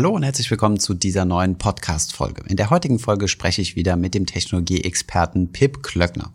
Hallo 0.00 0.14
und 0.14 0.22
herzlich 0.22 0.50
willkommen 0.50 0.80
zu 0.80 0.94
dieser 0.94 1.26
neuen 1.26 1.58
Podcast-Folge. 1.58 2.44
In 2.48 2.56
der 2.56 2.70
heutigen 2.70 2.98
Folge 2.98 3.28
spreche 3.28 3.60
ich 3.60 3.76
wieder 3.76 3.96
mit 3.96 4.14
dem 4.14 4.24
Technologie-Experten 4.24 5.52
Pip 5.52 5.82
Klöckner. 5.82 6.32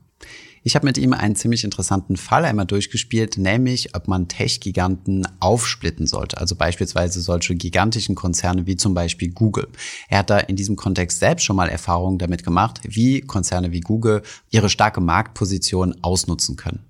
Ich 0.61 0.75
habe 0.75 0.85
mit 0.85 0.99
ihm 0.99 1.13
einen 1.13 1.35
ziemlich 1.35 1.63
interessanten 1.63 2.15
Fall 2.15 2.45
einmal 2.45 2.67
durchgespielt, 2.67 3.39
nämlich 3.39 3.95
ob 3.95 4.07
man 4.07 4.27
Tech-Giganten 4.27 5.27
aufsplitten 5.39 6.05
sollte, 6.05 6.37
also 6.37 6.55
beispielsweise 6.55 7.21
solche 7.21 7.55
gigantischen 7.55 8.13
Konzerne 8.13 8.67
wie 8.67 8.77
zum 8.77 8.93
Beispiel 8.93 9.31
Google. 9.31 9.67
Er 10.09 10.19
hat 10.19 10.29
da 10.29 10.37
in 10.37 10.55
diesem 10.55 10.75
Kontext 10.75 11.17
selbst 11.17 11.43
schon 11.43 11.55
mal 11.55 11.67
Erfahrungen 11.67 12.19
damit 12.19 12.43
gemacht, 12.43 12.81
wie 12.83 13.21
Konzerne 13.21 13.71
wie 13.71 13.81
Google 13.81 14.21
ihre 14.51 14.69
starke 14.69 15.01
Marktposition 15.01 15.95
ausnutzen 16.03 16.55
können. 16.55 16.85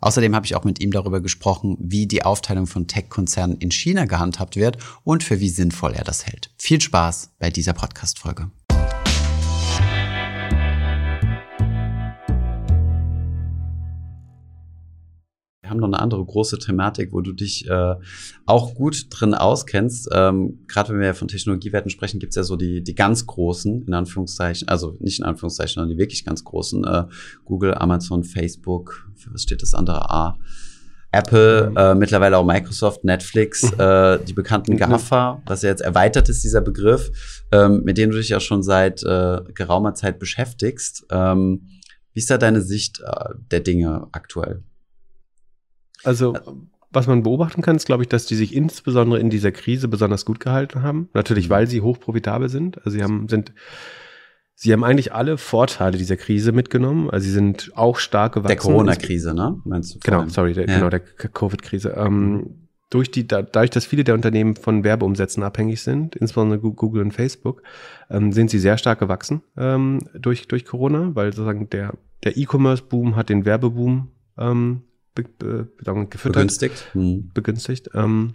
Außerdem 0.00 0.34
habe 0.34 0.46
ich 0.46 0.56
auch 0.56 0.64
mit 0.64 0.80
ihm 0.80 0.90
darüber 0.90 1.20
gesprochen, 1.20 1.76
wie 1.80 2.06
die 2.06 2.24
Aufteilung 2.24 2.66
von 2.66 2.86
Tech-Konzernen 2.86 3.58
in 3.58 3.70
China 3.70 4.06
gehandhabt 4.06 4.56
wird 4.56 4.78
und 5.04 5.22
für 5.22 5.40
wie 5.40 5.48
sinnvoll 5.48 5.92
er 5.92 6.04
das 6.04 6.26
hält. 6.26 6.50
Viel 6.58 6.80
Spaß 6.80 7.32
bei 7.38 7.50
dieser 7.50 7.72
Podcast-Folge. 7.72 8.50
Wir 15.70 15.74
haben 15.74 15.80
noch 15.82 15.98
eine 15.98 16.00
andere 16.00 16.24
große 16.24 16.58
Thematik, 16.58 17.12
wo 17.12 17.20
du 17.20 17.30
dich 17.30 17.70
äh, 17.70 17.94
auch 18.44 18.74
gut 18.74 19.06
drin 19.08 19.34
auskennst. 19.34 20.08
Ähm, 20.12 20.64
Gerade 20.66 20.92
wenn 20.92 20.98
wir 20.98 21.14
von 21.14 21.28
Technologiewerten 21.28 21.92
sprechen, 21.92 22.18
gibt 22.18 22.30
es 22.30 22.36
ja 22.36 22.42
so 22.42 22.56
die, 22.56 22.82
die 22.82 22.96
ganz 22.96 23.24
großen, 23.24 23.86
in 23.86 23.94
Anführungszeichen, 23.94 24.66
also 24.66 24.96
nicht 24.98 25.20
in 25.20 25.24
Anführungszeichen, 25.24 25.74
sondern 25.74 25.90
die 25.90 25.98
wirklich 25.98 26.24
ganz 26.24 26.42
großen, 26.42 26.82
äh, 26.82 27.04
Google, 27.44 27.74
Amazon, 27.74 28.24
Facebook, 28.24 29.08
für 29.14 29.32
was 29.32 29.44
steht 29.44 29.62
das 29.62 29.72
andere 29.72 30.10
A? 30.10 30.38
Apple, 31.12 31.70
mhm. 31.70 31.76
äh, 31.76 31.94
mittlerweile 31.94 32.36
auch 32.38 32.44
Microsoft, 32.44 33.04
Netflix, 33.04 33.62
äh, 33.78 34.18
die 34.24 34.32
bekannten 34.32 34.72
mhm. 34.72 34.78
GAFA, 34.78 35.40
was 35.46 35.62
ja 35.62 35.68
jetzt 35.68 35.82
erweitert 35.82 36.28
ist, 36.28 36.42
dieser 36.42 36.62
Begriff, 36.62 37.12
ähm, 37.52 37.82
mit 37.84 37.96
denen 37.96 38.10
du 38.10 38.18
dich 38.18 38.30
ja 38.30 38.40
schon 38.40 38.64
seit 38.64 39.04
äh, 39.04 39.38
geraumer 39.54 39.94
Zeit 39.94 40.18
beschäftigst. 40.18 41.06
Ähm, 41.12 41.68
wie 42.12 42.18
ist 42.18 42.28
da 42.28 42.38
deine 42.38 42.60
Sicht 42.60 43.00
äh, 43.06 43.34
der 43.52 43.60
Dinge 43.60 44.08
aktuell? 44.10 44.64
Also, 46.04 46.34
was 46.90 47.06
man 47.06 47.22
beobachten 47.22 47.62
kann, 47.62 47.76
ist, 47.76 47.86
glaube 47.86 48.02
ich, 48.02 48.08
dass 48.08 48.26
die 48.26 48.34
sich 48.34 48.54
insbesondere 48.54 49.20
in 49.20 49.30
dieser 49.30 49.52
Krise 49.52 49.88
besonders 49.88 50.24
gut 50.24 50.40
gehalten 50.40 50.82
haben. 50.82 51.08
Natürlich, 51.14 51.48
mhm. 51.48 51.50
weil 51.50 51.66
sie 51.66 51.80
hochprofitabel 51.80 52.48
sind. 52.48 52.78
Also 52.78 52.90
sie 52.90 53.02
haben, 53.02 53.28
sind, 53.28 53.52
sie 54.54 54.72
haben 54.72 54.82
eigentlich 54.82 55.12
alle 55.12 55.38
Vorteile 55.38 55.98
dieser 55.98 56.16
Krise 56.16 56.52
mitgenommen. 56.52 57.08
Also 57.10 57.24
sie 57.24 57.32
sind 57.32 57.70
auch 57.76 57.98
stark 57.98 58.34
gewachsen. 58.34 58.48
Der 58.48 58.56
Corona-Krise, 58.56 59.34
ne? 59.34 59.60
Meinst 59.64 59.94
du? 59.94 59.98
Genau, 60.02 60.26
sorry, 60.28 60.52
der, 60.52 60.66
ja. 60.66 60.76
genau, 60.76 60.90
der 60.90 61.00
Covid-Krise. 61.00 61.94
Ähm, 61.96 62.68
durch 62.90 63.12
die, 63.12 63.26
dadurch, 63.26 63.70
dass 63.70 63.86
viele 63.86 64.02
der 64.02 64.16
Unternehmen 64.16 64.56
von 64.56 64.82
Werbeumsätzen 64.82 65.44
abhängig 65.44 65.80
sind, 65.80 66.16
insbesondere 66.16 66.58
Google 66.58 67.02
und 67.02 67.12
Facebook, 67.12 67.62
ähm, 68.10 68.32
sind 68.32 68.50
sie 68.50 68.58
sehr 68.58 68.78
stark 68.78 68.98
gewachsen 68.98 69.42
ähm, 69.56 70.00
durch, 70.18 70.48
durch 70.48 70.64
Corona, 70.64 71.12
weil 71.14 71.32
sozusagen 71.32 71.70
der, 71.70 71.94
der 72.24 72.36
E-Commerce-Boom 72.36 73.14
hat 73.14 73.28
den 73.28 73.44
Werbeboom 73.44 74.08
ähm, 74.38 74.82
be, 75.14 75.24
be, 75.24 75.68
gefüttert. 76.08 76.34
Begünstigt. 76.34 76.88
Hm. 76.92 77.30
Begünstigt. 77.34 77.90
Ähm, 77.94 78.34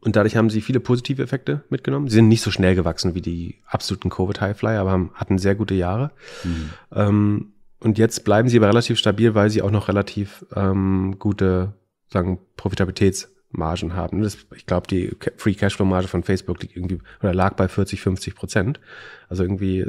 und 0.00 0.16
dadurch 0.16 0.36
haben 0.36 0.50
sie 0.50 0.60
viele 0.60 0.80
positive 0.80 1.22
Effekte 1.22 1.64
mitgenommen. 1.70 2.08
Sie 2.08 2.16
sind 2.16 2.28
nicht 2.28 2.42
so 2.42 2.50
schnell 2.50 2.74
gewachsen 2.74 3.14
wie 3.14 3.22
die 3.22 3.56
absoluten 3.66 4.10
Covid-Highflyer, 4.10 4.80
aber 4.80 4.90
haben, 4.90 5.10
hatten 5.14 5.38
sehr 5.38 5.54
gute 5.54 5.74
Jahre. 5.74 6.10
Mhm. 6.44 6.70
Ähm, 6.92 7.52
und 7.80 7.96
jetzt 7.96 8.24
bleiben 8.24 8.48
sie 8.48 8.58
aber 8.58 8.68
relativ 8.68 8.98
stabil, 8.98 9.34
weil 9.34 9.50
sie 9.50 9.62
auch 9.62 9.70
noch 9.70 9.88
relativ 9.88 10.44
ähm, 10.54 11.16
gute, 11.18 11.74
sagen, 12.08 12.38
Profitabilitätsmargen 12.56 13.94
haben. 13.94 14.20
Das, 14.22 14.36
ich 14.54 14.66
glaube, 14.66 14.88
die 14.88 15.16
Free 15.36 15.54
Cashflow-Marge 15.54 16.08
von 16.08 16.22
Facebook 16.22 16.60
liegt 16.60 16.76
irgendwie 16.76 16.98
oder 17.20 17.32
lag 17.32 17.54
bei 17.54 17.68
40, 17.68 18.00
50 18.00 18.34
Prozent. 18.34 18.80
Also 19.28 19.42
irgendwie 19.42 19.86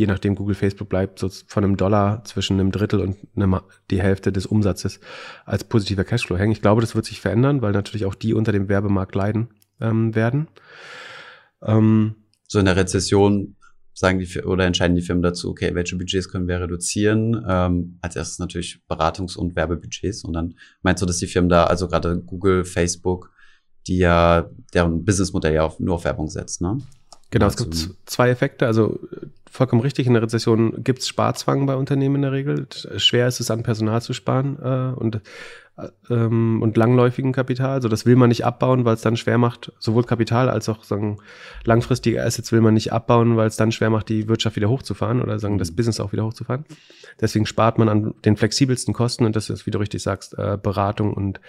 je 0.00 0.06
nachdem 0.06 0.34
Google, 0.34 0.54
Facebook 0.54 0.88
bleibt 0.88 1.18
so 1.18 1.28
von 1.46 1.62
einem 1.62 1.76
Dollar 1.76 2.24
zwischen 2.24 2.58
einem 2.58 2.72
Drittel 2.72 3.00
und 3.00 3.18
einem, 3.36 3.60
die 3.90 4.00
Hälfte 4.00 4.32
des 4.32 4.46
Umsatzes 4.46 4.98
als 5.44 5.64
positiver 5.64 6.04
Cashflow 6.04 6.38
hängen. 6.38 6.52
Ich 6.52 6.62
glaube, 6.62 6.80
das 6.80 6.94
wird 6.94 7.04
sich 7.04 7.20
verändern, 7.20 7.60
weil 7.60 7.72
natürlich 7.72 8.06
auch 8.06 8.14
die 8.14 8.32
unter 8.32 8.50
dem 8.50 8.70
Werbemarkt 8.70 9.14
leiden 9.14 9.50
ähm, 9.78 10.14
werden. 10.14 10.48
Ähm, 11.62 12.14
so 12.48 12.58
in 12.58 12.64
der 12.64 12.76
Rezession 12.76 13.56
sagen 13.92 14.18
die 14.18 14.42
oder 14.42 14.64
entscheiden 14.64 14.96
die 14.96 15.02
Firmen 15.02 15.22
dazu, 15.22 15.50
okay, 15.50 15.74
welche 15.74 15.96
Budgets 15.96 16.30
können 16.30 16.48
wir 16.48 16.62
reduzieren? 16.62 17.44
Ähm, 17.46 17.98
als 18.00 18.16
erstes 18.16 18.38
natürlich 18.38 18.80
Beratungs- 18.88 19.36
und 19.36 19.54
Werbebudgets. 19.54 20.24
Und 20.24 20.32
dann 20.32 20.54
meinst 20.80 21.02
du, 21.02 21.06
dass 21.06 21.18
die 21.18 21.26
Firmen 21.26 21.50
da, 21.50 21.64
also 21.64 21.88
gerade 21.88 22.22
Google, 22.22 22.64
Facebook, 22.64 23.30
die 23.86 23.98
ja 23.98 24.48
deren 24.72 25.04
Businessmodell 25.04 25.52
ja 25.52 25.64
auf, 25.64 25.78
nur 25.78 25.96
auf 25.96 26.04
Werbung 26.06 26.28
setzt, 26.28 26.62
ne? 26.62 26.78
Genau, 27.30 27.46
es 27.46 27.56
gibt 27.56 27.90
zwei 28.06 28.28
Effekte. 28.30 28.66
Also 28.66 28.98
vollkommen 29.50 29.82
richtig, 29.82 30.06
in 30.06 30.14
der 30.14 30.22
Rezession 30.22 30.82
gibt 30.82 31.00
es 31.00 31.08
Sparzwang 31.08 31.66
bei 31.66 31.74
Unternehmen 31.76 32.16
in 32.16 32.22
der 32.22 32.32
Regel. 32.32 32.66
Schwer 32.96 33.28
ist 33.28 33.40
es, 33.40 33.50
an 33.50 33.62
Personal 33.62 34.02
zu 34.02 34.12
sparen 34.12 34.58
äh, 34.62 34.98
und, 34.98 35.16
äh, 35.16 35.20
ähm, 36.08 36.62
und 36.62 36.76
langläufigen 36.76 37.32
Kapital. 37.32 37.70
Also 37.70 37.88
das 37.88 38.06
will 38.06 38.16
man 38.16 38.28
nicht 38.28 38.44
abbauen, 38.44 38.84
weil 38.84 38.94
es 38.94 39.02
dann 39.02 39.16
schwer 39.16 39.38
macht, 39.38 39.72
sowohl 39.78 40.04
Kapital 40.04 40.48
als 40.48 40.68
auch 40.68 40.84
sagen, 40.84 41.18
langfristige 41.64 42.22
Assets 42.22 42.52
will 42.52 42.60
man 42.60 42.74
nicht 42.74 42.92
abbauen, 42.92 43.36
weil 43.36 43.46
es 43.46 43.56
dann 43.56 43.72
schwer 43.72 43.90
macht, 43.90 44.08
die 44.08 44.28
Wirtschaft 44.28 44.56
wieder 44.56 44.68
hochzufahren 44.68 45.22
oder 45.22 45.38
sagen, 45.38 45.58
das 45.58 45.70
mhm. 45.70 45.76
Business 45.76 46.00
auch 46.00 46.12
wieder 46.12 46.24
hochzufahren. 46.24 46.64
Deswegen 47.20 47.46
spart 47.46 47.78
man 47.78 47.88
an 47.88 48.14
den 48.24 48.36
flexibelsten 48.36 48.94
Kosten 48.94 49.24
und 49.24 49.36
das 49.36 49.50
ist, 49.50 49.66
wie 49.66 49.70
du 49.70 49.78
richtig 49.78 50.02
sagst, 50.02 50.38
äh, 50.38 50.58
Beratung 50.62 51.14
und 51.14 51.40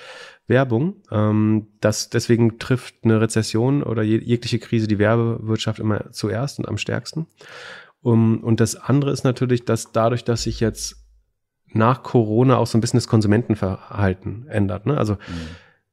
Werbung. 0.47 0.95
Ähm, 1.11 1.67
das, 1.79 2.09
deswegen 2.09 2.59
trifft 2.59 2.95
eine 3.03 3.21
Rezession 3.21 3.83
oder 3.83 4.03
jegliche 4.03 4.59
Krise 4.59 4.87
die 4.87 4.99
Werbewirtschaft 4.99 5.79
immer 5.79 6.11
zuerst 6.11 6.59
und 6.59 6.67
am 6.67 6.77
stärksten. 6.77 7.27
Um, 8.03 8.43
und 8.43 8.59
das 8.59 8.75
andere 8.75 9.11
ist 9.11 9.23
natürlich, 9.23 9.63
dass 9.63 9.91
dadurch, 9.91 10.23
dass 10.23 10.43
sich 10.43 10.59
jetzt 10.59 11.00
nach 11.73 12.03
Corona 12.03 12.57
auch 12.57 12.67
so 12.67 12.77
ein 12.77 12.81
bisschen 12.81 12.97
das 12.97 13.07
Konsumentenverhalten 13.07 14.47
ändert. 14.47 14.85
Ne? 14.85 14.97
Also 14.97 15.13
mhm. 15.13 15.47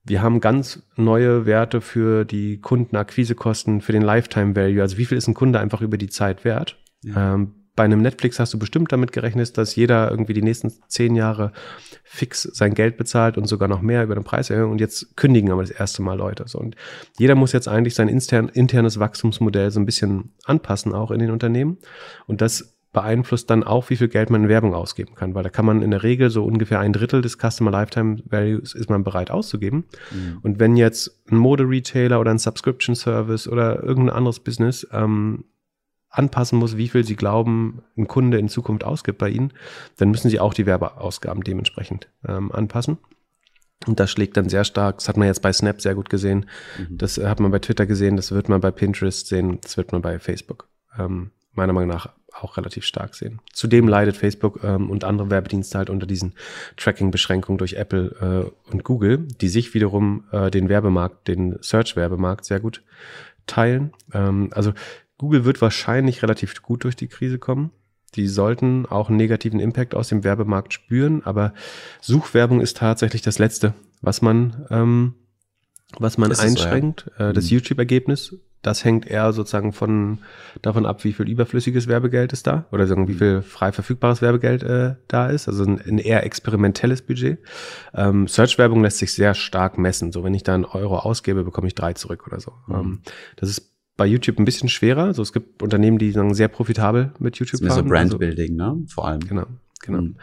wir 0.05 0.23
haben 0.23 0.41
ganz 0.41 0.83
neue 0.97 1.47
Werte 1.47 1.81
für 1.81 2.25
die 2.25 2.61
Kundenakquisekosten, 2.61 3.81
für 3.81 3.93
den 3.93 4.03
Lifetime 4.03 4.57
Value. 4.57 4.83
Also 4.83 4.99
wie 4.99 5.05
viel 5.05 5.19
ist 5.19 5.29
ein 5.29 5.35
Kunde 5.35 5.61
einfach 5.61 5.81
über 5.81 5.99
die 5.99 6.09
Zeit 6.09 6.45
wert? 6.45 6.77
Ja. 7.03 7.35
Ähm, 7.35 7.55
bei 7.79 7.85
einem 7.85 8.03
Netflix 8.03 8.41
hast 8.41 8.53
du 8.53 8.59
bestimmt 8.59 8.91
damit 8.91 9.13
gerechnet, 9.13 9.57
dass 9.57 9.77
jeder 9.77 10.11
irgendwie 10.11 10.35
die 10.35 10.43
nächsten 10.43 10.73
zehn 10.89 11.15
Jahre 11.15 11.53
fix 12.03 12.43
sein 12.43 12.75
Geld 12.75 12.97
bezahlt 12.97 13.39
und 13.39 13.47
sogar 13.47 13.69
noch 13.69 13.83
mehr 13.83 14.03
über 14.03 14.17
den 14.17 14.25
Preis 14.25 14.51
erhöhen. 14.51 14.73
Und 14.73 14.81
jetzt 14.81 15.17
kündigen 15.17 15.53
aber 15.53 15.63
das 15.63 15.71
erste 15.71 16.03
Mal 16.03 16.19
Leute. 16.19 16.43
So, 16.49 16.59
und 16.59 16.75
jeder 17.21 17.37
muss 17.37 17.53
jetzt 17.53 17.69
eigentlich 17.69 17.95
sein 17.95 18.09
intern, 18.09 18.49
internes 18.49 18.99
Wachstumsmodell 18.99 19.71
so 19.71 19.79
ein 19.79 19.87
bisschen 19.87 20.33
anpassen, 20.45 20.93
auch 20.93 21.13
in 21.13 21.21
den 21.21 21.31
Unternehmen. 21.31 21.79
Und 22.27 22.41
das 22.41 22.78
beeinflusst 22.99 23.49
dann 23.49 23.63
auch, 23.63 23.91
wie 23.91 23.97
viel 23.97 24.09
Geld 24.09 24.29
man 24.29 24.43
in 24.43 24.49
Werbung 24.49 24.75
ausgeben 24.75 25.15
kann, 25.15 25.33
weil 25.33 25.45
da 25.45 25.51
kann 25.51 25.65
man 25.65 25.83
in 25.83 25.93
der 25.93 26.03
Regel 26.03 26.31
so 26.31 26.45
ungefähr 26.45 26.81
ein 26.81 26.93
Drittel 26.93 27.23
des 27.23 27.39
Customer 27.39 27.71
Lifetime 27.71 28.19
Values 28.25 28.75
ist 28.75 28.91
man 28.91 29.05
bereit 29.05 29.31
auszugeben. 29.31 29.85
Mhm. 30.11 30.39
Und 30.43 30.59
wenn 30.59 30.77
jetzt 30.77 31.23
ein 31.31 31.37
Mode-Retailer 31.37 32.19
oder 32.19 32.33
ein 32.33 32.41
Subscription 32.41 32.97
Service 32.97 33.47
oder 33.47 33.85
irgendein 33.85 34.17
anderes 34.17 34.41
Business 34.41 34.85
ähm, 34.91 35.45
anpassen 36.11 36.59
muss, 36.59 36.77
wie 36.77 36.89
viel 36.89 37.05
sie 37.05 37.15
glauben, 37.15 37.85
ein 37.97 38.09
Kunde 38.09 38.37
in 38.39 38.49
Zukunft 38.49 38.83
ausgibt 38.83 39.19
bei 39.19 39.29
ihnen, 39.29 39.53
dann 39.97 40.11
müssen 40.11 40.29
sie 40.29 40.41
auch 40.41 40.53
die 40.53 40.67
Werbeausgaben 40.67 41.45
dementsprechend 41.45 42.09
ähm, 42.27 42.51
anpassen. 42.51 42.99
Und 43.87 44.01
das 44.01 44.11
schlägt 44.11 44.37
dann 44.37 44.49
sehr 44.49 44.65
stark, 44.65 44.99
das 44.99 45.09
hat 45.09 45.17
man 45.17 45.29
jetzt 45.29 45.43
bei 45.43 45.53
Snap 45.53 45.81
sehr 45.81 45.95
gut 45.95 46.11
gesehen, 46.11 46.47
mhm. 46.77 46.99
das 46.99 47.17
hat 47.19 47.39
man 47.39 47.53
bei 47.53 47.61
Twitter 47.61 47.87
gesehen, 47.87 48.17
das 48.17 48.33
wird 48.33 48.49
man 48.49 48.61
bei 48.61 48.73
Pinterest 48.73 49.29
sehen, 49.29 49.61
das 49.61 49.77
wird 49.77 49.93
man 49.93 50.03
bei 50.03 50.19
Facebook 50.19 50.69
ähm, 50.99 51.31
meiner 51.53 51.73
Meinung 51.73 51.91
nach 51.91 52.18
auch 52.43 52.57
relativ 52.57 52.85
stark 52.85 53.15
sehen. 53.15 53.41
Zudem 53.53 53.89
leidet 53.89 54.17
Facebook 54.17 54.61
ähm, 54.63 54.91
und 54.91 55.05
andere 55.05 55.31
Werbedienste 55.31 55.79
halt 55.79 55.91
unter 55.91 56.07
diesen 56.07 56.35
Tracking-Beschränkungen 56.77 57.59
durch 57.59 57.75
Apple 57.75 58.53
äh, 58.67 58.71
und 58.71 58.85
Google, 58.85 59.27
die 59.41 59.49
sich 59.49 59.75
wiederum 59.75 60.25
äh, 60.33 60.51
den 60.51 60.69
Werbemarkt, 60.69 61.29
den 61.29 61.59
Search-Werbemarkt 61.61 62.45
sehr 62.45 62.61
gut 62.61 62.83
teilen. 63.47 63.93
Ähm, 64.13 64.51
also 64.53 64.73
Google 65.19 65.45
wird 65.45 65.61
wahrscheinlich 65.61 66.23
relativ 66.23 66.63
gut 66.63 66.85
durch 66.85 66.97
die 66.97 67.09
Krise 67.09 67.39
kommen. 67.39 67.71
Die 68.15 68.27
sollten 68.27 68.87
auch 68.87 69.09
einen 69.09 69.19
negativen 69.19 69.61
Impact 69.61 69.95
aus 69.95 70.09
dem 70.09 70.25
Werbemarkt 70.25 70.73
spüren, 70.73 71.23
aber 71.25 71.53
Suchwerbung 72.01 72.61
ist 72.61 72.79
tatsächlich 72.79 73.23
das 73.23 73.39
Letzte, 73.39 73.75
was 74.01 74.23
man, 74.23 74.67
ähm, 74.71 75.15
was 75.99 76.17
man 76.17 76.33
einschränkt. 76.33 77.11
So, 77.17 77.25
ja. 77.25 77.31
äh, 77.31 77.33
das 77.33 77.45
mhm. 77.45 77.57
YouTube-Ergebnis, 77.57 78.35
das 78.63 78.85
hängt 78.85 79.07
eher 79.07 79.33
sozusagen 79.33 79.73
von 79.73 80.19
davon 80.63 80.85
ab, 80.87 81.05
wie 81.05 81.13
viel 81.13 81.29
überflüssiges 81.29 81.87
Werbegeld 81.87 82.33
ist 82.33 82.47
da 82.47 82.67
oder 82.73 82.87
sagen, 82.87 83.09
wie 83.09 83.13
mhm. 83.13 83.19
viel 83.19 83.43
frei 83.43 83.73
verfügbares 83.73 84.21
Werbegeld 84.21 84.63
äh, 84.63 84.97
da 85.07 85.29
ist. 85.29 85.49
Also 85.49 85.65
ein, 85.65 85.81
ein 85.81 85.99
eher 85.99 86.25
experimentelles 86.25 87.03
Budget. 87.03 87.39
Ähm, 87.95 88.27
Search-Werbung 88.27 88.83
lässt 88.83 88.99
sich 88.99 89.13
sehr 89.13 89.35
stark 89.35 89.79
messen. 89.79 90.13
So, 90.13 90.25
wenn 90.25 90.35
ich 90.35 90.43
da 90.43 90.55
einen 90.55 90.65
Euro 90.65 90.99
ausgebe, 90.99 91.45
bekomme 91.45 91.69
ich 91.69 91.75
drei 91.75 91.93
zurück 91.93 92.27
oder 92.27 92.41
so. 92.41 92.53
Mhm. 92.67 92.75
Ähm, 92.75 93.01
das 93.37 93.51
ist 93.51 93.73
bei 93.97 94.07
YouTube 94.07 94.39
ein 94.39 94.45
bisschen 94.45 94.69
schwerer. 94.69 95.05
Also 95.05 95.23
es 95.23 95.33
gibt 95.33 95.63
Unternehmen, 95.63 95.99
die 95.99 96.11
sagen, 96.11 96.35
sehr 96.35 96.49
profitabel 96.49 97.13
mit 97.19 97.37
YouTube 97.37 97.61
fahren. 97.61 97.85
So 97.85 97.85
Brandbuilding, 97.85 98.61
also, 98.61 98.75
ne? 98.77 98.87
Vor 98.89 99.07
allem. 99.07 99.21
Genau, 99.21 99.47
genau. 99.83 100.01
Mhm. 100.01 100.17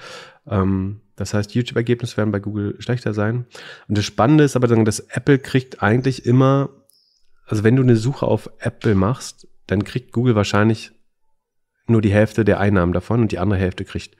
Ähm, 0.47 0.99
das 1.15 1.33
heißt, 1.33 1.55
YouTube-Ergebnisse 1.55 2.17
werden 2.17 2.31
bei 2.31 2.39
Google 2.39 2.75
schlechter 2.79 3.13
sein. 3.13 3.45
Und 3.87 3.97
das 3.97 4.03
Spannende 4.03 4.43
ist 4.43 4.55
aber, 4.55 4.67
dass 4.67 4.99
Apple 4.99 5.39
kriegt 5.39 5.81
eigentlich 5.81 6.25
immer 6.25 6.69
also 7.45 7.63
wenn 7.63 7.75
du 7.75 7.83
eine 7.83 7.95
Suche 7.95 8.25
auf 8.25 8.49
Apple 8.59 8.95
machst, 8.95 9.47
dann 9.67 9.83
kriegt 9.83 10.11
Google 10.11 10.35
wahrscheinlich 10.35 10.91
nur 11.87 12.01
die 12.01 12.11
Hälfte 12.11 12.45
der 12.45 12.59
Einnahmen 12.59 12.93
davon 12.93 13.21
und 13.21 13.31
die 13.31 13.39
andere 13.39 13.59
Hälfte 13.59 13.85
kriegt 13.85 14.15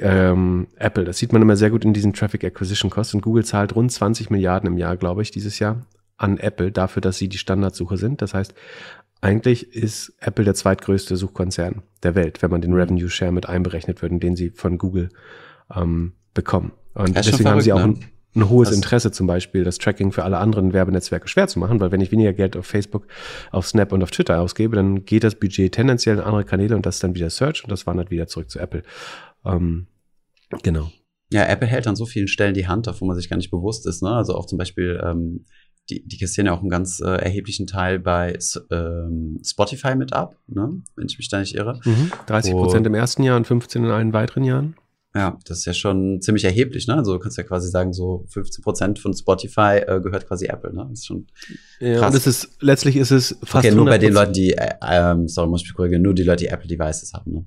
ähm, 0.00 0.68
Apple. 0.76 1.04
Das 1.04 1.18
sieht 1.18 1.32
man 1.32 1.42
immer 1.42 1.56
sehr 1.56 1.70
gut 1.70 1.84
in 1.84 1.92
diesen 1.92 2.12
Traffic 2.12 2.44
Acquisition 2.44 2.90
Costs. 2.90 3.14
Und 3.14 3.22
Google 3.22 3.44
zahlt 3.44 3.74
rund 3.74 3.90
20 3.90 4.30
Milliarden 4.30 4.68
im 4.68 4.78
Jahr, 4.78 4.96
glaube 4.96 5.22
ich, 5.22 5.30
dieses 5.30 5.58
Jahr 5.58 5.84
an 6.16 6.38
Apple 6.38 6.70
dafür, 6.70 7.00
dass 7.00 7.18
sie 7.18 7.28
die 7.28 7.38
Standardsuche 7.38 7.96
sind. 7.96 8.22
Das 8.22 8.34
heißt, 8.34 8.54
eigentlich 9.20 9.74
ist 9.74 10.14
Apple 10.20 10.44
der 10.44 10.54
zweitgrößte 10.54 11.16
Suchkonzern 11.16 11.82
der 12.02 12.14
Welt, 12.14 12.42
wenn 12.42 12.50
man 12.50 12.60
den 12.60 12.72
Revenue 12.72 13.10
Share 13.10 13.32
mit 13.32 13.48
einberechnet 13.48 14.02
würde, 14.02 14.18
den 14.18 14.36
sie 14.36 14.50
von 14.50 14.78
Google 14.78 15.10
ähm, 15.74 16.12
bekommen. 16.34 16.72
Und 16.94 17.16
deswegen 17.16 17.38
verrückt, 17.38 17.50
haben 17.50 17.60
sie 17.60 17.72
auch 17.72 17.86
ne? 17.86 17.94
Ein, 18.34 18.48
hohes 18.48 18.68
das 18.68 18.76
Interesse 18.76 19.10
zum 19.10 19.26
Beispiel, 19.26 19.64
das 19.64 19.78
Tracking 19.78 20.12
für 20.12 20.24
alle 20.24 20.38
anderen 20.38 20.72
Werbenetzwerke 20.72 21.28
schwer 21.28 21.48
zu 21.48 21.58
machen, 21.58 21.80
weil 21.80 21.92
wenn 21.92 22.00
ich 22.00 22.12
weniger 22.12 22.32
Geld 22.32 22.56
auf 22.56 22.66
Facebook, 22.66 23.06
auf 23.50 23.66
Snap 23.66 23.92
und 23.92 24.02
auf 24.02 24.10
Twitter 24.10 24.40
ausgebe, 24.40 24.76
dann 24.76 25.04
geht 25.04 25.24
das 25.24 25.34
Budget 25.34 25.72
tendenziell 25.72 26.16
in 26.16 26.22
andere 26.22 26.44
Kanäle 26.44 26.74
und 26.76 26.86
das 26.86 26.96
ist 26.96 27.04
dann 27.04 27.14
wieder 27.14 27.30
Search 27.30 27.62
und 27.64 27.70
das 27.70 27.86
wandert 27.86 28.10
wieder 28.10 28.26
zurück 28.26 28.50
zu 28.50 28.58
Apple. 28.58 28.82
Ähm, 29.44 29.86
genau. 30.62 30.90
Ja, 31.32 31.46
Apple 31.46 31.68
hält 31.68 31.86
an 31.86 31.96
so 31.96 32.06
vielen 32.06 32.28
Stellen 32.28 32.54
die 32.54 32.68
Hand 32.68 32.86
wo 33.00 33.06
man 33.06 33.16
sich 33.16 33.30
gar 33.30 33.36
nicht 33.36 33.50
bewusst 33.50 33.86
ist. 33.86 34.02
Ne? 34.02 34.10
Also 34.10 34.34
auch 34.34 34.46
zum 34.46 34.58
Beispiel, 34.58 35.00
ähm, 35.02 35.46
die, 35.88 36.06
die 36.06 36.18
kassieren 36.18 36.46
ja 36.46 36.52
auch 36.52 36.60
einen 36.60 36.68
ganz 36.68 37.00
äh, 37.00 37.08
erheblichen 37.08 37.66
Teil 37.66 37.98
bei 37.98 38.38
ähm, 38.70 39.40
Spotify 39.44 39.94
mit 39.94 40.12
ab, 40.12 40.36
ne? 40.46 40.82
wenn 40.94 41.06
ich 41.06 41.18
mich 41.18 41.28
da 41.28 41.40
nicht 41.40 41.54
irre. 41.54 41.80
Mhm. 41.84 42.12
30 42.26 42.52
Prozent 42.52 42.86
im 42.86 42.94
ersten 42.94 43.22
Jahr 43.22 43.36
und 43.36 43.46
15 43.46 43.84
in 43.84 43.90
allen 43.90 44.12
weiteren 44.12 44.44
Jahren. 44.44 44.76
Ja, 45.14 45.38
das 45.44 45.58
ist 45.58 45.64
ja 45.66 45.74
schon 45.74 46.22
ziemlich 46.22 46.44
erheblich, 46.44 46.86
ne? 46.86 46.96
Also 46.96 47.12
du 47.12 47.18
kannst 47.18 47.36
ja 47.36 47.44
quasi 47.44 47.68
sagen, 47.68 47.92
so 47.92 48.24
15 48.28 48.64
Prozent 48.64 48.98
von 48.98 49.12
Spotify 49.12 49.82
äh, 49.86 50.00
gehört 50.00 50.26
quasi 50.26 50.46
Apple, 50.46 50.72
ne? 50.72 50.86
Das 50.88 51.00
ist 51.00 51.06
schon 51.06 51.26
ja, 51.80 51.98
krass. 51.98 52.14
Und 52.14 52.16
es 52.16 52.26
ist, 52.26 52.62
letztlich 52.62 52.96
ist 52.96 53.10
es 53.10 53.36
fast 53.44 53.66
Okay, 53.66 53.74
nur 53.74 53.84
bei 53.84 53.98
den 53.98 54.14
Leuten, 54.14 54.32
die, 54.32 54.52
äh, 54.52 54.70
ähm, 54.80 55.28
sorry, 55.28 55.48
muss 55.48 55.62
ich 55.62 55.68
mich 55.68 55.74
korrigieren, 55.74 56.02
nur 56.02 56.14
die 56.14 56.22
Leute, 56.22 56.44
die 56.44 56.48
Apple 56.48 56.68
Devices 56.68 57.12
haben, 57.12 57.32
ne? 57.32 57.44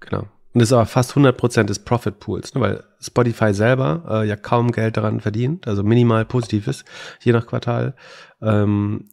Genau. 0.00 0.26
Und 0.54 0.60
das 0.60 0.68
ist 0.68 0.72
aber 0.72 0.86
fast 0.86 1.12
100% 1.12 1.64
des 1.64 1.80
Profit 1.80 2.20
Pools, 2.20 2.54
ne, 2.54 2.60
weil 2.60 2.84
Spotify 3.00 3.52
selber 3.52 4.04
äh, 4.08 4.28
ja 4.28 4.36
kaum 4.36 4.70
Geld 4.70 4.96
daran 4.96 5.20
verdient, 5.20 5.66
also 5.66 5.82
minimal 5.82 6.24
positiv 6.24 6.68
ist, 6.68 6.84
je 7.20 7.32
nach 7.32 7.46
Quartal. 7.46 7.94
Ähm, 8.40 9.08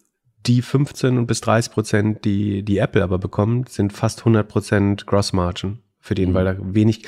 die 0.45 0.61
15 0.61 1.27
bis 1.27 1.41
30 1.41 1.71
Prozent, 1.71 2.25
die, 2.25 2.63
die 2.63 2.77
Apple 2.77 3.03
aber 3.03 3.17
bekommt, 3.17 3.69
sind 3.69 3.93
fast 3.93 4.19
100 4.19 4.47
Prozent 4.47 5.05
Gross 5.07 5.33
Margin 5.33 5.79
für 5.99 6.15
den, 6.15 6.29
mhm. 6.29 6.33
weil 6.33 6.45
da 6.45 6.55
wenig, 6.59 7.05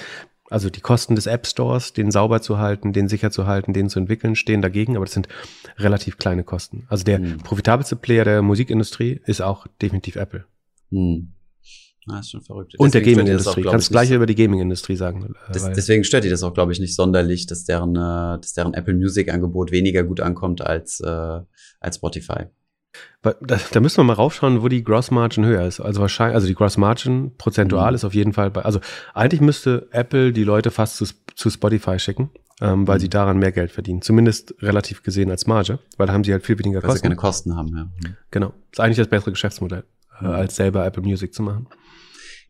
also 0.54 0.70
die 0.70 0.82
Kosten 0.82 1.16
des 1.16 1.26
App 1.26 1.48
Stores, 1.48 1.94
den 1.94 2.12
sauber 2.12 2.42
zu 2.42 2.60
halten, 2.60 2.94
den 2.94 3.08
sicher 3.08 3.32
zu 3.32 3.48
halten, 3.48 3.74
den 3.74 3.90
zu 3.90 4.00
entwickeln, 4.00 4.36
stehen 4.36 4.62
dagegen, 4.62 4.96
aber 4.96 5.06
das 5.06 5.14
sind 5.14 5.28
relativ 5.78 6.18
kleine 6.18 6.44
Kosten. 6.44 6.86
Also 6.90 7.04
der 7.04 7.20
mhm. 7.20 7.40
profitabelste 7.40 7.96
Player 7.96 8.24
der 8.24 8.42
Musikindustrie 8.44 9.20
ist 9.26 9.42
auch 9.42 9.66
definitiv 9.82 10.16
Apple. 10.16 10.46
Mhm. 10.92 11.34
Ah, 12.08 12.20
ist 12.20 12.32
schon 12.32 12.42
verrückt. 12.42 12.76
Und 12.78 12.94
deswegen 12.94 13.06
der 13.06 13.26
Gaming-Industrie. 13.26 13.64
Kannst 13.64 13.90
gleich 13.90 14.12
über 14.12 14.26
die 14.26 14.36
Gaming-Industrie 14.36 14.96
sagen. 14.96 15.24
Äh, 15.24 15.54
das, 15.54 15.72
deswegen 15.72 16.04
stört 16.04 16.26
die 16.26 16.30
das 16.30 16.44
auch, 16.44 16.54
glaube 16.54 16.72
ich, 16.72 16.80
nicht 16.80 16.96
sonderlich, 16.96 17.48
dass 17.48 17.64
deren, 17.64 17.96
äh, 17.96 18.40
dass 18.40 18.54
deren 18.54 18.74
Apple 18.74 18.94
Music-Angebot 18.94 19.72
weniger 19.72 20.04
gut 20.04 20.20
ankommt 20.20 20.62
als, 20.62 21.00
äh, 21.00 21.40
als 21.80 21.96
Spotify. 21.96 22.46
Da, 23.22 23.34
da 23.40 23.80
müssen 23.80 23.98
wir 23.98 24.04
mal 24.04 24.13
raufschauen, 24.13 24.62
wo 24.62 24.68
die 24.68 24.84
Gross 24.84 25.10
Margin 25.10 25.45
höher 25.45 25.66
ist. 25.66 25.80
Also 25.80 26.01
wahrscheinlich, 26.01 26.36
also 26.36 26.48
die 26.48 26.56
Gross 26.56 26.78
Margin 26.78 27.31
prozentual 27.38 27.92
mhm. 27.92 27.95
ist 27.95 28.04
auf 28.04 28.13
jeden 28.13 28.34
Fall 28.34 28.51
bei, 28.51 28.63
also 28.63 28.81
eigentlich 29.13 29.42
müsste 29.42 29.88
Apple 29.92 30.34
die 30.34 30.44
Leute 30.44 30.72
fast 30.72 30.98
zu, 30.98 31.06
zu 31.34 31.50
Spotify 31.50 32.00
schicken, 32.00 32.31
ähm, 32.62 32.88
weil 32.88 32.98
mhm. 32.98 33.01
sie 33.01 33.10
daran 33.10 33.38
mehr 33.38 33.54
Geld 33.54 33.72
verdienen. 33.72 34.01
Zumindest 34.01 34.56
relativ 34.62 35.04
gesehen 35.04 35.31
als 35.31 35.48
Marge, 35.48 35.80
weil 35.98 36.07
da 36.07 36.13
haben 36.13 36.24
sie 36.24 36.34
halt 36.34 36.45
viel 36.45 36.60
weniger 36.60 36.84
weil 36.84 36.90
Kosten. 36.90 36.92
Weil 36.92 36.98
sie 36.98 37.01
keine 37.04 37.16
Kosten 37.16 37.56
haben, 37.56 37.68
ja. 37.69 37.84
Mhm. 37.86 38.18
Genau. 38.31 38.48
Das 38.48 38.74
ist 38.74 38.80
eigentlich 38.81 38.98
das 38.98 39.07
bessere 39.07 39.31
Geschäftsmodell, 39.31 39.86
äh, 40.19 40.25
mhm. 40.25 40.30
als 40.31 40.56
selber 40.56 40.86
Apple 40.86 41.04
Music 41.04 41.34
zu 41.34 41.44
machen. 41.44 41.68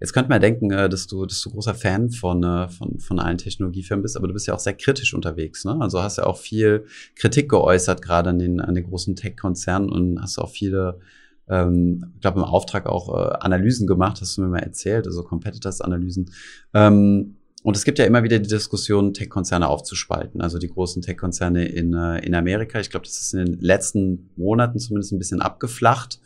Jetzt 0.03 0.11
könnte 0.11 0.29
man 0.29 0.41
denken, 0.41 0.69
äh, 0.71 0.89
dass 0.89 1.07
du, 1.07 1.25
dass 1.25 1.41
du 1.41 1.49
großer 1.49 1.73
Fan 1.73 2.09
von, 2.09 2.43
äh, 2.43 2.67
von, 2.67 2.99
von 2.99 3.19
allen 3.19 3.37
Technologiefirmen 3.37 4.03
bist, 4.03 4.17
aber 4.17 4.27
du 4.27 4.33
bist 4.33 4.45
ja 4.47 4.53
auch 4.53 4.59
sehr 4.59 4.73
kritisch 4.73 5.13
unterwegs. 5.13 5.63
Ne? 5.63 5.77
Also 5.79 6.03
hast 6.03 6.17
ja 6.17 6.25
auch 6.25 6.37
viel 6.37 6.83
Kritik 7.15 7.47
geäußert, 7.47 8.01
gerade 8.01 8.31
an 8.31 8.37
den, 8.37 8.59
an 8.59 8.75
den 8.75 8.83
großen 8.83 9.15
Tech-Konzernen 9.15 9.89
und 9.89 10.21
hast 10.21 10.39
auch 10.39 10.49
viele, 10.49 10.99
ähm, 11.47 12.11
ich 12.15 12.19
glaube, 12.19 12.41
im 12.41 12.43
Auftrag 12.43 12.85
auch 12.85 13.17
äh, 13.17 13.37
Analysen 13.39 13.87
gemacht, 13.87 14.19
hast 14.19 14.35
du 14.35 14.41
mir 14.41 14.49
mal 14.49 14.59
erzählt, 14.59 15.07
also 15.07 15.23
Competitors-Analysen. 15.23 16.31
Ähm, 16.73 17.37
und 17.63 17.77
es 17.77 17.85
gibt 17.85 17.97
ja 17.97 18.03
immer 18.03 18.23
wieder 18.23 18.39
die 18.39 18.49
Diskussion, 18.49 19.13
Tech-Konzerne 19.13 19.69
aufzuspalten. 19.69 20.41
Also 20.41 20.57
die 20.57 20.67
großen 20.67 21.01
Tech-Konzerne 21.01 21.65
in, 21.69 21.93
äh, 21.93 22.19
in 22.25 22.35
Amerika. 22.35 22.81
Ich 22.81 22.89
glaube, 22.89 23.05
das 23.05 23.21
ist 23.21 23.33
in 23.33 23.45
den 23.45 23.61
letzten 23.61 24.31
Monaten 24.35 24.79
zumindest 24.79 25.13
ein 25.13 25.17
bisschen 25.17 25.41
abgeflacht. 25.41 26.19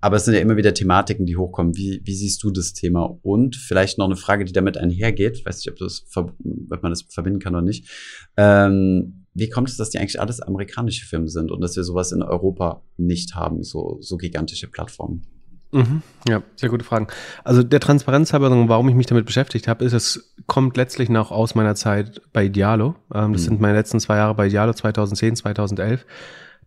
Aber 0.00 0.16
es 0.16 0.24
sind 0.24 0.34
ja 0.34 0.40
immer 0.40 0.56
wieder 0.56 0.74
Thematiken, 0.74 1.26
die 1.26 1.36
hochkommen. 1.36 1.76
Wie, 1.76 2.00
wie 2.04 2.14
siehst 2.14 2.42
du 2.42 2.50
das 2.50 2.72
Thema? 2.72 3.18
Und 3.22 3.56
vielleicht 3.56 3.98
noch 3.98 4.06
eine 4.06 4.16
Frage, 4.16 4.44
die 4.44 4.52
damit 4.52 4.78
einhergeht. 4.78 5.38
Ich 5.38 5.46
weiß 5.46 5.58
nicht, 5.58 5.70
ob, 5.70 5.78
das, 5.78 6.04
ob 6.14 6.82
man 6.82 6.92
das 6.92 7.02
verbinden 7.02 7.40
kann 7.40 7.54
oder 7.54 7.64
nicht. 7.64 7.88
Ähm, 8.36 9.24
wie 9.34 9.48
kommt 9.48 9.68
es, 9.68 9.76
dass 9.76 9.90
die 9.90 9.98
eigentlich 9.98 10.20
alles 10.20 10.40
amerikanische 10.40 11.06
Firmen 11.06 11.28
sind 11.28 11.50
und 11.50 11.60
dass 11.60 11.76
wir 11.76 11.84
sowas 11.84 12.12
in 12.12 12.22
Europa 12.22 12.82
nicht 12.96 13.34
haben, 13.34 13.62
so, 13.62 13.98
so 14.00 14.16
gigantische 14.16 14.68
Plattformen? 14.68 15.26
Mhm, 15.70 16.02
ja, 16.26 16.42
sehr 16.56 16.70
gute 16.70 16.84
Fragen. 16.84 17.08
Also 17.44 17.62
der 17.62 17.80
Transparenz 17.80 18.32
halber, 18.32 18.50
warum 18.68 18.88
ich 18.88 18.94
mich 18.94 19.06
damit 19.06 19.26
beschäftigt 19.26 19.68
habe, 19.68 19.84
ist, 19.84 19.92
es 19.92 20.34
kommt 20.46 20.76
letztlich 20.76 21.10
noch 21.10 21.30
aus 21.30 21.54
meiner 21.54 21.74
Zeit 21.74 22.22
bei 22.32 22.46
Idealo. 22.46 22.94
Ähm, 23.14 23.32
das 23.32 23.42
mhm. 23.42 23.46
sind 23.46 23.60
meine 23.60 23.76
letzten 23.76 24.00
zwei 24.00 24.16
Jahre 24.16 24.34
bei 24.34 24.46
Idealo, 24.46 24.72
2010, 24.72 25.36
2011. 25.36 26.06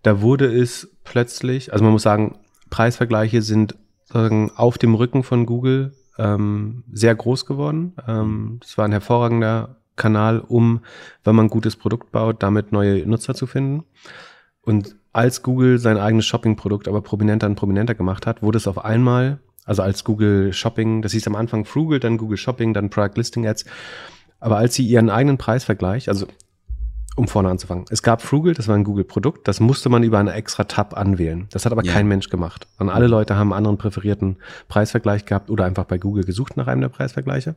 Da 0.03 0.21
wurde 0.21 0.53
es 0.53 0.95
plötzlich, 1.03 1.73
also 1.73 1.83
man 1.83 1.93
muss 1.93 2.03
sagen, 2.03 2.37
Preisvergleiche 2.71 3.43
sind 3.43 3.75
sozusagen 4.05 4.51
auf 4.55 4.79
dem 4.79 4.95
Rücken 4.95 5.21
von 5.21 5.45
Google 5.45 5.93
ähm, 6.17 6.83
sehr 6.91 7.13
groß 7.13 7.45
geworden. 7.45 7.93
Ähm, 8.07 8.57
das 8.61 8.77
war 8.77 8.85
ein 8.85 8.91
hervorragender 8.91 9.77
Kanal, 9.95 10.39
um, 10.39 10.81
wenn 11.23 11.35
man 11.35 11.45
ein 11.45 11.49
gutes 11.49 11.75
Produkt 11.75 12.11
baut, 12.11 12.41
damit 12.41 12.71
neue 12.71 13.05
Nutzer 13.05 13.35
zu 13.35 13.45
finden. 13.45 13.83
Und 14.61 14.95
als 15.13 15.43
Google 15.43 15.77
sein 15.77 15.97
eigenes 15.97 16.25
Shopping-Produkt 16.25 16.87
aber 16.87 17.01
prominenter 17.01 17.47
und 17.47 17.55
prominenter 17.55 17.95
gemacht 17.95 18.25
hat, 18.25 18.41
wurde 18.41 18.57
es 18.57 18.67
auf 18.67 18.83
einmal, 18.83 19.39
also 19.65 19.81
als 19.81 20.03
Google 20.03 20.53
Shopping, 20.53 21.01
das 21.01 21.11
hieß 21.11 21.27
am 21.27 21.35
Anfang 21.35 21.65
Frugal, 21.65 21.99
dann 21.99 22.17
Google 22.17 22.37
Shopping, 22.37 22.73
dann 22.73 22.89
Product 22.89 23.17
Listing 23.17 23.47
Ads, 23.47 23.65
aber 24.39 24.57
als 24.57 24.75
sie 24.75 24.85
ihren 24.85 25.09
eigenen 25.09 25.37
Preisvergleich, 25.37 26.09
also 26.09 26.27
um 27.15 27.27
vorne 27.27 27.49
anzufangen. 27.49 27.85
Es 27.89 28.03
gab 28.03 28.21
Frugal, 28.21 28.53
das 28.53 28.67
war 28.67 28.75
ein 28.75 28.83
Google-Produkt, 28.83 29.47
das 29.47 29.59
musste 29.59 29.89
man 29.89 30.03
über 30.03 30.19
eine 30.19 30.33
extra 30.33 30.63
Tab 30.63 30.97
anwählen. 30.97 31.47
Das 31.51 31.65
hat 31.65 31.71
aber 31.71 31.83
ja. 31.83 31.91
kein 31.91 32.07
Mensch 32.07 32.29
gemacht. 32.29 32.67
Und 32.79 32.89
alle. 32.89 33.07
Leute 33.07 33.35
haben 33.35 33.51
einen 33.51 33.57
anderen 33.57 33.77
präferierten 33.77 34.37
Preisvergleich 34.69 35.25
gehabt 35.25 35.49
oder 35.49 35.65
einfach 35.65 35.83
bei 35.85 35.97
Google 35.97 36.23
gesucht 36.23 36.55
nach 36.55 36.67
einem 36.67 36.81
der 36.81 36.89
Preisvergleiche. 36.89 37.55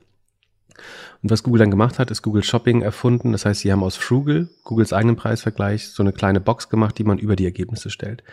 Und 1.23 1.30
was 1.30 1.44
Google 1.44 1.61
dann 1.61 1.70
gemacht 1.70 1.99
hat, 1.99 2.11
ist 2.11 2.23
Google 2.23 2.42
Shopping 2.42 2.82
erfunden. 2.82 3.32
Das 3.32 3.46
heißt, 3.46 3.61
sie 3.61 3.70
haben 3.70 3.84
aus 3.84 3.96
Frugal, 3.96 4.49
Googles 4.64 4.92
eigenen 4.92 5.16
Preisvergleich, 5.16 5.88
so 5.88 6.02
eine 6.02 6.12
kleine 6.12 6.40
Box 6.40 6.68
gemacht, 6.68 6.99
die 6.99 7.04
man 7.04 7.18
über 7.18 7.37
die 7.37 7.44
Ergebnisse 7.44 7.90
stellt. 7.90 8.25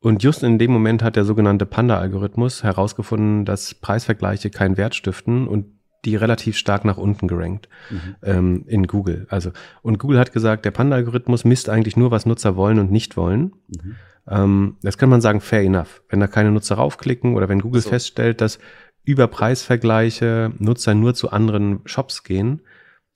Und 0.00 0.22
just 0.22 0.42
in 0.42 0.58
dem 0.58 0.72
Moment 0.72 1.02
hat 1.02 1.16
der 1.16 1.24
sogenannte 1.24 1.66
Panda-Algorithmus 1.66 2.62
herausgefunden, 2.62 3.44
dass 3.44 3.74
Preisvergleiche 3.74 4.50
keinen 4.50 4.76
Wert 4.76 4.94
stiften 4.94 5.48
und 5.48 5.77
die 6.04 6.16
relativ 6.16 6.56
stark 6.56 6.84
nach 6.84 6.96
unten 6.96 7.28
gerankt 7.28 7.68
mhm. 7.90 8.16
ähm, 8.22 8.64
in 8.66 8.86
Google. 8.86 9.26
Also, 9.30 9.50
und 9.82 9.98
Google 9.98 10.18
hat 10.18 10.32
gesagt, 10.32 10.64
der 10.64 10.70
Panda-Algorithmus 10.70 11.44
misst 11.44 11.68
eigentlich 11.68 11.96
nur, 11.96 12.10
was 12.10 12.26
Nutzer 12.26 12.56
wollen 12.56 12.78
und 12.78 12.90
nicht 12.90 13.16
wollen. 13.16 13.52
Mhm. 13.68 13.96
Ähm, 14.28 14.76
das 14.82 14.98
kann 14.98 15.08
man 15.08 15.20
sagen, 15.20 15.40
fair 15.40 15.62
enough. 15.62 16.02
Wenn 16.08 16.20
da 16.20 16.26
keine 16.26 16.50
Nutzer 16.50 16.76
raufklicken 16.76 17.34
oder 17.34 17.48
wenn 17.48 17.60
Google 17.60 17.80
so. 17.80 17.90
feststellt, 17.90 18.40
dass 18.40 18.58
über 19.04 19.26
Preisvergleiche 19.26 20.52
Nutzer 20.58 20.94
nur 20.94 21.14
zu 21.14 21.30
anderen 21.30 21.80
Shops 21.86 22.24
gehen, 22.24 22.60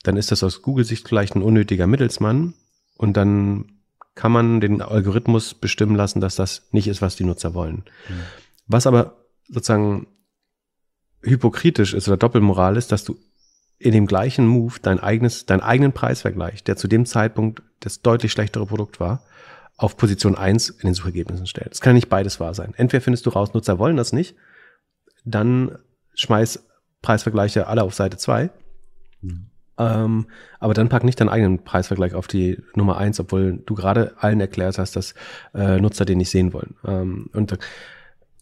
dann 0.03 0.17
ist 0.17 0.33
das 0.33 0.43
aus 0.43 0.63
Google-Sicht 0.63 1.07
vielleicht 1.07 1.37
ein 1.37 1.43
unnötiger 1.43 1.87
Mittelsmann 1.87 2.55
und 2.97 3.17
dann 3.17 3.67
kann 4.15 4.33
man 4.33 4.61
den 4.61 4.83
Algorithmus 4.83 5.55
bestimmen 5.55 5.97
lassen, 5.97 6.21
dass 6.21 6.35
das 6.35 6.69
nicht 6.73 6.89
ist, 6.89 7.03
was 7.03 7.17
die 7.17 7.25
Nutzer 7.25 7.55
wollen. 7.55 7.85
Mhm. 8.09 8.23
Was 8.67 8.87
aber 8.87 9.17
sozusagen 9.49 10.07
hypokritisch 11.23 11.95
ist 11.95 12.09
oder 12.09 12.17
Doppelmoral 12.17 12.77
ist, 12.77 12.93
dass 12.93 13.05
du 13.05 13.19
in 13.79 13.93
dem 13.93 14.07
gleichen 14.07 14.47
Move 14.47 14.75
dein 14.81 15.01
eigenes, 15.01 15.47
deinen 15.47 15.61
eigenen 15.61 15.93
Preisvergleich, 15.93 16.63
der 16.63 16.77
zu 16.77 16.89
dem 16.89 17.05
Zeitpunkt 17.05 17.63
das 17.81 18.03
deutlich 18.03 18.31
schlechtere 18.33 18.67
Produkt 18.67 19.01
war, 19.01 19.25
auf 19.77 19.97
Position 19.97 20.37
1 20.37 20.71
in 20.71 20.87
den 20.87 20.95
Suchergebnissen 20.95 21.47
stellst. 21.47 21.75
Es 21.75 21.81
kann 21.81 21.95
nicht 21.95 22.09
beides 22.09 22.39
wahr 22.39 22.55
sein. 22.55 22.75
Entweder 22.77 23.01
findest 23.01 23.27
du 23.27 23.31
raus, 23.31 23.55
Nutzer 23.55 23.79
wollen 23.79 23.97
das 23.97 24.13
nicht, 24.13 24.37
dann 25.25 25.79
schmeiß 26.15 26.65
Preisvergleiche 27.01 27.67
alle 27.67 27.83
auf 27.83 27.95
Seite 27.95 28.17
2. 28.17 28.51
Mhm. 29.23 29.47
Ähm, 29.79 30.27
aber 30.61 30.75
dann 30.75 30.89
pack 30.89 31.03
nicht 31.03 31.19
deinen 31.21 31.31
eigenen 31.31 31.65
Preisvergleich 31.65 32.15
auf 32.15 32.29
die 32.29 32.63
Nummer 32.75 32.99
1, 32.99 33.19
obwohl 33.21 33.63
du 33.65 33.75
gerade 33.75 34.15
allen 34.19 34.41
erklärt 34.41 34.79
hast, 34.79 34.95
dass 34.95 35.15
äh, 35.55 35.81
Nutzer 35.81 36.05
den 36.05 36.19
nicht 36.19 36.31
sehen 36.31 36.53
wollen. 36.53 36.77
Ähm, 36.85 37.31
und 37.33 37.59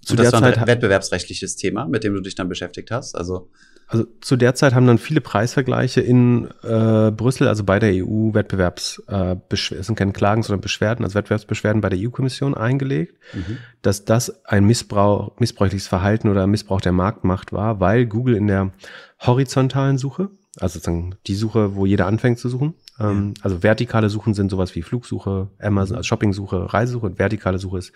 Zu 0.04 0.14
Und 0.14 0.20
das 0.20 0.32
war 0.32 0.42
ein 0.42 0.66
wettbewerbsrechtliches 0.66 1.56
Thema, 1.56 1.86
mit 1.86 2.04
dem 2.04 2.14
du 2.14 2.20
dich 2.20 2.34
dann 2.34 2.48
beschäftigt 2.48 2.90
hast. 2.90 3.14
Also 3.14 3.50
also 3.90 4.06
zu 4.20 4.36
der 4.36 4.54
Zeit 4.54 4.72
haben 4.72 4.86
dann 4.86 4.98
viele 4.98 5.20
Preisvergleiche 5.20 6.00
in 6.00 6.48
äh, 6.62 7.10
Brüssel, 7.10 7.48
also 7.48 7.64
bei 7.64 7.80
der 7.80 7.90
EU 7.92 8.32
Wettbewerbs, 8.34 9.02
äh, 9.08 9.34
es 9.50 9.66
sind 9.66 9.96
keine 9.96 10.12
Klagen, 10.12 10.44
sondern 10.44 10.60
Beschwerden, 10.60 11.04
also 11.04 11.16
Wettbewerbsbeschwerden 11.16 11.80
bei 11.80 11.88
der 11.88 11.98
EU-Kommission 11.98 12.54
eingelegt, 12.54 13.16
mhm. 13.34 13.58
dass 13.82 14.04
das 14.04 14.44
ein 14.44 14.64
Missbrauch, 14.64 15.36
missbräuchliches 15.40 15.88
Verhalten 15.88 16.28
oder 16.28 16.46
Missbrauch 16.46 16.80
der 16.80 16.92
Marktmacht 16.92 17.52
war, 17.52 17.80
weil 17.80 18.06
Google 18.06 18.36
in 18.36 18.46
der 18.46 18.70
horizontalen 19.18 19.98
Suche, 19.98 20.30
also 20.60 20.74
sozusagen 20.74 21.16
die 21.26 21.34
Suche, 21.34 21.74
wo 21.74 21.84
jeder 21.84 22.06
anfängt 22.06 22.38
zu 22.38 22.48
suchen, 22.48 22.74
ähm, 23.00 23.34
also 23.42 23.62
vertikale 23.62 24.08
Suchen 24.08 24.34
sind 24.34 24.50
sowas 24.50 24.74
wie 24.74 24.82
Flugsuche, 24.82 25.48
Amazon, 25.58 25.96
also 25.96 26.06
Shoppingsuche, 26.06 26.72
Reisesuche 26.72 27.06
und 27.06 27.18
vertikale 27.18 27.58
Suche 27.58 27.78
ist 27.78 27.92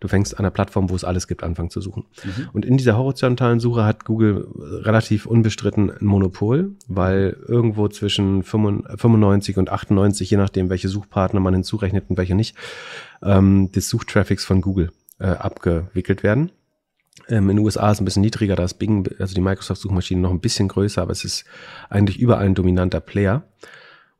Du 0.00 0.08
fängst 0.08 0.38
an 0.38 0.42
der 0.42 0.50
Plattform, 0.50 0.90
wo 0.90 0.96
es 0.96 1.04
alles 1.04 1.28
gibt, 1.28 1.42
anfangen 1.42 1.70
zu 1.70 1.80
suchen. 1.80 2.04
Mhm. 2.24 2.48
Und 2.52 2.64
in 2.64 2.76
dieser 2.76 2.98
horizontalen 2.98 3.60
Suche 3.60 3.84
hat 3.84 4.04
Google 4.04 4.46
relativ 4.58 5.24
unbestritten 5.24 5.90
ein 5.90 6.04
Monopol, 6.04 6.72
weil 6.88 7.38
irgendwo 7.46 7.88
zwischen 7.88 8.42
95 8.42 9.56
und 9.56 9.70
98, 9.70 10.28
je 10.28 10.36
nachdem, 10.36 10.68
welche 10.68 10.88
Suchpartner 10.88 11.40
man 11.40 11.54
hinzurechnet 11.54 12.10
und 12.10 12.18
welche 12.18 12.34
nicht, 12.34 12.56
ähm, 13.22 13.72
des 13.72 13.88
Suchtraffics 13.88 14.44
von 14.44 14.60
Google 14.60 14.92
äh, 15.20 15.26
abgewickelt 15.28 16.22
werden. 16.22 16.50
Ähm, 17.28 17.48
in 17.48 17.56
den 17.56 17.64
USA 17.64 17.90
ist 17.90 17.96
es 17.96 18.00
ein 18.02 18.04
bisschen 18.04 18.22
niedriger, 18.22 18.56
da 18.56 18.64
ist 18.64 18.74
Bing, 18.74 19.08
also 19.18 19.34
die 19.34 19.40
Microsoft-Suchmaschine, 19.40 20.20
noch 20.20 20.32
ein 20.32 20.40
bisschen 20.40 20.68
größer, 20.68 21.00
aber 21.00 21.12
es 21.12 21.24
ist 21.24 21.44
eigentlich 21.88 22.18
überall 22.18 22.44
ein 22.44 22.54
dominanter 22.54 23.00
Player. 23.00 23.44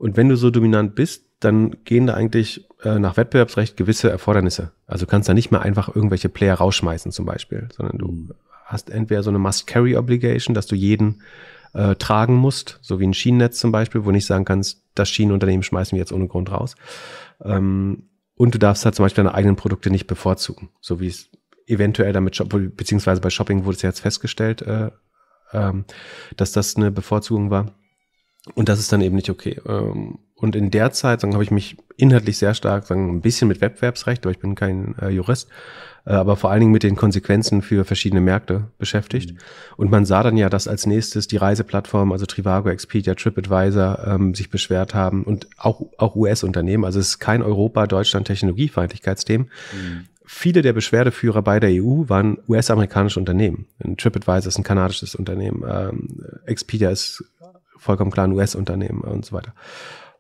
Und 0.05 0.19
wenn 0.19 0.29
du 0.29 0.37
so 0.37 0.51
dominant 0.51 0.95
bist, 0.95 1.25
dann 1.41 1.83
gehen 1.87 2.09
da 2.09 2.13
eigentlich 2.13 2.69
äh, 2.83 2.99
nach 2.99 3.17
Wettbewerbsrecht 3.17 3.75
gewisse 3.75 4.11
Erfordernisse. 4.11 4.73
Also 4.87 5.07
du 5.07 5.11
kannst 5.11 5.31
da 5.31 5.33
nicht 5.33 5.51
mehr 5.51 5.63
einfach 5.63 5.89
irgendwelche 5.97 6.29
Player 6.29 6.57
rausschmeißen 6.57 7.11
zum 7.11 7.25
Beispiel, 7.25 7.69
sondern 7.75 7.97
du 7.97 8.09
mhm. 8.09 8.35
hast 8.67 8.91
entweder 8.91 9.23
so 9.23 9.31
eine 9.31 9.39
Must-Carry-Obligation, 9.39 10.53
dass 10.53 10.67
du 10.67 10.75
jeden 10.75 11.23
äh, 11.73 11.95
tragen 11.95 12.35
musst, 12.35 12.79
so 12.83 13.01
wie 13.01 13.07
ein 13.07 13.15
Schienennetz 13.15 13.59
zum 13.59 13.73
Beispiel, 13.73 14.05
wo 14.05 14.11
nicht 14.11 14.27
sagen 14.27 14.45
kannst, 14.45 14.85
das 14.95 15.09
Schienenunternehmen 15.09 15.63
schmeißen 15.63 15.97
wir 15.97 16.01
jetzt 16.01 16.13
ohne 16.13 16.29
Grund 16.29 16.53
raus. 16.53 16.75
Ähm, 17.43 18.11
und 18.35 18.55
du 18.55 18.59
darfst 18.59 18.85
halt 18.85 18.95
zum 18.97 19.07
Beispiel 19.07 19.25
deine 19.25 19.35
eigenen 19.35 19.57
Produkte 19.57 19.89
nicht 19.89 20.07
bevorzugen, 20.07 20.69
so 20.83 21.01
wie 21.01 21.07
es 21.07 21.31
eventuell 21.67 22.13
damit, 22.13 22.39
beziehungsweise 22.77 23.23
bei 23.23 23.31
Shopping 23.31 23.65
wurde 23.65 23.77
es 23.77 23.83
jetzt 23.83 24.01
festgestellt, 24.01 24.61
äh, 24.61 24.91
ähm, 25.55 25.87
dass 26.37 26.53
das 26.53 26.77
eine 26.77 26.91
Bevorzugung 26.91 27.49
war. 27.49 27.73
Und 28.55 28.69
das 28.69 28.79
ist 28.79 28.93
dann 28.93 29.01
eben 29.01 29.17
nicht 29.17 29.31
okay. 29.31 29.61
Ähm, 29.67 30.19
und 30.35 30.57
in 30.57 30.71
der 30.71 30.93
Zeit 30.93 31.21
sagen, 31.21 31.33
habe 31.33 31.45
ich 31.45 31.51
mich 31.51 31.79
inhaltlich 31.97 32.37
sehr 32.37 32.55
stark 32.55 32.87
sagen, 32.87 33.09
ein 33.09 33.23
bisschen 33.23 33.49
mit 33.49 33.63
Wettbewerbsrecht, 33.63 34.25
aber 34.25 34.33
ich 34.33 34.39
bin 34.39 34.55
kein 34.55 34.95
äh, 35.01 35.09
Jurist, 35.09 35.49
äh, 36.05 36.13
aber 36.13 36.37
vor 36.37 36.51
allen 36.51 36.61
Dingen 36.61 36.73
mit 36.73 36.83
den 36.83 36.97
Konsequenzen 36.97 37.63
für 37.63 37.87
verschiedene 37.87 38.21
Märkte 38.21 38.69
beschäftigt. 38.77 39.33
Mhm. 39.33 39.39
Und 39.77 39.91
man 39.91 40.05
sah 40.05 40.23
dann 40.23 40.37
ja, 40.37 40.51
dass 40.51 40.69
als 40.69 40.85
nächstes 40.85 41.29
die 41.29 41.39
Reiseplattformen, 41.39 42.13
also 42.13 42.27
Trivago, 42.27 42.69
Expedia, 42.69 43.15
TripAdvisor, 43.15 44.07
ähm, 44.07 44.35
sich 44.35 44.51
beschwert 44.51 44.93
haben 44.93 45.23
und 45.23 45.49
auch, 45.57 45.81
auch 45.97 46.15
US-Unternehmen. 46.15 46.85
Also 46.85 47.01
es 47.01 47.09
ist 47.09 47.21
kein 47.21 47.43
Europa-Deutschland-Technologiefeindlichkeitsthema. 47.43 49.45
Mhm. 49.45 50.05
Viele 50.27 50.63
der 50.63 50.73
Beschwerdeführer 50.73 51.43
bei 51.43 51.61
der 51.61 51.71
EU 51.71 52.09
waren 52.09 52.39
US-amerikanische 52.49 53.21
Unternehmen. 53.21 53.67
TripAdvisor 53.99 54.49
ist 54.49 54.59
ein 54.59 54.65
kanadisches 54.65 55.15
Unternehmen, 55.15 55.63
ähm, 55.69 56.25
Expedia 56.47 56.91
ist 56.91 57.25
vollkommen 57.85 58.11
klar 58.11 58.27
ein 58.27 58.33
US-Unternehmen 58.33 59.03
und 59.03 59.25
so 59.25 59.37
weiter. 59.37 59.55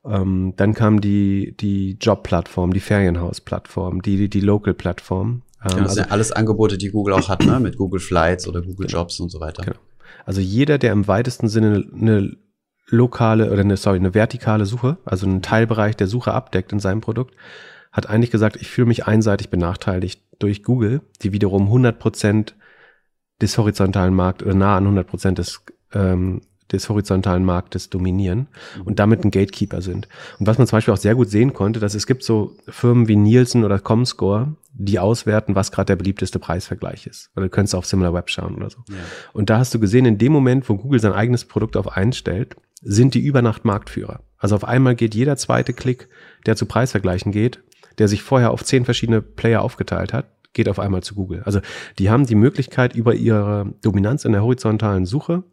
Ähm, 0.04 0.52
dann 0.56 0.75
kam 0.75 1.00
die, 1.00 1.56
die 1.56 1.97
Job-Plattform, 2.00 2.75
die 2.75 2.80
Ferienhaus-Plattform, 2.80 4.02
die, 4.02 4.16
die, 4.18 4.28
die 4.28 4.40
Local-Plattform. 4.40 5.42
Ähm, 5.64 5.78
das 5.78 5.99
also, 5.99 6.02
alles 6.11 6.30
Angebote, 6.30 6.76
die 6.76 6.90
Google 6.90 7.14
auch 7.14 7.28
hat, 7.28 7.44
ne? 7.44 7.59
mit 7.59 7.78
Google 7.78 8.00
Flights 8.00 8.47
oder 8.47 8.61
Google 8.61 8.87
genau. 8.87 9.00
Jobs 9.00 9.18
und 9.18 9.30
so 9.30 9.40
weiter. 9.40 9.64
Genau. 9.64 9.78
Also 10.26 10.42
jeder, 10.42 10.76
der 10.76 10.92
im 10.92 11.09
weitesten 11.09 11.49
Sinne 11.49 11.85
eine 11.94 12.37
lokale 12.88 13.50
oder 13.50 13.62
eine, 13.62 13.78
sorry, 13.78 13.97
eine 13.97 14.12
vertikale 14.12 14.66
Suche, 14.66 14.99
also 15.06 15.26
einen 15.26 15.40
Teilbereich 15.40 15.97
der 15.97 16.06
Suche 16.06 16.33
abdeckt 16.35 16.73
in 16.73 16.80
seinem 16.80 17.00
Produkt, 17.00 17.35
hat 17.90 18.09
eigentlich 18.09 18.30
gesagt, 18.30 18.56
ich 18.56 18.68
fühle 18.68 18.88
mich 18.88 19.06
einseitig 19.06 19.49
benachteiligt 19.49 20.21
durch 20.38 20.62
Google, 20.62 21.00
die 21.23 21.33
wiederum 21.33 21.62
100 21.62 21.99
Prozent 21.99 22.54
des 23.40 23.56
horizontalen 23.56 24.14
Markt 24.14 24.42
oder 24.42 24.54
nah 24.54 24.76
an 24.76 24.85
100 24.85 25.06
Prozent 25.06 25.38
des 25.38 25.62
ähm, 25.94 26.42
des 26.73 26.88
horizontalen 26.88 27.44
Marktes 27.44 27.90
dominieren 27.90 28.49
und 28.85 28.99
damit 28.99 29.25
ein 29.25 29.30
Gatekeeper 29.30 29.83
sind. 29.83 30.09
Und 30.38 30.47
was 30.47 30.59
man 30.59 30.66
zum 30.66 30.76
Beispiel 30.76 30.94
auch 30.94 30.99
sehr 30.99 31.14
gut 31.14 31.28
sehen 31.28 31.52
konnte, 31.52 31.80
dass 31.80 31.94
es 31.94 32.06
gibt 32.06 32.23
so 32.23 32.56
Firmen 32.68 33.09
wie 33.09 33.16
Nielsen 33.16 33.64
oder 33.64 33.78
Comscore, 33.78 34.54
die 34.73 34.99
auswerten, 34.99 35.54
was 35.54 35.71
gerade 35.71 35.87
der 35.87 35.97
beliebteste 35.97 36.38
Preisvergleich 36.38 37.06
ist. 37.06 37.30
Oder 37.37 37.47
du 37.47 37.50
könntest 37.50 37.75
auf 37.75 37.87
SimilarWeb 37.87 38.28
schauen 38.28 38.56
oder 38.56 38.71
so. 38.71 38.78
Ja. 38.88 38.97
Und 39.33 39.50
da 39.50 39.59
hast 39.59 39.73
du 39.75 39.78
gesehen, 39.78 40.04
in 40.04 40.18
dem 40.18 40.33
Moment, 40.33 40.68
wo 40.68 40.76
Google 40.76 41.00
sein 41.00 41.12
eigenes 41.12 41.44
Produkt 41.44 41.76
auf 41.76 41.97
einstellt, 41.97 42.56
sind 42.83 43.14
die 43.14 43.21
über 43.21 43.40
Nacht 43.40 43.64
Marktführer. 43.64 44.21
Also 44.38 44.56
auf 44.56 44.64
einmal 44.64 44.94
geht 44.94 45.14
jeder 45.14 45.37
zweite 45.37 45.73
Klick, 45.73 46.09
der 46.44 46.56
zu 46.56 46.66
Preisvergleichen 46.66 47.33
geht, 47.33 47.62
der 47.99 48.09
sich 48.09 48.23
vorher 48.23 48.50
auf 48.50 48.64
zehn 48.64 48.85
verschiedene 48.85 49.23
Player 49.23 49.62
aufgeteilt 49.62 50.12
hat, 50.12 50.26
geht 50.52 50.68
auf 50.68 50.78
einmal 50.78 51.02
zu 51.02 51.14
Google. 51.14 51.42
Also 51.44 51.61
die 51.99 52.11
haben 52.11 52.26
die 52.26 52.35
Möglichkeit, 52.35 52.94
über 52.94 53.14
ihre 53.14 53.73
Dominanz 53.83 54.25
in 54.25 54.33
der 54.33 54.42
horizontalen 54.42 55.06
Suche 55.06 55.44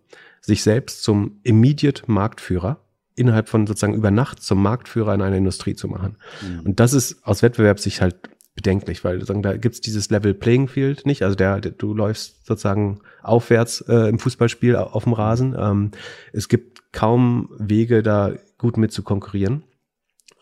sich 0.41 0.63
selbst 0.63 1.03
zum 1.03 1.39
immediate 1.43 2.03
Marktführer 2.11 2.83
innerhalb 3.15 3.49
von 3.49 3.67
sozusagen 3.67 3.93
über 3.93 4.11
Nacht 4.11 4.41
zum 4.41 4.61
Marktführer 4.61 5.13
in 5.13 5.21
einer 5.21 5.37
Industrie 5.37 5.75
zu 5.75 5.87
machen. 5.87 6.17
Mhm. 6.41 6.61
Und 6.61 6.79
das 6.79 6.93
ist 6.93 7.23
aus 7.25 7.43
Wettbewerbssicht 7.43 8.01
halt 8.01 8.15
bedenklich, 8.55 9.03
weil 9.03 9.15
sozusagen 9.15 9.43
da 9.43 9.55
gibt's 9.55 9.81
dieses 9.81 10.09
Level 10.09 10.33
Playing 10.33 10.67
Field 10.67 11.05
nicht. 11.05 11.23
Also 11.23 11.35
der, 11.35 11.59
der 11.61 11.71
du 11.71 11.93
läufst 11.93 12.45
sozusagen 12.45 13.01
aufwärts 13.21 13.81
äh, 13.81 14.09
im 14.09 14.19
Fußballspiel 14.19 14.75
auf 14.75 15.03
dem 15.03 15.13
Rasen. 15.13 15.55
Ähm, 15.57 15.91
es 16.33 16.49
gibt 16.49 16.91
kaum 16.91 17.49
Wege, 17.57 18.03
da 18.03 18.33
gut 18.57 18.77
mit 18.77 18.91
zu 18.91 19.03
konkurrieren. 19.03 19.63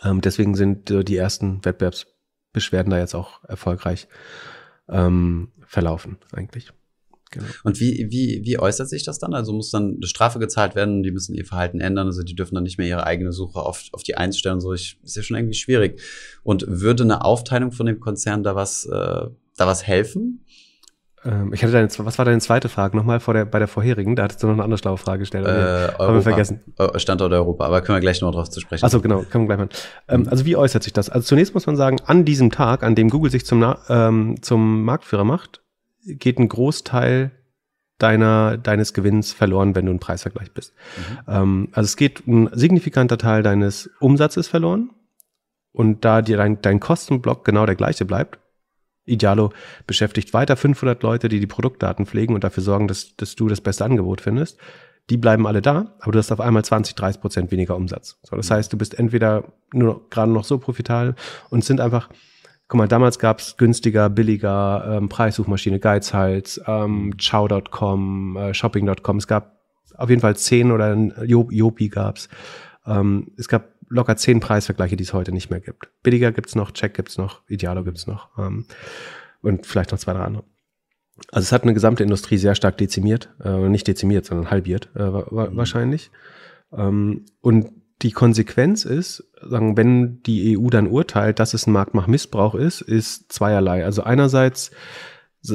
Ähm, 0.03 0.22
deswegen 0.22 0.56
sind 0.56 0.89
äh, 0.89 1.03
die 1.03 1.18
ersten 1.18 1.63
Wettbewerbsbeschwerden 1.63 2.89
da 2.89 2.98
jetzt 2.98 3.15
auch 3.15 3.44
erfolgreich 3.44 4.08
ähm, 4.88 5.50
verlaufen 5.65 6.18
eigentlich. 6.32 6.72
Genau. 7.31 7.45
Und 7.63 7.79
wie, 7.79 8.07
wie, 8.09 8.41
wie 8.43 8.57
äußert 8.57 8.89
sich 8.89 9.03
das 9.03 9.19
dann? 9.19 9.33
Also 9.33 9.53
muss 9.53 9.69
dann 9.69 9.95
eine 9.98 10.07
Strafe 10.07 10.39
gezahlt 10.39 10.75
werden, 10.75 11.03
die 11.03 11.12
müssen 11.12 11.36
ihr 11.36 11.45
Verhalten 11.45 11.79
ändern, 11.79 12.07
also 12.07 12.24
die 12.24 12.36
dürfen 12.36 12.55
dann 12.55 12.63
nicht 12.63 12.77
mehr 12.77 12.88
ihre 12.88 13.05
eigene 13.05 13.31
Suche 13.31 13.59
auf, 13.59 13.83
auf 13.91 14.03
die 14.03 14.15
Eins 14.15 14.38
stellen. 14.38 14.59
So, 14.59 14.74
ich, 14.74 14.98
ist 15.03 15.15
ja 15.15 15.21
schon 15.21 15.38
irgendwie 15.38 15.55
schwierig. 15.55 16.01
Und 16.43 16.65
würde 16.67 17.03
eine 17.03 17.24
Aufteilung 17.24 17.71
von 17.71 17.86
dem 17.86 18.00
Konzern 18.00 18.43
da 18.43 18.55
was, 18.55 18.86
äh, 18.86 18.91
da 18.91 19.67
was 19.67 19.86
helfen? 19.86 20.45
Ähm, 21.25 21.53
ich 21.53 21.62
hatte 21.62 21.74
deine, 21.74 21.89
was 22.00 22.17
war 22.17 22.25
deine 22.25 22.39
zweite 22.39 22.69
Frage 22.69 22.95
nochmal 22.95 23.19
vor 23.19 23.33
der, 23.33 23.45
bei 23.45 23.59
der 23.59 23.67
vorherigen? 23.67 24.15
Da 24.15 24.24
hattest 24.24 24.41
du 24.41 24.48
noch 24.48 24.53
eine 24.53 24.63
andere 24.63 24.77
schlaue 24.77 24.98
Frage 24.98 25.19
gestellt. 25.19 25.45
Äh, 25.45 25.50
Europa, 25.50 26.07
haben 26.07 26.15
wir 26.15 26.21
vergessen. 26.21 26.62
Standort 26.95 27.33
Europa, 27.33 27.65
aber 27.65 27.81
können 27.81 27.98
wir 27.98 28.01
gleich 28.01 28.21
noch 28.21 28.31
drauf 28.31 28.50
zu 28.50 28.59
sprechen. 28.59 28.83
Also 28.83 29.01
genau, 29.01 29.24
können 29.24 29.48
wir 29.48 29.55
gleich 29.55 29.67
mal. 29.67 29.69
Ähm, 30.07 30.27
also 30.29 30.45
wie 30.45 30.55
äußert 30.55 30.83
sich 30.83 30.93
das? 30.93 31.09
Also 31.09 31.27
zunächst 31.27 31.53
muss 31.53 31.67
man 31.67 31.75
sagen, 31.75 31.98
an 32.05 32.25
diesem 32.25 32.51
Tag, 32.51 32.83
an 32.83 32.95
dem 32.95 33.09
Google 33.09 33.31
sich 33.31 33.45
zum, 33.45 33.75
ähm, 33.89 34.38
zum 34.41 34.83
Marktführer 34.83 35.25
macht, 35.25 35.62
geht 36.06 36.39
ein 36.39 36.50
Großteil 36.50 37.32
deiner, 37.98 38.58
deines 38.58 38.94
Gewinns 38.94 39.34
verloren, 39.34 39.75
wenn 39.75 39.86
du 39.86 39.91
ein 39.91 40.00
Preisvergleich 40.00 40.51
bist. 40.51 40.74
Mhm. 40.98 41.18
Ähm, 41.27 41.68
also 41.74 41.86
es 41.86 41.98
geht 41.98 42.25
ein 42.27 42.50
signifikanter 42.53 43.18
Teil 43.18 43.44
deines 43.44 43.89
Umsatzes 44.00 44.48
verloren. 44.48 44.91
Und 45.72 46.03
da 46.03 46.22
dir 46.22 46.38
dein, 46.38 46.62
dein 46.62 46.79
Kostenblock 46.79 47.46
genau 47.46 47.65
der 47.65 47.75
gleiche 47.75 48.03
bleibt, 48.03 48.39
Idealo 49.06 49.51
beschäftigt 49.88 50.34
weiter 50.34 50.56
500 50.56 51.01
Leute, 51.03 51.29
die 51.29 51.39
die 51.39 51.48
Produktdaten 51.48 52.06
pflegen 52.06 52.34
und 52.36 52.44
dafür 52.44 52.63
sorgen, 52.63 52.88
dass, 52.88 53.15
dass 53.15 53.36
du 53.36 53.48
das 53.48 53.62
beste 53.62 53.86
Angebot 53.86 54.22
findest. 54.22 54.58
Die 55.10 55.18
bleiben 55.18 55.48
alle 55.48 55.62
da, 55.62 55.96
aber 56.00 56.12
du 56.12 56.20
hast 56.20 56.32
auf 56.32 56.39
einmal 56.39 56.63
20, 56.63 56.96
30 56.96 57.22
Prozent 57.22 57.51
weniger 57.51 57.75
Umsatz. 57.75 58.20
So, 58.24 58.36
das 58.36 58.50
mhm. 58.50 58.53
heißt, 58.56 58.74
du 58.74 58.77
bist 58.77 58.98
entweder 58.98 59.51
nur 59.74 60.08
gerade 60.10 60.32
noch 60.32 60.44
so 60.44 60.60
profitabel 60.60 61.15
und 61.50 61.65
sind 61.65 61.82
einfach 61.82 62.10
Guck 62.69 62.77
mal, 62.77 62.88
damals 62.88 63.17
gab's 63.17 63.57
günstiger, 63.57 64.11
billiger, 64.11 64.85
ähm, 64.88 65.09
Preissuchmaschine, 65.09 65.79
Geizhals, 65.79 66.61
ähm, 66.67 67.15
Chow.com, 67.17 68.38
äh, 68.38 68.53
Shopping.com. 68.53 69.17
Es 69.17 69.25
gab 69.25 69.59
auf 69.95 70.09
jeden 70.09 70.21
Fall 70.21 70.38
zehn 70.38 70.71
oder 70.71 70.95
Jopi 71.25 71.89
gab's. 71.89 72.29
Ähm, 72.85 73.31
es 73.38 73.47
gab 73.47 73.73
locker 73.88 74.15
zehn 74.17 74.39
Preisvergleiche, 74.39 74.95
die 74.95 75.03
es 75.03 75.13
heute 75.13 75.31
nicht 75.31 75.49
mehr 75.49 75.61
gibt. 75.61 75.89
Billiger 76.03 76.31
gibt's 76.31 76.53
noch, 76.53 76.69
Check 76.69 76.93
gibt's 76.93 77.17
noch, 77.17 77.41
Idealo 77.47 77.83
gibt's 77.83 78.05
noch 78.05 78.29
ähm, 78.38 78.67
und 79.41 79.65
vielleicht 79.65 79.91
noch 79.91 79.97
zwei, 79.97 80.13
drei 80.13 80.21
andere. 80.21 80.43
Also 81.31 81.45
es 81.45 81.51
hat 81.51 81.63
eine 81.63 81.73
gesamte 81.73 82.03
Industrie 82.03 82.38
sehr 82.38 82.53
stark 82.53 82.77
dezimiert, 82.77 83.33
äh, 83.43 83.67
nicht 83.67 83.88
dezimiert, 83.88 84.25
sondern 84.25 84.51
halbiert 84.51 84.89
äh, 84.95 85.11
wahrscheinlich. 85.11 86.11
Ähm, 86.71 87.25
und 87.41 87.78
die 88.01 88.12
Konsequenz 88.12 88.86
ist, 88.86 89.29
sagen, 89.41 89.75
wenn 89.75 90.22
die 90.24 90.58
EU 90.58 90.70
dann 90.70 90.88
urteilt, 90.88 91.39
dass 91.39 91.53
es 91.53 91.68
ein 91.68 91.74
Marktmachmissbrauch 91.74 92.56
ist, 92.56 92.82
ist 92.82 93.32
zweierlei. 93.32 93.84
Also 93.84 94.03
einerseits 94.03 94.72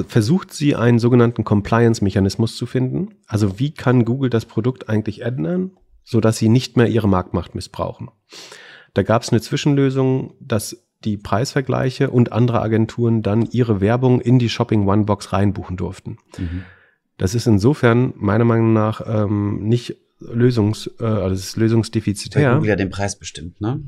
versucht 0.09 0.53
sie 0.53 0.77
einen 0.77 0.99
sogenannten 0.99 1.45
Compliance-Mechanismus 1.45 2.57
zu 2.57 2.67
finden. 2.67 3.17
Also 3.27 3.59
wie 3.59 3.73
kann 3.73 4.05
Google 4.05 4.31
das 4.31 4.47
Produkt 4.47 4.89
eigentlich 4.89 5.23
ändern, 5.23 5.73
so 6.03 6.21
dass 6.21 6.39
sie 6.39 6.49
nicht 6.49 6.77
mehr 6.77 6.89
ihre 6.89 7.09
Marktmacht 7.09 7.55
missbrauchen? 7.55 8.11
Da 8.95 9.03
gab 9.03 9.23
es 9.23 9.31
eine 9.31 9.41
Zwischenlösung, 9.41 10.35
dass 10.41 10.87
die 11.05 11.17
Preisvergleiche 11.19 12.11
und 12.11 12.33
andere 12.33 12.63
Agenturen 12.63 13.23
dann 13.23 13.43
ihre 13.51 13.81
Werbung 13.81 14.21
in 14.21 14.39
die 14.39 14.49
Shopping 14.49 14.87
One 14.87 15.05
Box 15.05 15.33
reinbuchen 15.33 15.77
durften. 15.77 16.19
Mhm. 16.39 16.65
Das 17.19 17.35
ist 17.35 17.47
insofern 17.47 18.13
meiner 18.17 18.45
Meinung 18.45 18.73
nach 18.73 19.03
ähm, 19.07 19.63
nicht 19.65 19.97
lösungs, 20.33 20.91
äh, 21.01 21.05
also 21.05 21.35
ist 21.35 21.57
lösungsdefizitär. 21.57 22.51
Weil 22.51 22.55
Google 22.57 22.71
ja 22.71 22.77
den 22.77 22.91
Preis 22.91 23.19
bestimmt, 23.19 23.61
ne? 23.61 23.83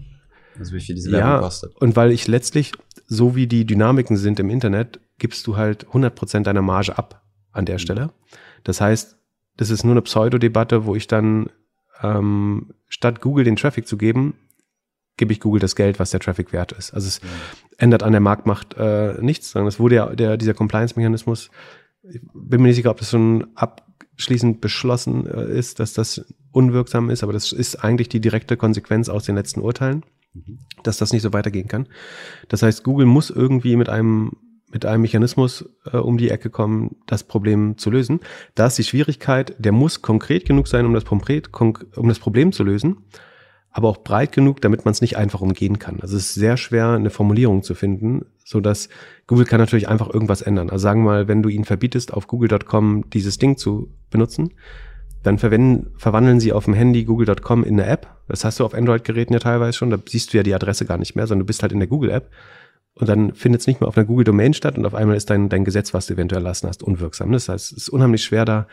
Also 0.58 0.74
wie 0.74 0.80
viel 0.80 0.94
diese 0.94 1.12
Werbung 1.12 1.30
ja, 1.30 1.38
kostet. 1.40 1.76
Und 1.76 1.96
weil 1.96 2.12
ich 2.12 2.26
letztlich, 2.26 2.72
so 3.06 3.36
wie 3.36 3.46
die 3.46 3.64
Dynamiken 3.64 4.16
sind 4.16 4.40
im 4.40 4.50
Internet, 4.50 5.00
gibst 5.18 5.46
du 5.46 5.56
halt 5.56 5.86
100% 5.88 6.42
deiner 6.42 6.62
Marge 6.62 6.96
ab 6.96 7.22
an 7.52 7.66
der 7.66 7.76
mhm. 7.76 7.80
Stelle. 7.80 8.10
Das 8.64 8.80
heißt, 8.80 9.16
das 9.56 9.70
ist 9.70 9.84
nur 9.84 9.92
eine 9.92 10.02
Pseudodebatte, 10.02 10.86
wo 10.86 10.94
ich 10.94 11.06
dann 11.06 11.50
ähm, 12.02 12.74
statt 12.88 13.20
Google 13.20 13.44
den 13.44 13.56
Traffic 13.56 13.86
zu 13.86 13.96
geben, 13.96 14.34
gebe 15.16 15.32
ich 15.32 15.40
Google 15.40 15.60
das 15.60 15.76
Geld, 15.76 15.98
was 15.98 16.10
der 16.10 16.20
Traffic 16.20 16.52
wert 16.52 16.72
ist. 16.72 16.92
Also 16.92 17.08
es 17.08 17.22
mhm. 17.22 17.28
ändert 17.78 18.02
an 18.02 18.12
der 18.12 18.20
Marktmacht 18.20 18.74
äh, 18.78 19.14
nichts, 19.20 19.54
es 19.54 19.80
wurde 19.80 19.94
ja 19.94 20.14
der, 20.14 20.36
dieser 20.36 20.54
Compliance-Mechanismus, 20.54 21.50
ich 22.08 22.20
bin 22.34 22.62
mir 22.62 22.68
nicht 22.68 22.76
sicher, 22.76 22.90
ob 22.90 22.98
das 22.98 23.10
schon 23.10 23.48
abschließend 24.16 24.62
beschlossen 24.62 25.26
äh, 25.26 25.58
ist, 25.58 25.78
dass 25.78 25.92
das 25.92 26.24
unwirksam 26.52 27.10
ist, 27.10 27.22
aber 27.22 27.34
das 27.34 27.52
ist 27.52 27.76
eigentlich 27.76 28.08
die 28.08 28.20
direkte 28.20 28.56
Konsequenz 28.56 29.10
aus 29.10 29.24
den 29.24 29.34
letzten 29.34 29.60
Urteilen, 29.60 30.04
mhm. 30.32 30.58
dass 30.82 30.96
das 30.96 31.12
nicht 31.12 31.20
so 31.20 31.34
weitergehen 31.34 31.68
kann. 31.68 31.86
Das 32.48 32.62
heißt, 32.62 32.82
Google 32.82 33.06
muss 33.06 33.28
irgendwie 33.30 33.76
mit 33.76 33.88
einem 33.88 34.32
mit 34.72 34.84
einem 34.84 35.02
Mechanismus 35.02 35.68
äh, 35.92 35.96
um 35.96 36.18
die 36.18 36.30
Ecke 36.30 36.50
kommen, 36.50 36.96
das 37.06 37.22
Problem 37.22 37.78
zu 37.78 37.88
lösen. 37.88 38.20
Da 38.56 38.66
ist 38.66 38.76
die 38.78 38.84
Schwierigkeit, 38.84 39.54
der 39.58 39.70
muss 39.70 40.02
konkret 40.02 40.44
genug 40.44 40.66
sein, 40.66 40.86
um 40.86 40.92
das, 40.92 41.04
konkret, 41.04 41.50
um 41.60 42.08
das 42.08 42.18
Problem 42.18 42.52
zu 42.52 42.64
lösen 42.64 42.96
aber 43.76 43.90
auch 43.90 43.98
breit 43.98 44.32
genug, 44.32 44.62
damit 44.62 44.86
man 44.86 44.92
es 44.92 45.02
nicht 45.02 45.18
einfach 45.18 45.42
umgehen 45.42 45.78
kann. 45.78 46.00
Also 46.00 46.16
es 46.16 46.28
ist 46.28 46.34
sehr 46.34 46.56
schwer, 46.56 46.92
eine 46.92 47.10
Formulierung 47.10 47.62
zu 47.62 47.74
finden, 47.74 48.24
so 48.42 48.60
dass 48.60 48.88
Google 49.26 49.44
kann 49.44 49.60
natürlich 49.60 49.86
einfach 49.86 50.08
irgendwas 50.08 50.40
ändern. 50.40 50.70
Also 50.70 50.82
sagen 50.82 51.02
wir 51.02 51.10
mal, 51.10 51.28
wenn 51.28 51.42
du 51.42 51.50
ihnen 51.50 51.66
verbietest, 51.66 52.14
auf 52.14 52.26
google.com 52.26 53.10
dieses 53.10 53.36
Ding 53.36 53.58
zu 53.58 53.92
benutzen, 54.08 54.54
dann 55.22 55.36
verwenden, 55.36 55.90
verwandeln 55.98 56.40
sie 56.40 56.54
auf 56.54 56.64
dem 56.64 56.72
Handy 56.72 57.04
google.com 57.04 57.64
in 57.64 57.78
eine 57.78 57.86
App. 57.86 58.16
Das 58.28 58.46
hast 58.46 58.60
du 58.60 58.64
auf 58.64 58.72
Android-Geräten 58.72 59.34
ja 59.34 59.40
teilweise 59.40 59.76
schon. 59.76 59.90
Da 59.90 59.98
siehst 60.08 60.32
du 60.32 60.38
ja 60.38 60.42
die 60.42 60.54
Adresse 60.54 60.86
gar 60.86 60.96
nicht 60.96 61.14
mehr, 61.14 61.26
sondern 61.26 61.40
du 61.40 61.46
bist 61.46 61.60
halt 61.60 61.72
in 61.72 61.78
der 61.78 61.88
Google-App. 61.88 62.30
Und 62.94 63.10
dann 63.10 63.34
findet 63.34 63.60
es 63.60 63.66
nicht 63.66 63.82
mehr 63.82 63.88
auf 63.88 63.98
einer 63.98 64.06
Google-Domain 64.06 64.54
statt 64.54 64.78
und 64.78 64.86
auf 64.86 64.94
einmal 64.94 65.18
ist 65.18 65.28
dein, 65.28 65.50
dein 65.50 65.66
Gesetz, 65.66 65.92
was 65.92 66.06
du 66.06 66.14
eventuell 66.14 66.40
erlassen 66.40 66.66
hast, 66.66 66.82
unwirksam. 66.82 67.30
Das 67.30 67.50
heißt, 67.50 67.72
es 67.72 67.76
ist 67.76 67.88
unheimlich 67.90 68.24
schwer, 68.24 68.46
da 68.46 68.68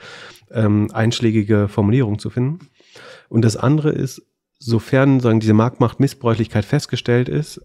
ähm, 0.49 0.87
einschlägige 0.93 1.67
Formulierungen 1.67 2.19
zu 2.19 2.29
finden. 2.29 2.69
Und 3.27 3.43
das 3.43 3.57
andere 3.57 3.89
ist, 3.89 4.21
sofern 4.65 5.19
sagen, 5.19 5.39
diese 5.39 5.53
Marktmachtmissbräuchlichkeit 5.53 6.65
festgestellt 6.65 7.29
ist, 7.29 7.61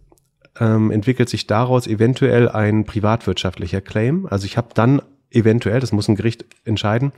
ähm, 0.59 0.91
entwickelt 0.91 1.29
sich 1.29 1.47
daraus 1.47 1.87
eventuell 1.87 2.49
ein 2.49 2.85
privatwirtschaftlicher 2.85 3.81
Claim. 3.81 4.27
Also 4.27 4.47
ich 4.47 4.57
habe 4.57 4.69
dann 4.75 5.03
eventuell, 5.31 5.81
das 5.81 5.93
muss 5.93 6.09
ein 6.09 6.17
Gericht 6.17 6.45
entscheiden, 6.65 7.13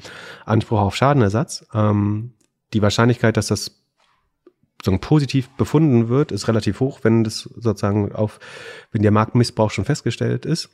Anspruch 0.45 0.81
auf 0.81 0.97
Schadenersatz. 0.97 1.67
Ähm, 1.73 2.35
die 2.75 2.83
Wahrscheinlichkeit, 2.83 3.37
dass 3.37 3.47
das 3.47 3.83
sozusagen 4.79 5.01
positiv 5.01 5.49
befunden 5.51 6.09
wird, 6.09 6.33
ist 6.33 6.49
relativ 6.49 6.81
hoch, 6.81 7.01
wenn 7.03 7.25
das 7.25 7.41
sozusagen 7.41 8.13
auf, 8.13 8.41
wenn 8.93 9.03
der 9.03 9.11
Marktmissbrauch 9.11 9.71
schon 9.71 9.85
festgestellt 9.85 10.47
ist. 10.47 10.71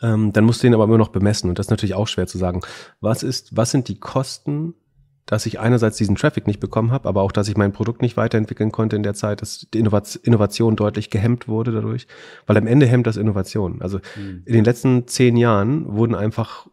Ähm, 0.00 0.32
dann 0.32 0.44
musst 0.44 0.62
du 0.62 0.66
ihn 0.66 0.74
aber 0.74 0.84
immer 0.84 0.98
noch 0.98 1.08
bemessen 1.08 1.48
und 1.48 1.58
das 1.58 1.66
ist 1.66 1.70
natürlich 1.70 1.94
auch 1.94 2.08
schwer 2.08 2.26
zu 2.26 2.38
sagen. 2.38 2.60
Was 3.00 3.22
ist, 3.22 3.56
was 3.56 3.70
sind 3.70 3.88
die 3.88 3.98
Kosten 3.98 4.74
dass 5.26 5.44
ich 5.44 5.58
einerseits 5.58 5.96
diesen 5.96 6.14
Traffic 6.14 6.46
nicht 6.46 6.60
bekommen 6.60 6.92
habe, 6.92 7.08
aber 7.08 7.22
auch, 7.22 7.32
dass 7.32 7.48
ich 7.48 7.56
mein 7.56 7.72
Produkt 7.72 8.00
nicht 8.00 8.16
weiterentwickeln 8.16 8.70
konnte 8.70 8.94
in 8.94 9.02
der 9.02 9.14
Zeit, 9.14 9.42
dass 9.42 9.66
die 9.74 9.78
Innovation 9.80 10.76
deutlich 10.76 11.10
gehemmt 11.10 11.48
wurde 11.48 11.72
dadurch, 11.72 12.06
weil 12.46 12.56
am 12.56 12.68
Ende 12.68 12.86
hemmt 12.86 13.08
das 13.08 13.16
Innovation. 13.16 13.82
Also 13.82 13.98
mhm. 14.16 14.42
in 14.44 14.54
den 14.54 14.64
letzten 14.64 15.08
zehn 15.08 15.36
Jahren 15.36 15.92
wurden 15.92 16.14
einfach 16.14 16.68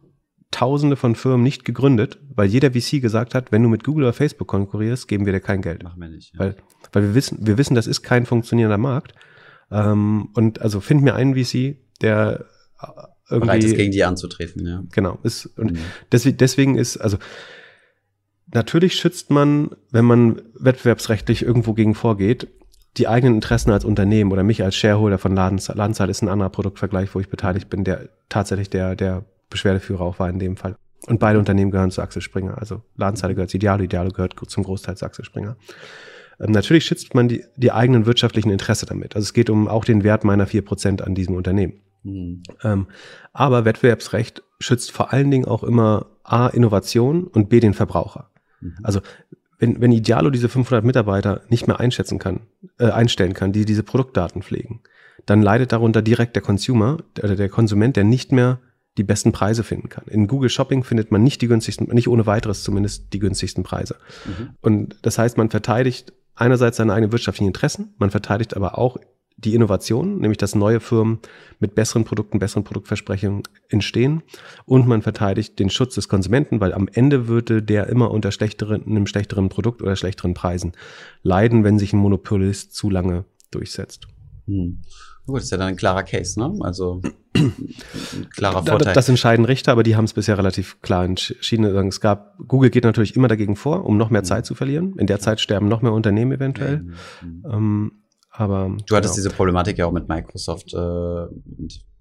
Tausende 0.54 0.96
von 0.96 1.16
Firmen 1.16 1.42
nicht 1.42 1.66
gegründet, 1.66 2.20
weil 2.36 2.48
jeder 2.48 2.74
VC 2.74 3.02
gesagt 3.02 3.34
hat, 3.34 3.52
wenn 3.52 3.64
du 3.64 3.70
mit 3.70 3.84
Google 3.84 4.04
oder 4.04 4.14
Facebook 4.14 4.48
konkurrierst, 4.48 5.08
geben 5.08 5.26
wir 5.26 5.34
dir 5.34 5.40
kein 5.40 5.64
Geld. 5.64 5.82
Machen 5.82 6.00
wir 6.00 6.10
nicht. 6.10 6.32
Ja. 6.36 6.42
Weil, 6.42 6.56
weil 6.92 7.04
wir 7.04 7.16
wissen, 7.16 7.40
wir 7.42 7.58
wissen, 7.58 7.74
das 7.74 7.88
ist 7.88 8.04
kein 8.04 8.28
funktionierender 8.28 8.78
Markt. 8.78 9.16
Ähm, 9.72 10.30
und 10.36 10.62
also 10.62 10.80
find 10.80 11.02
mir 11.02 11.16
einen 11.16 11.34
VC, 11.34 11.78
der 12.04 12.46
irgendwie 13.32 13.48
bereit 13.48 13.64
ist, 13.64 13.76
gegen 13.76 13.92
die 13.92 14.04
anzutreten. 14.04 14.64
Ja. 14.68 14.84
Genau. 14.92 15.18
Ist, 15.24 15.48
und 15.58 15.72
mhm. 15.72 15.78
deswegen, 16.12 16.38
deswegen 16.38 16.78
ist 16.78 16.98
also 16.98 17.18
Natürlich 18.54 18.96
schützt 18.96 19.32
man, 19.32 19.72
wenn 19.92 20.06
man 20.06 20.42
wettbewerbsrechtlich 20.54 21.44
irgendwo 21.44 21.74
gegen 21.74 21.96
vorgeht, 21.96 22.48
die 22.98 23.08
eigenen 23.08 23.36
Interessen 23.36 23.72
als 23.72 23.86
Unternehmen 23.86 24.32
oder 24.32 24.44
mich 24.44 24.64
als 24.64 24.76
Shareholder 24.76 25.18
von 25.18 25.34
Ladenzahl. 25.34 25.76
Ladenzahl 25.76 26.10
ist 26.10 26.22
ein 26.22 26.30
anderer 26.30 26.50
Produktvergleich, 26.50 27.14
wo 27.16 27.20
ich 27.20 27.30
beteiligt 27.30 27.70
bin, 27.70 27.84
der 27.84 28.10
tatsächlich 28.30 28.70
der, 28.70 28.96
der 28.96 29.26
Beschwerdeführer 29.50 30.02
auch 30.02 30.20
war 30.20 30.30
in 30.30 30.38
dem 30.38 30.56
Fall. 30.56 30.76
Und 31.08 31.20
beide 31.20 31.40
Unternehmen 31.40 31.72
gehören 31.72 31.90
zu 31.90 32.02
Axel 32.02 32.22
Springer. 32.22 32.58
Also 32.60 32.82
Ladenzahl 32.96 33.34
gehört 33.34 33.50
zu 33.50 33.58
Idealo, 33.58 33.84
Idealo 33.84 34.12
gehört 34.12 34.36
zum 34.48 34.64
Großteil 34.64 34.96
zu 34.96 35.06
Axel 35.06 35.26
Springer. 35.26 35.58
Ähm, 36.40 36.52
natürlich 36.52 36.86
schützt 36.86 37.16
man 37.16 37.28
die, 37.28 37.44
die 37.58 37.72
eigenen 37.72 38.06
wirtschaftlichen 38.06 38.52
Interesse 38.52 38.86
damit. 38.86 39.16
Also 39.16 39.26
es 39.26 39.34
geht 39.34 39.50
um 39.50 39.68
auch 39.68 39.86
den 39.86 40.04
Wert 40.04 40.24
meiner 40.24 40.46
vier 40.46 40.64
Prozent 40.64 41.02
an 41.02 41.16
diesem 41.16 41.36
Unternehmen. 41.36 41.82
Mhm. 42.04 42.44
Ähm, 42.64 42.88
aber 43.34 43.66
Wettbewerbsrecht 43.66 44.44
schützt 44.60 44.92
vor 44.92 45.12
allen 45.12 45.32
Dingen 45.32 45.46
auch 45.46 45.64
immer 45.64 46.06
A, 46.24 46.48
Innovation 46.48 47.26
und 47.26 47.50
B, 47.50 47.60
den 47.60 47.74
Verbraucher. 47.74 48.30
Mhm. 48.64 48.78
Also 48.84 49.02
wenn, 49.60 49.80
wenn 49.82 49.92
Idealo 49.92 50.30
diese 50.30 50.50
500 50.50 50.84
Mitarbeiter 50.84 51.42
nicht 51.50 51.68
mehr 51.68 51.80
einschätzen 51.80 52.20
kann, 52.20 52.42
äh, 52.80 52.90
einstellen 52.90 53.34
kann, 53.34 53.54
die 53.54 53.66
diese 53.66 53.84
Produktdaten 53.84 54.42
pflegen, 54.42 54.82
dann 55.26 55.42
leidet 55.42 55.72
darunter 55.72 56.02
direkt 56.02 56.36
der 56.36 56.44
Consumer, 56.44 56.98
der, 57.16 57.36
der 57.36 57.50
Konsument, 57.50 57.96
der 57.96 58.04
nicht 58.04 58.32
mehr 58.32 58.60
die 58.98 59.04
besten 59.04 59.32
Preise 59.32 59.64
finden 59.64 59.90
kann. 59.90 60.06
In 60.08 60.28
Google 60.28 60.50
Shopping 60.50 60.84
findet 60.84 61.12
man 61.12 61.24
nicht 61.24 61.42
die 61.42 61.48
günstigsten, 61.48 61.88
nicht 61.94 62.08
ohne 62.08 62.26
weiteres 62.26 62.64
zumindest 62.64 63.14
die 63.14 63.20
günstigsten 63.20 63.64
Preise. 63.64 63.96
Mhm. 64.26 64.50
Und 64.62 64.98
das 65.02 65.18
heißt, 65.18 65.38
man 65.38 65.50
verteidigt 65.50 66.14
einerseits 66.36 66.78
seine 66.78 66.94
eigenen 66.94 67.12
wirtschaftlichen 67.12 67.48
Interessen, 67.48 67.94
man 67.98 68.12
verteidigt 68.12 68.56
aber 68.56 68.78
auch 68.78 68.98
die 69.46 69.56
Innovation, 69.56 70.20
nämlich 70.20 70.38
dass 70.38 70.56
neue 70.56 70.80
Firmen 70.80 71.20
mit 71.60 71.76
besseren 71.76 72.04
Produkten, 72.04 72.40
besseren 72.40 72.64
Produktversprechungen 72.64 73.44
entstehen 73.70 74.24
und 74.66 74.88
man 74.88 75.02
verteidigt 75.02 75.60
den 75.60 75.70
Schutz 75.70 75.96
des 75.96 76.10
Konsumenten, 76.10 76.60
weil 76.60 76.74
am 76.74 76.88
Ende 76.92 77.28
würde 77.28 77.62
der 77.62 77.88
immer 77.88 78.12
unter 78.12 78.32
schlechteren, 78.32 78.86
einem 78.86 79.08
schlechteren 79.08 79.50
Produkt 79.50 79.82
oder 79.82 79.96
schlechteren 79.96 80.34
Preisen 80.34 80.74
leiden, 81.22 81.64
wenn 81.64 81.80
sich 81.80 81.94
ein 81.94 82.00
Monopolist 82.00 82.74
zu 82.76 82.90
lange 82.90 83.26
durchsetzt. 83.52 84.08
Hm. 84.48 84.82
Gut, 85.26 85.38
das 85.38 85.46
ist 85.46 85.52
ja 85.52 85.58
dann 85.58 85.70
ein 85.70 85.76
klarer 85.78 86.04
Case, 86.04 86.38
ne? 86.38 86.54
Also 86.62 87.02
ein 87.34 88.30
klarer 88.36 88.66
Vorteil. 88.66 88.94
Das, 88.94 89.08
entscheiden 89.08 89.46
Richter, 89.46 89.72
aber 89.72 89.84
die 89.84 89.96
haben 89.96 90.04
es 90.04 90.12
bisher 90.12 90.38
relativ 90.38 90.82
klar 90.82 91.06
entschieden. 91.06 91.64
Es 91.88 92.02
gab, 92.02 92.38
Google 92.46 92.70
geht 92.70 92.84
natürlich 92.84 93.16
immer 93.16 93.30
dagegen 93.30 93.56
vor, 93.56 93.86
um 93.86 93.96
noch 93.96 94.10
mehr 94.10 94.22
hm. 94.22 94.26
Zeit 94.26 94.46
zu 94.46 94.54
verlieren. 94.54 94.96
In 94.98 95.08
der 95.08 95.20
Zeit 95.20 95.40
sterben 95.40 95.70
noch 95.70 95.82
mehr 95.82 95.94
Unternehmen 95.94 96.34
eventuell. 96.34 96.86
Mhm. 97.22 98.03
Aber 98.36 98.76
du 98.88 98.96
hattest 98.96 99.14
genau. 99.14 99.26
diese 99.26 99.30
Problematik 99.30 99.78
ja 99.78 99.86
auch 99.86 99.92
mit 99.92 100.10
Microsoft 100.10 100.74
äh, 100.74 101.28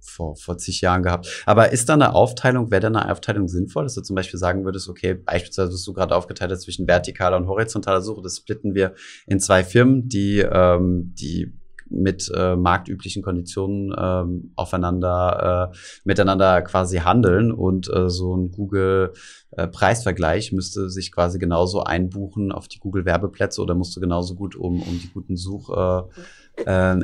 vor, 0.01 0.35
vor 0.37 0.59
zig 0.59 0.81
Jahren 0.81 1.03
gehabt. 1.03 1.43
Aber 1.45 1.73
ist 1.73 1.89
da 1.89 1.95
eine 1.95 2.15
Aufteilung, 2.15 2.71
wäre 2.71 2.81
da 2.81 2.89
eine 2.89 3.13
Aufteilung 3.13 3.49
sinnvoll, 3.49 3.85
dass 3.85 3.95
du 3.95 4.01
zum 4.01 4.17
Beispiel 4.17 4.39
sagen 4.39 4.65
würdest, 4.65 4.89
okay, 4.89 5.15
beispielsweise, 5.15 5.73
was 5.73 5.85
du 5.85 5.93
gerade 5.93 6.17
aufgeteilt 6.17 6.51
hast 6.51 6.63
zwischen 6.63 6.87
vertikaler 6.87 7.37
und 7.37 7.47
horizontaler 7.47 8.01
Suche, 8.01 8.23
das 8.23 8.39
splitten 8.39 8.75
wir 8.75 8.95
in 9.27 9.41
zwei 9.41 9.63
Firmen, 9.63 10.09
die, 10.09 10.39
ähm, 10.39 11.15
die 11.19 11.53
mit 11.93 12.31
äh, 12.35 12.57
marktüblichen 12.57 13.23
Konditionen 13.23 13.95
ähm, 13.97 14.53
aufeinander 14.57 15.71
äh, 15.73 15.77
miteinander 16.05 16.63
quasi 16.63 16.99
handeln 16.99 17.53
und 17.53 17.89
äh, 17.93 18.09
so 18.09 18.37
ein 18.37 18.51
Google 18.51 19.13
äh, 19.53 19.67
Preisvergleich 19.67 20.53
müsste 20.53 20.89
sich 20.91 21.13
quasi 21.13 21.39
genauso 21.39 21.83
einbuchen 21.83 22.53
auf 22.53 22.69
die 22.69 22.79
Google 22.79 23.05
Werbeplätze 23.05 23.61
oder 23.63 23.75
musste 23.75 24.01
genauso 24.01 24.35
gut 24.35 24.57
um, 24.57 24.81
um 24.83 25.01
die 25.01 25.11
guten 25.13 25.37
Suchergebnisse 25.37 26.17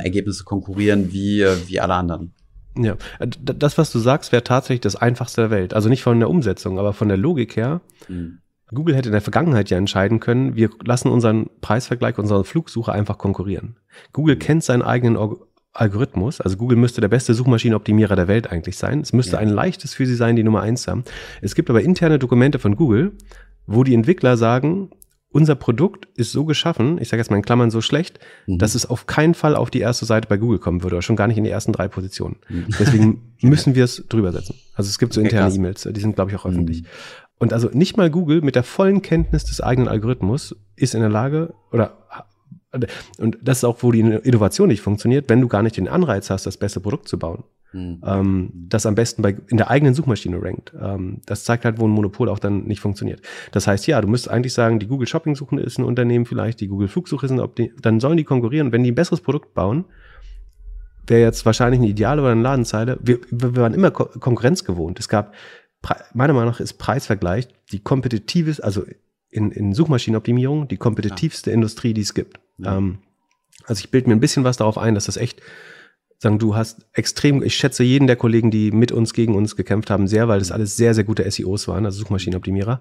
äh, 0.02 0.08
äh, 0.08 0.44
konkurrieren 0.44 1.12
wie, 1.12 1.42
äh, 1.42 1.56
wie 1.66 1.80
alle 1.80 1.94
anderen. 1.94 2.32
Ja, 2.76 2.96
das, 3.20 3.76
was 3.76 3.90
du 3.90 3.98
sagst, 3.98 4.30
wäre 4.30 4.44
tatsächlich 4.44 4.80
das 4.80 4.96
einfachste 4.96 5.42
der 5.42 5.50
Welt. 5.50 5.74
Also 5.74 5.88
nicht 5.88 6.02
von 6.02 6.20
der 6.20 6.30
Umsetzung, 6.30 6.78
aber 6.78 6.92
von 6.92 7.08
der 7.08 7.16
Logik 7.16 7.56
her. 7.56 7.80
Mhm. 8.08 8.38
Google 8.74 8.94
hätte 8.94 9.08
in 9.08 9.12
der 9.12 9.22
Vergangenheit 9.22 9.70
ja 9.70 9.78
entscheiden 9.78 10.20
können, 10.20 10.54
wir 10.54 10.70
lassen 10.84 11.08
unseren 11.08 11.48
Preisvergleich, 11.60 12.18
unsere 12.18 12.44
Flugsuche 12.44 12.92
einfach 12.92 13.16
konkurrieren. 13.16 13.76
Google 14.12 14.36
mhm. 14.36 14.40
kennt 14.40 14.64
seinen 14.64 14.82
eigenen 14.82 15.16
Algorithmus. 15.72 16.40
Also 16.40 16.56
Google 16.56 16.76
müsste 16.76 17.00
der 17.00 17.08
beste 17.08 17.34
Suchmaschinenoptimierer 17.34 18.16
der 18.16 18.28
Welt 18.28 18.50
eigentlich 18.50 18.76
sein. 18.76 19.00
Es 19.00 19.12
müsste 19.12 19.34
ja. 19.34 19.38
ein 19.38 19.48
leichtes 19.48 19.94
für 19.94 20.06
sie 20.06 20.16
sein, 20.16 20.36
die 20.36 20.42
Nummer 20.42 20.62
eins 20.62 20.88
haben. 20.88 21.04
Es 21.40 21.54
gibt 21.54 21.70
aber 21.70 21.82
interne 21.82 22.18
Dokumente 22.18 22.58
von 22.58 22.76
Google, 22.76 23.12
wo 23.66 23.84
die 23.84 23.94
Entwickler 23.94 24.36
sagen, 24.36 24.90
unser 25.30 25.54
Produkt 25.54 26.08
ist 26.16 26.32
so 26.32 26.44
geschaffen, 26.46 26.98
ich 27.00 27.08
sage 27.08 27.20
jetzt 27.20 27.30
mal 27.30 27.36
in 27.36 27.42
Klammern 27.42 27.70
so 27.70 27.82
schlecht, 27.82 28.18
mhm. 28.46 28.58
dass 28.58 28.74
es 28.74 28.86
auf 28.86 29.06
keinen 29.06 29.34
Fall 29.34 29.56
auf 29.56 29.70
die 29.70 29.80
erste 29.80 30.06
Seite 30.06 30.26
bei 30.26 30.38
Google 30.38 30.58
kommen 30.58 30.82
würde, 30.82 30.96
oder 30.96 31.02
schon 31.02 31.16
gar 31.16 31.26
nicht 31.26 31.36
in 31.36 31.44
die 31.44 31.50
ersten 31.50 31.72
drei 31.72 31.86
Positionen. 31.86 32.36
Mhm. 32.48 32.66
Deswegen 32.78 33.34
müssen 33.42 33.74
wir 33.74 33.84
es 33.84 34.04
drüber 34.08 34.32
setzen. 34.32 34.54
Also 34.74 34.88
es 34.88 34.98
gibt 34.98 35.12
so 35.12 35.20
interne 35.20 35.54
E-Mails, 35.54 35.86
die 35.90 36.00
sind, 36.00 36.14
glaube 36.14 36.30
ich, 36.30 36.36
auch 36.36 36.46
öffentlich. 36.46 36.82
Mhm. 36.82 36.88
Und 37.40 37.52
also 37.52 37.68
nicht 37.72 37.96
mal 37.96 38.10
Google 38.10 38.40
mit 38.40 38.56
der 38.56 38.64
vollen 38.64 39.02
Kenntnis 39.02 39.44
des 39.44 39.60
eigenen 39.60 39.88
Algorithmus 39.88 40.56
ist 40.76 40.94
in 40.94 41.00
der 41.00 41.10
Lage 41.10 41.54
oder 41.70 41.98
Und 43.18 43.38
das 43.42 43.58
ist 43.58 43.64
auch, 43.64 43.82
wo 43.82 43.92
die 43.92 44.00
Innovation 44.00 44.68
nicht 44.68 44.82
funktioniert, 44.82 45.28
wenn 45.28 45.40
du 45.40 45.48
gar 45.48 45.62
nicht 45.62 45.76
den 45.76 45.88
Anreiz 45.88 46.28
hast, 46.30 46.44
das 46.46 46.58
beste 46.58 46.80
Produkt 46.80 47.08
zu 47.08 47.18
bauen. 47.18 47.44
Mhm. 47.72 48.00
Ähm, 48.04 48.50
das 48.54 48.86
am 48.86 48.94
besten 48.94 49.22
bei, 49.22 49.36
in 49.48 49.58
der 49.58 49.70
eigenen 49.70 49.94
Suchmaschine 49.94 50.42
rankt. 50.42 50.72
Ähm, 50.80 51.20
das 51.26 51.44
zeigt 51.44 51.64
halt, 51.64 51.78
wo 51.78 51.86
ein 51.86 51.90
Monopol 51.90 52.28
auch 52.28 52.38
dann 52.38 52.64
nicht 52.64 52.80
funktioniert. 52.80 53.20
Das 53.52 53.66
heißt, 53.66 53.86
ja, 53.86 54.00
du 54.00 54.08
müsstest 54.08 54.32
eigentlich 54.32 54.54
sagen, 54.54 54.78
die 54.78 54.86
Google 54.86 55.06
Shopping 55.06 55.34
Suche 55.34 55.60
ist 55.60 55.78
ein 55.78 55.84
Unternehmen 55.84 56.24
vielleicht, 56.24 56.60
die 56.60 56.68
Google 56.68 56.88
Flugsuche 56.88 57.26
ist 57.26 57.32
ein 57.32 57.40
Unternehmen, 57.40 57.76
dann 57.80 58.00
sollen 58.00 58.16
die 58.16 58.24
konkurrieren. 58.24 58.72
Wenn 58.72 58.84
die 58.84 58.92
ein 58.92 58.94
besseres 58.94 59.20
Produkt 59.20 59.54
bauen, 59.54 59.84
wäre 61.06 61.22
jetzt 61.22 61.44
wahrscheinlich 61.44 61.80
eine 61.80 61.88
Ideale 61.88 62.22
oder 62.22 62.32
eine 62.32 62.42
Ladenzeile. 62.42 62.98
Wir, 63.02 63.18
wir 63.30 63.56
waren 63.56 63.74
immer 63.74 63.90
Ko 63.90 64.06
Konkurrenz 64.18 64.64
gewohnt. 64.64 64.98
Es 64.98 65.08
gab, 65.08 65.34
meiner 66.14 66.32
Meinung 66.32 66.50
nach 66.50 66.60
ist 66.60 66.74
Preisvergleich 66.74 67.48
die 67.70 67.80
kompetitive, 67.80 68.62
also 68.62 68.84
in, 69.30 69.50
in 69.50 69.74
Suchmaschinenoptimierung, 69.74 70.68
die 70.68 70.78
kompetitivste 70.78 71.50
ja. 71.50 71.54
Industrie, 71.54 71.92
die 71.92 72.00
es 72.00 72.14
gibt. 72.14 72.40
Ja. 72.58 72.76
Ähm, 72.76 72.98
also 73.64 73.80
ich 73.80 73.90
bilde 73.90 74.08
mir 74.08 74.16
ein 74.16 74.20
bisschen 74.20 74.44
was 74.44 74.56
darauf 74.56 74.78
ein, 74.78 74.94
dass 74.94 75.06
das 75.06 75.16
echt, 75.16 75.42
sagen, 76.18 76.38
du 76.38 76.56
hast 76.56 76.86
extrem, 76.92 77.42
ich 77.42 77.56
schätze 77.56 77.84
jeden 77.84 78.06
der 78.06 78.16
Kollegen, 78.16 78.50
die 78.50 78.72
mit 78.72 78.90
uns 78.92 79.12
gegen 79.12 79.36
uns 79.36 79.56
gekämpft 79.56 79.90
haben, 79.90 80.08
sehr, 80.08 80.26
weil 80.28 80.40
das 80.40 80.50
alles 80.50 80.76
sehr, 80.76 80.94
sehr 80.94 81.04
gute 81.04 81.28
SEOs 81.30 81.68
waren, 81.68 81.84
also 81.84 82.00
Suchmaschinenoptimierer. 82.00 82.80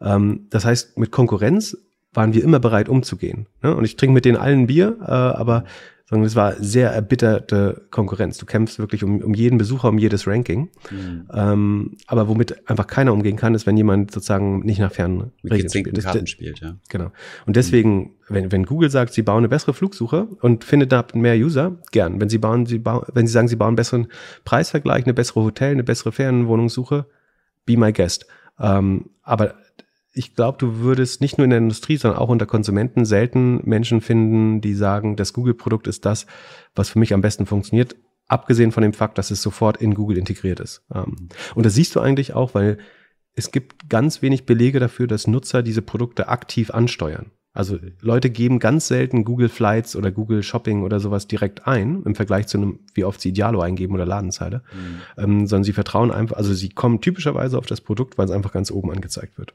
Ähm, 0.00 0.46
das 0.50 0.64
heißt, 0.64 0.96
mit 0.96 1.10
Konkurrenz 1.10 1.76
waren 2.12 2.34
wir 2.34 2.42
immer 2.42 2.60
bereit 2.60 2.88
umzugehen. 2.88 3.46
Ne? 3.62 3.74
Und 3.74 3.84
ich 3.84 3.96
trinke 3.96 4.14
mit 4.14 4.24
denen 4.24 4.36
allen 4.36 4.66
Bier, 4.66 4.96
äh, 5.00 5.10
aber 5.10 5.64
sondern 6.08 6.26
es 6.26 6.36
war 6.36 6.54
sehr 6.58 6.90
erbitterte 6.90 7.86
Konkurrenz. 7.90 8.38
Du 8.38 8.46
kämpfst 8.46 8.78
wirklich 8.78 9.04
um, 9.04 9.20
um 9.20 9.34
jeden 9.34 9.58
Besucher, 9.58 9.90
um 9.90 9.98
jedes 9.98 10.26
Ranking. 10.26 10.70
Mhm. 10.90 11.28
Ähm, 11.34 11.96
aber 12.06 12.28
womit 12.28 12.66
einfach 12.66 12.86
keiner 12.86 13.12
umgehen 13.12 13.36
kann, 13.36 13.54
ist, 13.54 13.66
wenn 13.66 13.76
jemand 13.76 14.10
sozusagen 14.12 14.60
nicht 14.60 14.78
nach 14.78 14.90
fernen 14.90 15.32
Regeln 15.44 15.68
spielt. 15.68 16.02
Karten 16.02 16.26
spielt 16.26 16.60
ja. 16.60 16.76
Genau. 16.88 17.12
Und 17.44 17.56
deswegen, 17.56 17.98
mhm. 17.98 18.10
wenn, 18.30 18.52
wenn 18.52 18.64
Google 18.64 18.88
sagt, 18.88 19.12
sie 19.12 19.20
bauen 19.20 19.38
eine 19.38 19.50
bessere 19.50 19.74
Flugsuche 19.74 20.28
und 20.40 20.64
findet 20.64 20.92
da 20.92 21.04
mehr 21.12 21.36
User, 21.36 21.76
gern. 21.92 22.18
Wenn 22.18 22.30
sie 22.30 22.38
bauen, 22.38 22.64
sie 22.64 22.78
bauen, 22.78 23.04
wenn 23.12 23.26
sie 23.26 23.32
sagen, 23.34 23.48
sie 23.48 23.56
bauen 23.56 23.68
einen 23.68 23.76
besseren 23.76 24.06
Preisvergleich, 24.46 25.04
eine 25.04 25.12
bessere 25.12 25.42
Hotel, 25.42 25.72
eine 25.72 25.84
bessere 25.84 26.12
Ferienwohnungssuche, 26.12 27.04
be 27.66 27.76
my 27.76 27.92
guest. 27.92 28.26
Ähm, 28.58 29.10
aber 29.22 29.56
ich 30.12 30.34
glaube, 30.34 30.58
du 30.58 30.78
würdest 30.78 31.20
nicht 31.20 31.38
nur 31.38 31.44
in 31.44 31.50
der 31.50 31.58
Industrie, 31.58 31.96
sondern 31.96 32.18
auch 32.18 32.28
unter 32.28 32.46
Konsumenten 32.46 33.04
selten 33.04 33.60
Menschen 33.68 34.00
finden, 34.00 34.60
die 34.60 34.74
sagen, 34.74 35.16
das 35.16 35.32
Google-Produkt 35.32 35.86
ist 35.86 36.04
das, 36.04 36.26
was 36.74 36.90
für 36.90 36.98
mich 36.98 37.14
am 37.14 37.20
besten 37.20 37.46
funktioniert, 37.46 37.96
abgesehen 38.26 38.72
von 38.72 38.82
dem 38.82 38.92
Fakt, 38.92 39.18
dass 39.18 39.30
es 39.30 39.42
sofort 39.42 39.78
in 39.78 39.94
Google 39.94 40.18
integriert 40.18 40.60
ist. 40.60 40.82
Ähm, 40.94 41.28
und 41.54 41.66
das 41.66 41.74
siehst 41.74 41.94
du 41.94 42.00
eigentlich 42.00 42.34
auch, 42.34 42.54
weil 42.54 42.78
es 43.34 43.52
gibt 43.52 43.88
ganz 43.88 44.22
wenig 44.22 44.46
Belege 44.46 44.80
dafür, 44.80 45.06
dass 45.06 45.26
Nutzer 45.26 45.62
diese 45.62 45.82
Produkte 45.82 46.28
aktiv 46.28 46.70
ansteuern. 46.70 47.30
Also 47.52 47.78
Leute 48.00 48.30
geben 48.30 48.58
ganz 48.58 48.88
selten 48.88 49.24
Google 49.24 49.48
Flights 49.48 49.96
oder 49.96 50.12
Google 50.12 50.42
Shopping 50.42 50.82
oder 50.82 51.00
sowas 51.00 51.26
direkt 51.26 51.66
ein, 51.66 52.02
im 52.04 52.14
Vergleich 52.14 52.46
zu 52.46 52.58
einem, 52.58 52.80
wie 52.94 53.04
oft 53.04 53.20
sie 53.20 53.30
Idealo 53.30 53.60
eingeben 53.60 53.94
oder 53.94 54.06
Ladenzeile, 54.06 54.62
mhm. 54.72 55.22
ähm, 55.22 55.46
sondern 55.46 55.64
sie 55.64 55.72
vertrauen 55.72 56.10
einfach, 56.10 56.36
also 56.36 56.54
sie 56.54 56.68
kommen 56.68 57.00
typischerweise 57.00 57.58
auf 57.58 57.66
das 57.66 57.80
Produkt, 57.80 58.18
weil 58.18 58.26
es 58.26 58.30
einfach 58.30 58.52
ganz 58.52 58.70
oben 58.70 58.90
angezeigt 58.90 59.38
wird. 59.38 59.54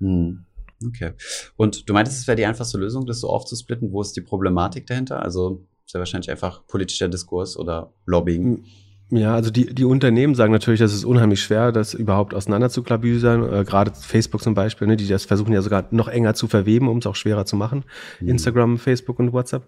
Hm. 0.00 0.44
Okay. 0.86 1.12
Und 1.56 1.88
du 1.88 1.92
meintest, 1.92 2.20
es 2.20 2.26
wäre 2.26 2.36
die 2.36 2.46
einfachste 2.46 2.78
Lösung, 2.78 3.06
das 3.06 3.20
so 3.20 3.28
aufzusplitten. 3.28 3.92
Wo 3.92 4.00
ist 4.00 4.12
die 4.12 4.20
Problematik 4.20 4.86
dahinter? 4.86 5.22
Also 5.22 5.66
ist 5.84 5.94
ja 5.94 5.98
wahrscheinlich 5.98 6.30
einfach 6.30 6.66
politischer 6.66 7.08
Diskurs 7.08 7.56
oder 7.56 7.92
Lobbying. 8.06 8.58
Hm. 8.58 8.64
Ja, 9.10 9.34
also 9.34 9.50
die, 9.50 9.74
die 9.74 9.84
Unternehmen 9.84 10.34
sagen 10.34 10.52
natürlich, 10.52 10.80
das 10.80 10.92
ist 10.92 11.06
unheimlich 11.06 11.42
schwer, 11.42 11.72
das 11.72 11.94
überhaupt 11.94 12.34
auseinander 12.34 12.68
zu 12.68 12.82
klabüsern. 12.82 13.42
Äh, 13.50 13.64
Gerade 13.64 13.92
Facebook 13.94 14.42
zum 14.42 14.52
Beispiel, 14.54 14.86
ne, 14.86 14.98
die 14.98 15.08
das 15.08 15.24
versuchen 15.24 15.54
ja 15.54 15.62
sogar 15.62 15.86
noch 15.90 16.08
enger 16.08 16.34
zu 16.34 16.46
verweben, 16.46 16.88
um 16.88 16.98
es 16.98 17.06
auch 17.06 17.16
schwerer 17.16 17.46
zu 17.46 17.56
machen. 17.56 17.84
Mhm. 18.20 18.28
Instagram, 18.28 18.78
Facebook 18.78 19.18
und 19.18 19.32
WhatsApp. 19.32 19.66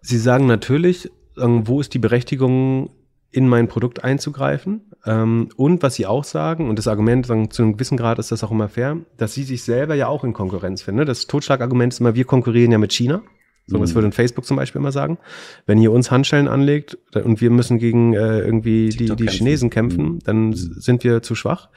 Sie 0.00 0.16
sagen 0.16 0.46
natürlich, 0.46 1.10
wo 1.36 1.80
ist 1.80 1.92
die 1.92 1.98
Berechtigung, 1.98 2.90
in 3.30 3.48
mein 3.48 3.68
Produkt 3.68 4.04
einzugreifen? 4.04 4.92
Ähm, 5.06 5.50
und 5.56 5.82
was 5.82 5.94
sie 5.94 6.06
auch 6.06 6.24
sagen, 6.24 6.68
und 6.68 6.78
das 6.78 6.88
Argument 6.88 7.26
sagen, 7.26 7.50
zu 7.50 7.62
einem 7.62 7.74
gewissen 7.74 7.96
Grad 7.96 8.18
ist 8.18 8.32
das 8.32 8.42
auch 8.44 8.50
immer 8.50 8.68
fair, 8.68 8.98
dass 9.16 9.34
sie 9.34 9.44
sich 9.44 9.62
selber 9.62 9.94
ja 9.94 10.08
auch 10.08 10.24
in 10.24 10.32
Konkurrenz 10.32 10.82
finden. 10.82 11.00
Ne? 11.00 11.04
Das 11.04 11.26
Totschlagargument 11.26 11.92
ist 11.92 12.00
immer, 12.00 12.14
wir 12.14 12.24
konkurrieren 12.24 12.72
ja 12.72 12.78
mit 12.78 12.92
China. 12.92 13.22
So, 13.66 13.76
das 13.76 13.90
mhm. 13.90 13.96
würde 13.96 14.12
Facebook 14.12 14.46
zum 14.46 14.56
Beispiel 14.56 14.80
immer 14.80 14.92
sagen. 14.92 15.18
Wenn 15.66 15.78
ihr 15.78 15.92
uns 15.92 16.10
Handschellen 16.10 16.48
anlegt 16.48 16.96
und 17.14 17.42
wir 17.42 17.50
müssen 17.50 17.78
gegen 17.78 18.14
äh, 18.14 18.40
irgendwie 18.40 18.88
die, 18.88 19.14
die 19.14 19.28
Chinesen 19.28 19.68
kämpfen, 19.68 20.04
mhm. 20.04 20.18
dann 20.20 20.46
mhm. 20.48 20.54
sind 20.54 21.04
wir 21.04 21.22
zu 21.22 21.34
schwach. 21.34 21.68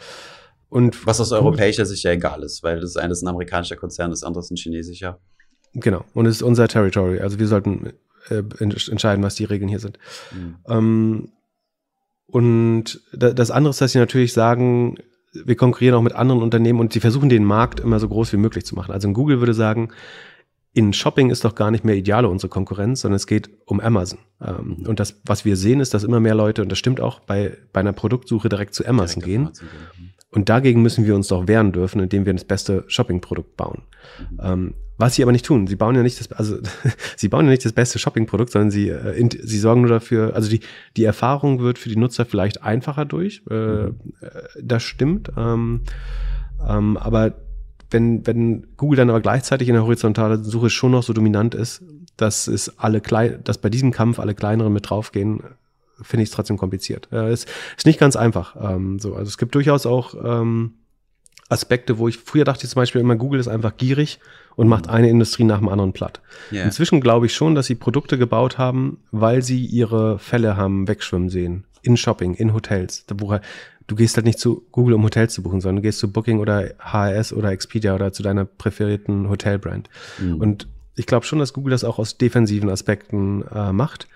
Und 0.69 1.05
Was 1.05 1.19
aus 1.19 1.33
europäischer 1.33 1.85
Sicht 1.85 2.03
ja 2.03 2.11
egal 2.11 2.43
ist, 2.43 2.63
weil 2.63 2.79
das 2.79 2.95
eine 2.95 3.11
ist 3.11 3.23
ein 3.23 3.27
amerikanischer 3.27 3.75
Konzern, 3.75 4.09
das 4.09 4.23
andere 4.23 4.41
ist 4.41 4.51
ein 4.51 4.55
chinesischer. 4.55 5.19
Genau. 5.73 6.05
Und 6.13 6.27
es 6.27 6.37
ist 6.37 6.43
unser 6.43 6.69
Territory. 6.69 7.19
Also 7.19 7.39
wir 7.39 7.47
sollten 7.47 7.91
äh, 8.29 8.43
entscheiden, 8.59 9.21
was 9.21 9.35
die 9.35 9.43
Regeln 9.43 9.67
hier 9.67 9.79
sind. 9.79 9.99
Mhm. 10.31 10.55
Ähm, 10.69 11.29
und 12.31 13.01
das 13.13 13.51
andere 13.51 13.71
ist, 13.71 13.81
dass 13.81 13.91
sie 13.91 13.99
natürlich 13.99 14.33
sagen, 14.33 14.95
wir 15.33 15.55
konkurrieren 15.55 15.95
auch 15.95 16.01
mit 16.01 16.13
anderen 16.13 16.41
Unternehmen 16.41 16.79
und 16.79 16.93
sie 16.93 16.99
versuchen 16.99 17.29
den 17.29 17.43
Markt 17.43 17.79
immer 17.79 17.99
so 17.99 18.07
groß 18.07 18.33
wie 18.33 18.37
möglich 18.37 18.65
zu 18.65 18.75
machen. 18.75 18.91
Also 18.91 19.07
in 19.07 19.13
Google 19.13 19.39
würde 19.39 19.53
sagen, 19.53 19.89
in 20.73 20.93
Shopping 20.93 21.29
ist 21.29 21.43
doch 21.43 21.55
gar 21.55 21.69
nicht 21.71 21.83
mehr 21.83 21.95
ideale 21.95 22.29
unsere 22.29 22.49
Konkurrenz, 22.49 23.01
sondern 23.01 23.17
es 23.17 23.27
geht 23.27 23.49
um 23.65 23.81
Amazon. 23.81 24.19
Ähm, 24.41 24.85
und 24.87 24.99
das, 24.99 25.21
was 25.25 25.43
wir 25.43 25.57
sehen, 25.57 25.81
ist, 25.81 25.93
dass 25.93 26.03
immer 26.03 26.21
mehr 26.21 26.35
Leute, 26.35 26.61
und 26.61 26.69
das 26.69 26.79
stimmt 26.79 27.01
auch, 27.01 27.19
bei, 27.19 27.57
bei 27.73 27.81
einer 27.81 27.93
Produktsuche 27.93 28.47
direkt 28.47 28.73
zu 28.73 28.85
Amazon 28.85 29.21
direkt 29.21 29.25
gehen. 29.25 29.41
Amazon 29.47 29.67
gehen. 29.97 30.13
Und 30.31 30.47
dagegen 30.47 30.81
müssen 30.81 31.05
wir 31.05 31.15
uns 31.15 31.27
doch 31.27 31.47
wehren 31.47 31.73
dürfen, 31.73 31.99
indem 31.99 32.25
wir 32.25 32.33
das 32.33 32.45
beste 32.45 32.85
Shopping-Produkt 32.87 33.57
bauen. 33.57 33.81
Mhm. 34.31 34.73
Was 35.01 35.15
sie 35.15 35.23
aber 35.23 35.31
nicht 35.31 35.45
tun. 35.45 35.65
Sie 35.65 35.75
bauen 35.75 35.95
ja 35.95 36.03
nicht 36.03 36.19
das, 36.19 36.31
also 36.31 36.59
sie 37.17 37.27
bauen 37.27 37.45
ja 37.45 37.51
nicht 37.51 37.65
das 37.65 37.73
beste 37.73 37.97
Shopping-Produkt, 37.97 38.51
sondern 38.51 38.69
sie, 38.69 38.89
äh, 38.89 39.17
in, 39.19 39.31
sie 39.31 39.57
sorgen 39.57 39.81
nur 39.81 39.89
dafür, 39.89 40.35
also 40.35 40.47
die, 40.47 40.59
die 40.95 41.03
Erfahrung 41.03 41.59
wird 41.59 41.79
für 41.79 41.89
die 41.89 41.97
Nutzer 41.97 42.23
vielleicht 42.23 42.61
einfacher 42.61 43.05
durch. 43.05 43.41
Äh. 43.49 43.55
Äh, 43.55 43.93
das 44.61 44.83
stimmt. 44.83 45.31
Ähm, 45.35 45.81
ähm, 46.67 46.97
aber 46.97 47.33
wenn, 47.89 48.27
wenn 48.27 48.67
Google 48.77 48.97
dann 48.97 49.09
aber 49.09 49.21
gleichzeitig 49.21 49.69
in 49.69 49.73
der 49.73 49.85
horizontalen 49.85 50.43
Suche 50.43 50.69
schon 50.69 50.91
noch 50.91 51.01
so 51.01 51.13
dominant 51.13 51.55
ist, 51.55 51.81
dass 52.15 52.47
es 52.47 52.77
alle 52.77 53.01
klein, 53.01 53.39
dass 53.43 53.57
bei 53.57 53.69
diesem 53.69 53.89
Kampf 53.89 54.19
alle 54.19 54.35
kleineren 54.35 54.71
mit 54.71 54.87
draufgehen, 54.87 55.41
finde 56.03 56.21
ich 56.21 56.29
es 56.29 56.35
trotzdem 56.35 56.57
kompliziert. 56.57 57.09
Äh, 57.11 57.33
ist, 57.33 57.49
ist 57.75 57.87
nicht 57.87 57.99
ganz 57.99 58.15
einfach. 58.15 58.55
Ähm, 58.61 58.99
so, 58.99 59.15
also 59.15 59.27
es 59.27 59.39
gibt 59.39 59.55
durchaus 59.55 59.87
auch 59.87 60.13
ähm, 60.23 60.75
Aspekte, 61.49 61.97
wo 61.97 62.07
ich 62.07 62.17
früher 62.17 62.45
dachte 62.45 62.65
ich 62.65 62.69
zum 62.69 62.79
Beispiel 62.79 63.01
immer, 63.01 63.15
Google 63.15 63.39
ist 63.39 63.47
einfach 63.47 63.75
gierig 63.77 64.19
und 64.55 64.67
macht 64.67 64.89
eine 64.89 65.09
Industrie 65.09 65.43
nach 65.43 65.59
dem 65.59 65.69
anderen 65.69 65.93
platt. 65.93 66.21
Yeah. 66.51 66.65
Inzwischen 66.65 67.01
glaube 67.01 67.25
ich 67.25 67.33
schon, 67.33 67.55
dass 67.55 67.67
sie 67.67 67.75
Produkte 67.75 68.17
gebaut 68.17 68.57
haben, 68.57 68.99
weil 69.11 69.41
sie 69.41 69.65
ihre 69.65 70.19
Fälle 70.19 70.57
haben 70.57 70.87
wegschwimmen 70.87 71.29
sehen. 71.29 71.65
In 71.81 71.97
Shopping, 71.97 72.35
in 72.35 72.53
Hotels. 72.53 73.05
Du 73.87 73.95
gehst 73.95 74.15
halt 74.15 74.25
nicht 74.25 74.39
zu 74.39 74.65
Google, 74.71 74.93
um 74.93 75.03
Hotels 75.03 75.33
zu 75.33 75.41
buchen, 75.41 75.61
sondern 75.61 75.77
du 75.77 75.81
gehst 75.81 75.99
zu 75.99 76.11
Booking 76.11 76.39
oder 76.39 76.69
HRS 76.79 77.33
oder 77.33 77.51
Expedia 77.51 77.95
oder 77.95 78.13
zu 78.13 78.23
deiner 78.23 78.45
präferierten 78.45 79.29
Hotelbrand. 79.29 79.89
Mhm. 80.19 80.35
Und 80.35 80.67
ich 80.95 81.07
glaube 81.07 81.25
schon, 81.25 81.39
dass 81.39 81.53
Google 81.53 81.71
das 81.71 81.83
auch 81.83 81.99
aus 81.99 82.17
defensiven 82.17 82.69
Aspekten 82.69 83.43
äh, 83.53 83.73
macht. 83.73 84.07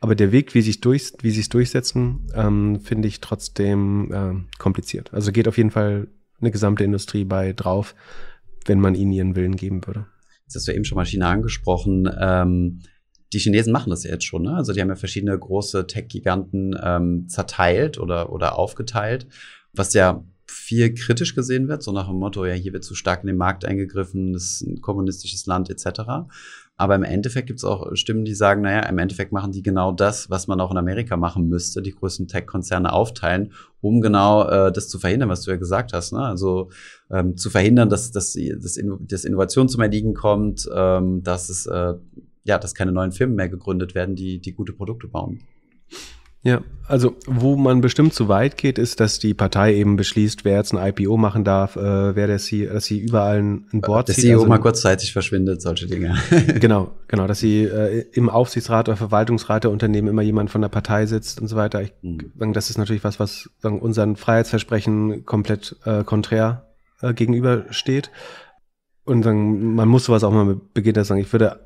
Aber 0.00 0.14
der 0.14 0.32
Weg, 0.32 0.54
wie 0.54 0.60
sich 0.60 0.80
durch, 0.80 1.12
wie 1.22 1.30
sie 1.30 1.40
es 1.40 1.48
durchsetzen, 1.48 2.26
ähm, 2.34 2.80
finde 2.80 3.08
ich 3.08 3.20
trotzdem 3.20 4.12
äh, 4.12 4.58
kompliziert. 4.58 5.14
Also 5.14 5.32
geht 5.32 5.48
auf 5.48 5.56
jeden 5.56 5.70
Fall 5.70 6.08
eine 6.40 6.50
gesamte 6.50 6.84
Industrie 6.84 7.24
bei 7.24 7.52
drauf, 7.52 7.94
wenn 8.66 8.80
man 8.80 8.94
ihnen 8.94 9.12
ihren 9.12 9.36
Willen 9.36 9.56
geben 9.56 9.86
würde. 9.86 10.06
Jetzt 10.44 10.56
hast 10.56 10.68
du 10.68 10.72
eben 10.72 10.84
schon 10.84 10.96
mal 10.96 11.06
China 11.06 11.30
angesprochen. 11.30 12.08
Ähm, 12.18 12.80
die 13.32 13.38
Chinesen 13.38 13.72
machen 13.72 13.90
das 13.90 14.04
ja 14.04 14.10
jetzt 14.12 14.24
schon, 14.24 14.42
ne? 14.42 14.54
Also 14.54 14.72
die 14.72 14.80
haben 14.80 14.88
ja 14.88 14.96
verschiedene 14.96 15.36
große 15.36 15.86
Tech-Giganten 15.86 16.76
ähm, 16.80 17.28
zerteilt 17.28 17.98
oder, 17.98 18.32
oder 18.32 18.58
aufgeteilt, 18.58 19.26
was 19.72 19.94
ja 19.94 20.24
viel 20.46 20.94
kritisch 20.94 21.34
gesehen 21.34 21.68
wird, 21.68 21.82
so 21.82 21.92
nach 21.92 22.06
dem 22.06 22.18
Motto, 22.18 22.44
ja, 22.44 22.54
hier 22.54 22.72
wird 22.72 22.84
zu 22.84 22.94
stark 22.94 23.22
in 23.22 23.26
den 23.26 23.36
Markt 23.36 23.64
eingegriffen, 23.64 24.32
das 24.32 24.44
ist 24.44 24.62
ein 24.62 24.80
kommunistisches 24.80 25.46
Land 25.46 25.70
etc. 25.70 26.28
Aber 26.78 26.94
im 26.94 27.04
Endeffekt 27.04 27.46
gibt 27.46 27.60
es 27.60 27.64
auch 27.64 27.94
Stimmen, 27.94 28.24
die 28.24 28.34
sagen, 28.34 28.62
naja, 28.62 28.80
im 28.88 28.98
Endeffekt 28.98 29.32
machen 29.32 29.52
die 29.52 29.62
genau 29.62 29.92
das, 29.92 30.28
was 30.28 30.46
man 30.46 30.60
auch 30.60 30.70
in 30.70 30.76
Amerika 30.76 31.16
machen 31.16 31.48
müsste, 31.48 31.80
die 31.80 31.94
größten 31.94 32.28
Tech-Konzerne 32.28 32.92
aufteilen, 32.92 33.52
um 33.80 34.02
genau 34.02 34.46
äh, 34.46 34.72
das 34.72 34.88
zu 34.88 34.98
verhindern, 34.98 35.30
was 35.30 35.42
du 35.42 35.50
ja 35.50 35.56
gesagt 35.56 35.94
hast. 35.94 36.12
Ne? 36.12 36.20
Also 36.20 36.70
ähm, 37.10 37.36
zu 37.36 37.48
verhindern, 37.48 37.88
dass, 37.88 38.10
dass, 38.10 38.34
dass, 38.34 38.78
dass 39.00 39.24
Innovation 39.24 39.68
zum 39.68 39.80
Erliegen 39.80 40.12
kommt, 40.12 40.68
ähm, 40.74 41.22
dass 41.22 41.48
es 41.48 41.66
äh, 41.66 41.94
ja, 42.46 42.58
dass 42.58 42.74
keine 42.74 42.92
neuen 42.92 43.12
Firmen 43.12 43.36
mehr 43.36 43.48
gegründet 43.48 43.94
werden, 43.94 44.14
die, 44.14 44.38
die 44.38 44.52
gute 44.52 44.72
Produkte 44.72 45.08
bauen. 45.08 45.40
Ja, 46.42 46.60
also 46.86 47.16
wo 47.26 47.56
man 47.56 47.80
bestimmt 47.80 48.14
zu 48.14 48.28
weit 48.28 48.56
geht, 48.56 48.78
ist, 48.78 49.00
dass 49.00 49.18
die 49.18 49.34
Partei 49.34 49.74
eben 49.74 49.96
beschließt, 49.96 50.44
wer 50.44 50.56
jetzt 50.56 50.72
ein 50.72 50.86
IPO 50.88 51.16
machen 51.16 51.42
darf, 51.42 51.74
äh, 51.74 52.14
wer 52.14 52.28
der 52.28 52.38
CEO, 52.38 52.72
dass 52.72 52.84
sie 52.84 53.00
überall 53.00 53.42
ein 53.42 53.80
Board 53.80 54.06
Der 54.06 54.14
zieht. 54.14 54.24
CEO 54.24 54.38
also, 54.38 54.46
mal 54.48 54.58
kurzzeitig 54.58 55.12
verschwindet, 55.12 55.60
solche 55.60 55.86
Dinge. 55.86 56.14
genau, 56.60 56.92
genau, 57.08 57.26
dass 57.26 57.40
sie 57.40 57.64
äh, 57.64 58.04
im 58.12 58.28
Aufsichtsrat 58.28 58.88
oder 58.88 58.96
Verwaltungsrat 58.96 59.64
der 59.64 59.72
Unternehmen 59.72 60.06
immer 60.06 60.22
jemand 60.22 60.50
von 60.50 60.62
der 60.62 60.68
Partei 60.68 61.06
sitzt 61.06 61.40
und 61.40 61.48
so 61.48 61.56
weiter. 61.56 61.82
Ich 61.82 61.92
mhm. 62.02 62.32
sagen, 62.38 62.52
das 62.52 62.70
ist 62.70 62.78
natürlich 62.78 63.02
was, 63.02 63.18
was 63.18 63.50
sagen, 63.58 63.80
unseren 63.80 64.14
Freiheitsversprechen 64.14 65.24
komplett 65.24 65.74
äh, 65.84 66.04
konträr 66.04 66.68
äh, 67.02 67.12
gegenübersteht. 67.12 68.10
Und 69.04 69.24
sagen, 69.24 69.74
man 69.74 69.88
muss 69.88 70.04
sowas 70.04 70.22
auch 70.22 70.32
mal 70.32 70.60
beginnen, 70.74 71.02
sagen, 71.02 71.20
ich 71.20 71.32
würde 71.32 71.60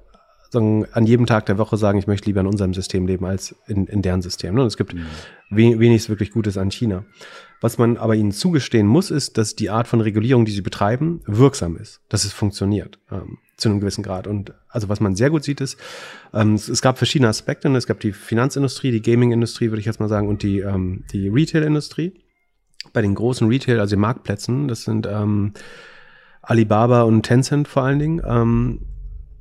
sagen, 0.51 0.87
an 0.93 1.07
jedem 1.07 1.27
Tag 1.27 1.47
der 1.47 1.59
Woche 1.59 1.77
sagen, 1.77 1.99
ich 1.99 2.07
möchte 2.07 2.27
lieber 2.27 2.41
in 2.41 2.47
unserem 2.47 2.75
System 2.75 3.07
leben 3.07 3.25
als 3.25 3.55
in, 3.67 3.87
in 3.87 4.03
deren 4.03 4.23
System. 4.23 4.55
Ne? 4.55 4.63
Und 4.63 4.67
es 4.67 4.77
gibt 4.77 4.95
mhm. 4.95 5.07
wenig 5.51 6.09
wirklich 6.09 6.33
Gutes 6.33 6.59
an 6.59 6.71
China. 6.71 7.05
Was 7.61 7.77
man 7.77 7.99
aber 7.99 8.15
ihnen 8.15 8.33
zugestehen 8.33 8.87
muss, 8.87 9.11
ist, 9.11 9.37
dass 9.37 9.55
die 9.55 9.71
Art 9.71 9.87
von 9.87 10.01
Regulierung, 10.01 10.45
die 10.45 10.53
sie 10.53 10.63
betreiben, 10.63 11.21
wirksam 11.27 11.77
ist, 11.77 12.01
dass 12.09 12.25
es 12.25 12.33
funktioniert 12.33 12.99
ähm, 13.11 13.39
zu 13.57 13.69
einem 13.69 13.81
gewissen 13.81 14.03
Grad. 14.03 14.27
Und 14.27 14.55
also 14.69 14.89
was 14.89 15.01
man 15.01 15.15
sehr 15.15 15.31
gut 15.31 15.45
sieht, 15.45 15.61
ist, 15.61 15.79
ähm, 16.33 16.55
es, 16.55 16.69
es, 16.69 16.81
gab 16.81 16.97
verschiedene 16.97 17.29
Aspekte. 17.29 17.69
Ne? 17.69 17.77
Es 17.77 17.87
gab 17.87 18.01
die 18.01 18.13
Finanzindustrie, 18.13 18.91
die 18.91 19.03
Gaming-Industrie, 19.03 19.71
würde 19.71 19.81
ich 19.81 19.87
jetzt 19.87 20.01
mal 20.01 20.09
sagen, 20.09 20.29
und 20.29 20.43
die, 20.43 20.61
ähm, 20.61 21.05
die 21.13 21.29
Retail-Industrie. 21.29 22.15
Bei 22.95 23.03
den 23.03 23.15
großen 23.15 23.47
Retail, 23.47 23.79
also 23.79 23.95
den 23.95 24.01
Marktplätzen, 24.01 24.67
das 24.67 24.85
sind 24.85 25.07
ähm, 25.07 25.53
Alibaba 26.41 27.03
und 27.03 27.23
Tencent 27.23 27.69
vor 27.69 27.83
allen 27.83 27.99
Dingen, 27.99 28.23
ähm, 28.27 28.87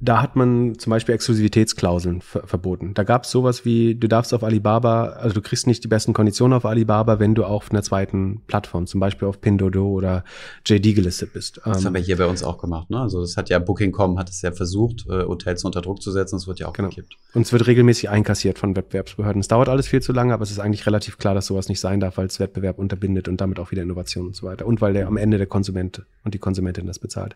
da 0.02 0.22
hat 0.22 0.36
man 0.36 0.78
zum 0.78 0.92
Beispiel 0.92 1.14
Exklusivitätsklauseln 1.16 2.22
ver 2.22 2.48
verboten. 2.48 2.94
Da 2.94 3.04
gab 3.04 3.26
es 3.26 3.32
sowas 3.32 3.66
wie, 3.66 3.96
du 3.96 4.08
darfst 4.08 4.34
auf 4.34 4.44
Alibaba, 4.44 5.08
also 5.08 5.34
du 5.34 5.42
kriegst 5.42 5.68
nicht 5.68 5.84
die 5.84 5.90
besten 5.90 6.14
Konditionen 6.14 6.56
auf 6.56 6.66
Alibaba, 6.66 7.20
wenn 7.20 7.36
du 7.36 7.44
auf 7.44 7.70
einer 7.70 7.84
zweiten 7.84 8.42
Plattform, 8.48 8.88
zum 8.88 9.02
Beispiel 9.02 9.28
auf 9.28 9.42
Pindodo 9.42 9.86
oder 9.86 10.24
JD 10.66 10.96
gelistet 10.96 11.34
bist. 11.34 11.60
Das 11.66 11.80
ähm, 11.80 11.88
haben 11.88 11.94
wir 11.96 12.02
hier 12.02 12.18
bei 12.18 12.28
uns 12.28 12.44
auch 12.44 12.58
gemacht. 12.58 12.90
Ne? 12.90 13.00
Also 13.00 13.20
das 13.20 13.36
hat 13.36 13.50
ja 13.50 13.60
Booking.com 13.60 14.18
hat 14.18 14.30
es 14.30 14.42
ja 14.42 14.54
versucht, 14.54 15.06
äh, 15.10 15.24
Hotels 15.24 15.66
unter 15.66 15.82
Druck 15.82 16.02
zu 16.02 16.12
setzen. 16.12 16.38
Das 16.38 16.48
wird 16.48 16.60
ja 16.60 16.68
auch 16.68 16.74
genau. 16.74 16.90
gekippt. 16.90 17.18
Und 17.34 17.42
es 17.42 17.52
wird 17.52 17.68
regelmäßig 17.68 18.10
einkassiert 18.10 18.58
von 18.58 18.76
Wettbewerbsbehörden. 18.76 19.42
Es 19.42 19.50
dauert 19.50 19.68
alles 19.68 19.88
viel 19.88 20.02
zu 20.02 20.14
lange, 20.14 20.34
aber 20.34 20.44
es 20.44 20.52
ist 20.52 20.60
eigentlich 20.60 20.86
relativ 20.86 21.18
klar, 21.18 21.36
dass 21.36 21.48
sowas 21.48 21.68
nicht 21.68 21.82
sein 21.82 22.00
darf, 22.00 22.18
weil 22.18 22.28
es 22.28 22.40
Wettbewerb 22.40 22.80
unterbindet 22.80 23.28
und 23.28 23.42
damit 23.42 23.60
auch 23.60 23.72
wieder 23.72 23.82
Innovation 23.82 24.28
und 24.28 24.36
so 24.36 24.48
weiter. 24.48 24.66
Und 24.66 24.80
weil 24.80 24.94
der 24.94 25.08
am 25.08 25.18
Ende 25.18 25.38
der 25.38 25.48
Konsument 25.48 26.04
und 26.24 26.34
die 26.34 26.40
Konsumentin 26.40 26.88
das 26.88 27.00
bezahlt. 27.00 27.36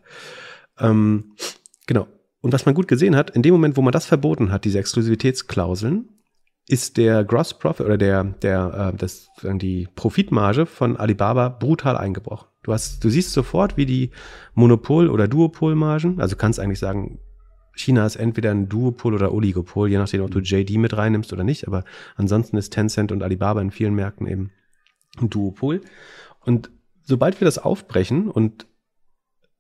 Ähm, 0.80 1.34
genau. 1.86 2.08
Und 2.43 2.51
was 2.51 2.65
man 2.65 2.75
gut 2.75 2.89
gesehen 2.89 3.15
hat, 3.15 3.29
in 3.29 3.41
dem 3.41 3.53
Moment, 3.53 3.77
wo 3.77 3.82
man 3.82 3.93
das 3.93 4.06
verboten 4.06 4.51
hat, 4.51 4.65
diese 4.65 4.77
Exklusivitätsklauseln, 4.77 6.10
ist 6.67 6.97
der 6.97 7.23
Gross 7.23 7.58
Profit 7.58 7.86
oder 7.86 7.97
der, 7.97 8.25
der, 8.25 8.91
äh, 8.93 8.97
das, 8.97 9.29
die 9.43 9.88
Profitmarge 9.95 10.65
von 10.65 10.97
Alibaba 10.97 11.47
brutal 11.47 11.95
eingebrochen. 11.95 12.49
Du 12.62 12.73
hast, 12.73 13.01
du 13.01 13.10
siehst 13.10 13.32
sofort, 13.32 13.77
wie 13.77 13.86
die 13.86 14.12
Monopol- 14.56 15.10
oder 15.10 15.29
Duopolmargen, 15.29 16.19
also 16.19 16.36
kannst 16.36 16.60
eigentlich 16.60 16.79
sagen, 16.79 17.19
China 17.75 18.06
ist 18.06 18.17
entweder 18.17 18.51
ein 18.51 18.67
Duopol 18.67 19.13
oder 19.13 19.34
Oligopol, 19.34 19.89
je 19.89 19.97
nachdem, 19.97 20.21
ob 20.21 20.32
du 20.32 20.39
JD 20.39 20.71
mit 20.71 20.97
reinnimmst 20.97 21.32
oder 21.32 21.45
nicht, 21.45 21.65
aber 21.65 21.86
ansonsten 22.17 22.58
ist 22.58 22.73
Tencent 22.73 23.13
und 23.13 23.23
Alibaba 23.23 23.62
in 23.62 23.71
vielen 23.71 23.95
Märkten 23.95 24.27
eben 24.27 24.51
ein 25.17 25.29
Duopol. 25.29 25.79
Und 26.41 26.71
sobald 27.03 27.39
wir 27.39 27.45
das 27.45 27.58
aufbrechen 27.58 28.29
und 28.29 28.67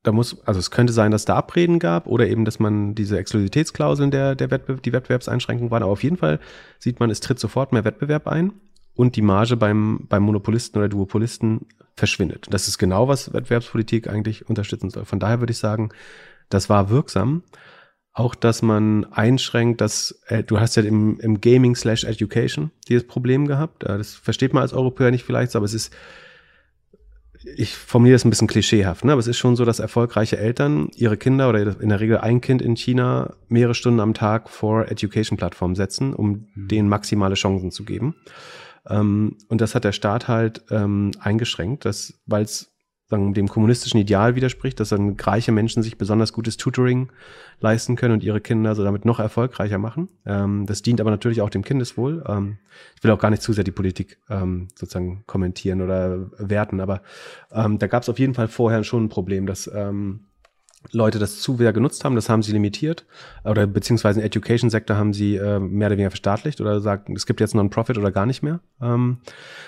da 0.03 0.11
muss, 0.11 0.37
also 0.45 0.59
es 0.59 0.69
könnte 0.69 0.91
sein, 0.91 1.11
dass 1.11 1.25
da 1.25 1.35
Abreden 1.35 1.79
gab 1.79 2.07
oder 2.07 2.27
eben, 2.27 2.43
dass 2.43 2.59
man 2.59 2.93
diese 2.93 3.17
Exklusivitätsklauseln 3.17 4.11
der, 4.11 4.35
der 4.35 4.51
Wettbewerb, 4.51 4.83
die 4.83 4.91
Wettbewerbseinschränkungen 4.91 5.71
waren. 5.71 5.81
Aber 5.81 5.93
auf 5.93 6.03
jeden 6.03 6.17
Fall 6.17 6.39
sieht 6.77 6.99
man, 6.99 7.09
es 7.09 7.21
tritt 7.21 7.39
sofort 7.39 7.71
mehr 7.71 7.85
Wettbewerb 7.85 8.27
ein 8.27 8.51
und 8.95 9.15
die 9.15 9.21
Marge 9.21 9.55
beim, 9.55 10.05
beim 10.09 10.23
Monopolisten 10.23 10.77
oder 10.77 10.89
Duopolisten 10.89 11.67
verschwindet. 11.95 12.47
Das 12.49 12.67
ist 12.67 12.77
genau, 12.77 13.07
was 13.07 13.33
Wettbewerbspolitik 13.33 14.09
eigentlich 14.09 14.49
unterstützen 14.49 14.89
soll. 14.89 15.05
Von 15.05 15.19
daher 15.19 15.39
würde 15.39 15.51
ich 15.51 15.57
sagen, 15.57 15.89
das 16.49 16.69
war 16.69 16.89
wirksam. 16.89 17.43
Auch, 18.15 18.35
dass 18.35 18.61
man 18.61 19.05
einschränkt, 19.05 19.81
dass, 19.81 20.19
äh, 20.27 20.43
du 20.43 20.59
hast 20.59 20.75
ja 20.75 20.83
im, 20.83 21.19
im 21.19 21.41
Gaming 21.41 21.75
slash 21.75 22.03
Education 22.03 22.69
dieses 22.87 23.07
Problem 23.07 23.47
gehabt. 23.47 23.83
Äh, 23.83 23.97
das 23.97 24.13
versteht 24.13 24.53
man 24.53 24.61
als 24.61 24.73
Europäer 24.73 25.09
nicht 25.09 25.23
vielleicht, 25.23 25.55
aber 25.55 25.65
es 25.65 25.73
ist, 25.73 25.95
ich 27.45 27.75
formuliere 27.75 28.15
das 28.15 28.25
ein 28.25 28.29
bisschen 28.29 28.47
klischeehaft, 28.47 29.05
ne? 29.05 29.11
aber 29.11 29.19
es 29.19 29.27
ist 29.27 29.37
schon 29.37 29.55
so, 29.55 29.65
dass 29.65 29.79
erfolgreiche 29.79 30.37
Eltern 30.37 30.89
ihre 30.95 31.17
Kinder 31.17 31.49
oder 31.49 31.79
in 31.79 31.89
der 31.89 31.99
Regel 31.99 32.17
ein 32.17 32.41
Kind 32.41 32.61
in 32.61 32.75
China 32.75 33.33
mehrere 33.47 33.75
Stunden 33.75 33.99
am 33.99 34.13
Tag 34.13 34.49
vor 34.49 34.89
Education-Plattformen 34.89 35.75
setzen, 35.75 36.13
um 36.13 36.47
mhm. 36.53 36.67
denen 36.67 36.89
maximale 36.89 37.35
Chancen 37.35 37.71
zu 37.71 37.83
geben. 37.85 38.15
Ähm, 38.87 39.37
und 39.49 39.61
das 39.61 39.75
hat 39.75 39.83
der 39.83 39.91
Staat 39.91 40.27
halt 40.27 40.63
ähm, 40.69 41.11
eingeschränkt, 41.19 41.85
weil 42.25 42.43
es 42.43 42.72
sagen, 43.13 43.33
dem 43.33 43.47
kommunistischen 43.47 43.99
Ideal 43.99 44.35
widerspricht, 44.35 44.79
dass 44.79 44.89
dann 44.89 45.15
reiche 45.19 45.51
Menschen 45.51 45.83
sich 45.83 45.97
besonders 45.97 46.33
gutes 46.33 46.57
Tutoring 46.57 47.09
leisten 47.59 47.95
können 47.95 48.13
und 48.13 48.23
ihre 48.23 48.41
Kinder 48.41 48.75
so 48.75 48.83
damit 48.83 49.05
noch 49.05 49.19
erfolgreicher 49.19 49.77
machen. 49.77 50.09
Ähm, 50.25 50.65
das 50.65 50.81
dient 50.81 50.99
aber 50.99 51.11
natürlich 51.11 51.41
auch 51.41 51.49
dem 51.49 51.63
Kindeswohl. 51.63 52.23
Ähm, 52.27 52.57
ich 52.95 53.03
will 53.03 53.11
auch 53.11 53.19
gar 53.19 53.29
nicht 53.29 53.41
zu 53.41 53.53
sehr 53.53 53.63
die 53.63 53.71
Politik 53.71 54.19
ähm, 54.29 54.67
sozusagen 54.75 55.23
kommentieren 55.27 55.81
oder 55.81 56.29
werten, 56.37 56.79
aber 56.79 57.01
ähm, 57.51 57.79
da 57.79 57.87
gab 57.87 58.03
es 58.03 58.09
auf 58.09 58.19
jeden 58.19 58.33
Fall 58.33 58.47
vorher 58.47 58.83
schon 58.83 59.05
ein 59.05 59.09
Problem, 59.09 59.45
dass 59.45 59.69
ähm, 59.73 60.25
Leute 60.91 61.19
das 61.19 61.39
zu 61.39 61.55
sehr 61.57 61.71
genutzt 61.71 62.03
haben, 62.03 62.15
das 62.15 62.29
haben 62.29 62.43
sie 62.43 62.51
limitiert 62.51 63.05
oder 63.45 63.65
beziehungsweise 63.67 64.19
im 64.19 64.25
Education-Sektor 64.25 64.97
haben 64.97 65.13
sie 65.13 65.37
äh, 65.37 65.59
mehr 65.59 65.87
oder 65.87 65.95
weniger 65.95 66.11
verstaatlicht 66.11 66.59
oder 66.59 66.81
sagt, 66.81 67.09
es 67.09 67.25
gibt 67.25 67.39
jetzt 67.39 67.55
Non-Profit 67.55 67.97
oder 67.97 68.11
gar 68.11 68.25
nicht 68.25 68.43
mehr. 68.43 68.59
Ähm, 68.81 69.19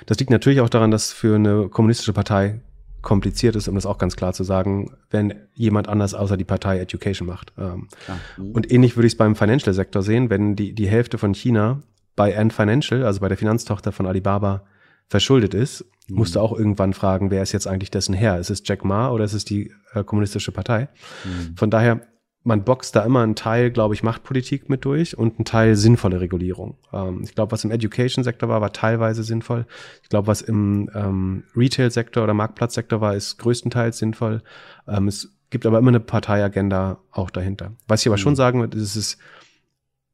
das 0.05 0.19
liegt 0.19 0.31
natürlich 0.31 0.59
auch 0.59 0.69
daran, 0.69 0.91
dass 0.91 1.13
für 1.13 1.35
eine 1.35 1.69
kommunistische 1.69 2.13
Partei 2.13 2.59
kompliziert 3.05 3.55
ist, 3.55 3.69
um 3.69 3.75
das 3.75 3.85
auch 3.85 3.97
ganz 3.97 4.17
klar 4.17 4.33
zu 4.33 4.43
sagen, 4.43 4.91
wenn 5.09 5.33
jemand 5.53 5.87
anders 5.87 6.13
außer 6.13 6.35
die 6.35 6.43
Partei 6.43 6.79
Education 6.79 7.25
macht. 7.25 7.53
Ähm, 7.57 7.87
mhm. 8.35 8.51
Und 8.51 8.69
ähnlich 8.69 8.97
würde 8.97 9.07
ich 9.07 9.13
es 9.13 9.17
beim 9.17 9.37
Financial-Sektor 9.37 10.03
sehen, 10.03 10.29
wenn 10.29 10.57
die, 10.57 10.73
die 10.73 10.89
Hälfte 10.89 11.17
von 11.17 11.33
China 11.33 11.81
bei 12.17 12.37
Ant 12.37 12.51
Financial, 12.51 13.03
also 13.03 13.21
bei 13.21 13.29
der 13.29 13.37
Finanztochter 13.37 13.93
von 13.93 14.05
Alibaba, 14.05 14.65
verschuldet 15.07 15.53
ist, 15.53 15.85
mhm. 16.07 16.17
musst 16.17 16.35
du 16.35 16.39
auch 16.41 16.57
irgendwann 16.57 16.93
fragen, 16.93 17.31
wer 17.31 17.43
ist 17.43 17.53
jetzt 17.53 17.67
eigentlich 17.67 17.91
dessen 17.91 18.13
Herr? 18.13 18.39
Ist 18.39 18.49
es 18.49 18.63
Jack 18.65 18.83
Ma 18.83 19.09
oder 19.09 19.23
ist 19.23 19.33
es 19.33 19.45
die 19.45 19.71
äh, 19.93 20.03
kommunistische 20.03 20.51
Partei? 20.51 20.89
Mhm. 21.23 21.55
Von 21.55 21.69
daher 21.69 22.01
man 22.45 22.63
boxt 22.63 22.95
da 22.95 23.03
immer 23.03 23.21
einen 23.23 23.35
Teil, 23.35 23.71
glaube 23.71 23.95
ich, 23.95 24.03
Machtpolitik 24.03 24.69
mit 24.69 24.85
durch 24.85 25.17
und 25.17 25.37
einen 25.37 25.45
Teil 25.45 25.75
sinnvolle 25.75 26.21
Regulierung. 26.21 26.77
Ähm, 26.93 27.21
ich 27.23 27.33
glaube, 27.33 27.51
was 27.51 27.63
im 27.63 27.71
Education-Sektor 27.71 28.47
war, 28.47 28.61
war 28.61 28.71
teilweise 28.71 29.23
sinnvoll. 29.23 29.65
Ich 30.03 30.09
glaube, 30.09 30.27
was 30.27 30.41
im 30.41 30.89
ähm, 30.93 31.43
Retail-Sektor 31.55 32.23
oder 32.23 32.35
Marktplatzsektor 32.35 33.01
war, 33.01 33.15
ist 33.15 33.39
größtenteils 33.39 33.97
sinnvoll. 33.97 34.43
Ähm, 34.87 35.07
es 35.07 35.35
gibt 35.49 35.65
aber 35.65 35.79
immer 35.79 35.89
eine 35.89 35.99
Parteiagenda 35.99 36.99
auch 37.11 37.31
dahinter. 37.31 37.71
Was 37.87 38.01
ich 38.01 38.07
aber 38.07 38.17
mhm. 38.17 38.21
schon 38.21 38.35
sagen 38.35 38.59
würde, 38.59 38.77
ist 38.77 38.95
es, 38.95 39.17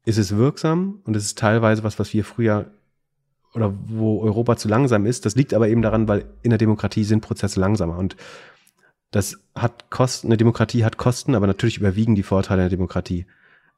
ist 0.05 0.17
es 0.17 0.37
wirksam 0.37 1.01
und 1.03 1.17
es 1.17 1.25
ist 1.25 1.37
teilweise 1.37 1.83
was, 1.83 1.99
was 1.99 2.13
wir 2.13 2.23
früher 2.23 2.71
oder 3.53 3.73
wo 3.87 4.21
Europa 4.21 4.55
zu 4.55 4.69
langsam 4.69 5.05
ist. 5.05 5.25
Das 5.25 5.35
liegt 5.35 5.53
aber 5.53 5.67
eben 5.67 5.81
daran, 5.81 6.07
weil 6.07 6.23
in 6.43 6.51
der 6.51 6.59
Demokratie 6.59 7.03
sind 7.03 7.19
Prozesse 7.19 7.59
langsamer 7.59 7.97
und 7.97 8.15
das 9.11 9.37
hat 9.55 9.89
Kosten, 9.89 10.27
eine 10.27 10.37
Demokratie 10.37 10.83
hat 10.83 10.97
Kosten, 10.97 11.35
aber 11.35 11.47
natürlich 11.47 11.77
überwiegen 11.77 12.15
die 12.15 12.23
Vorteile 12.23 12.63
der 12.63 12.69
Demokratie 12.69 13.25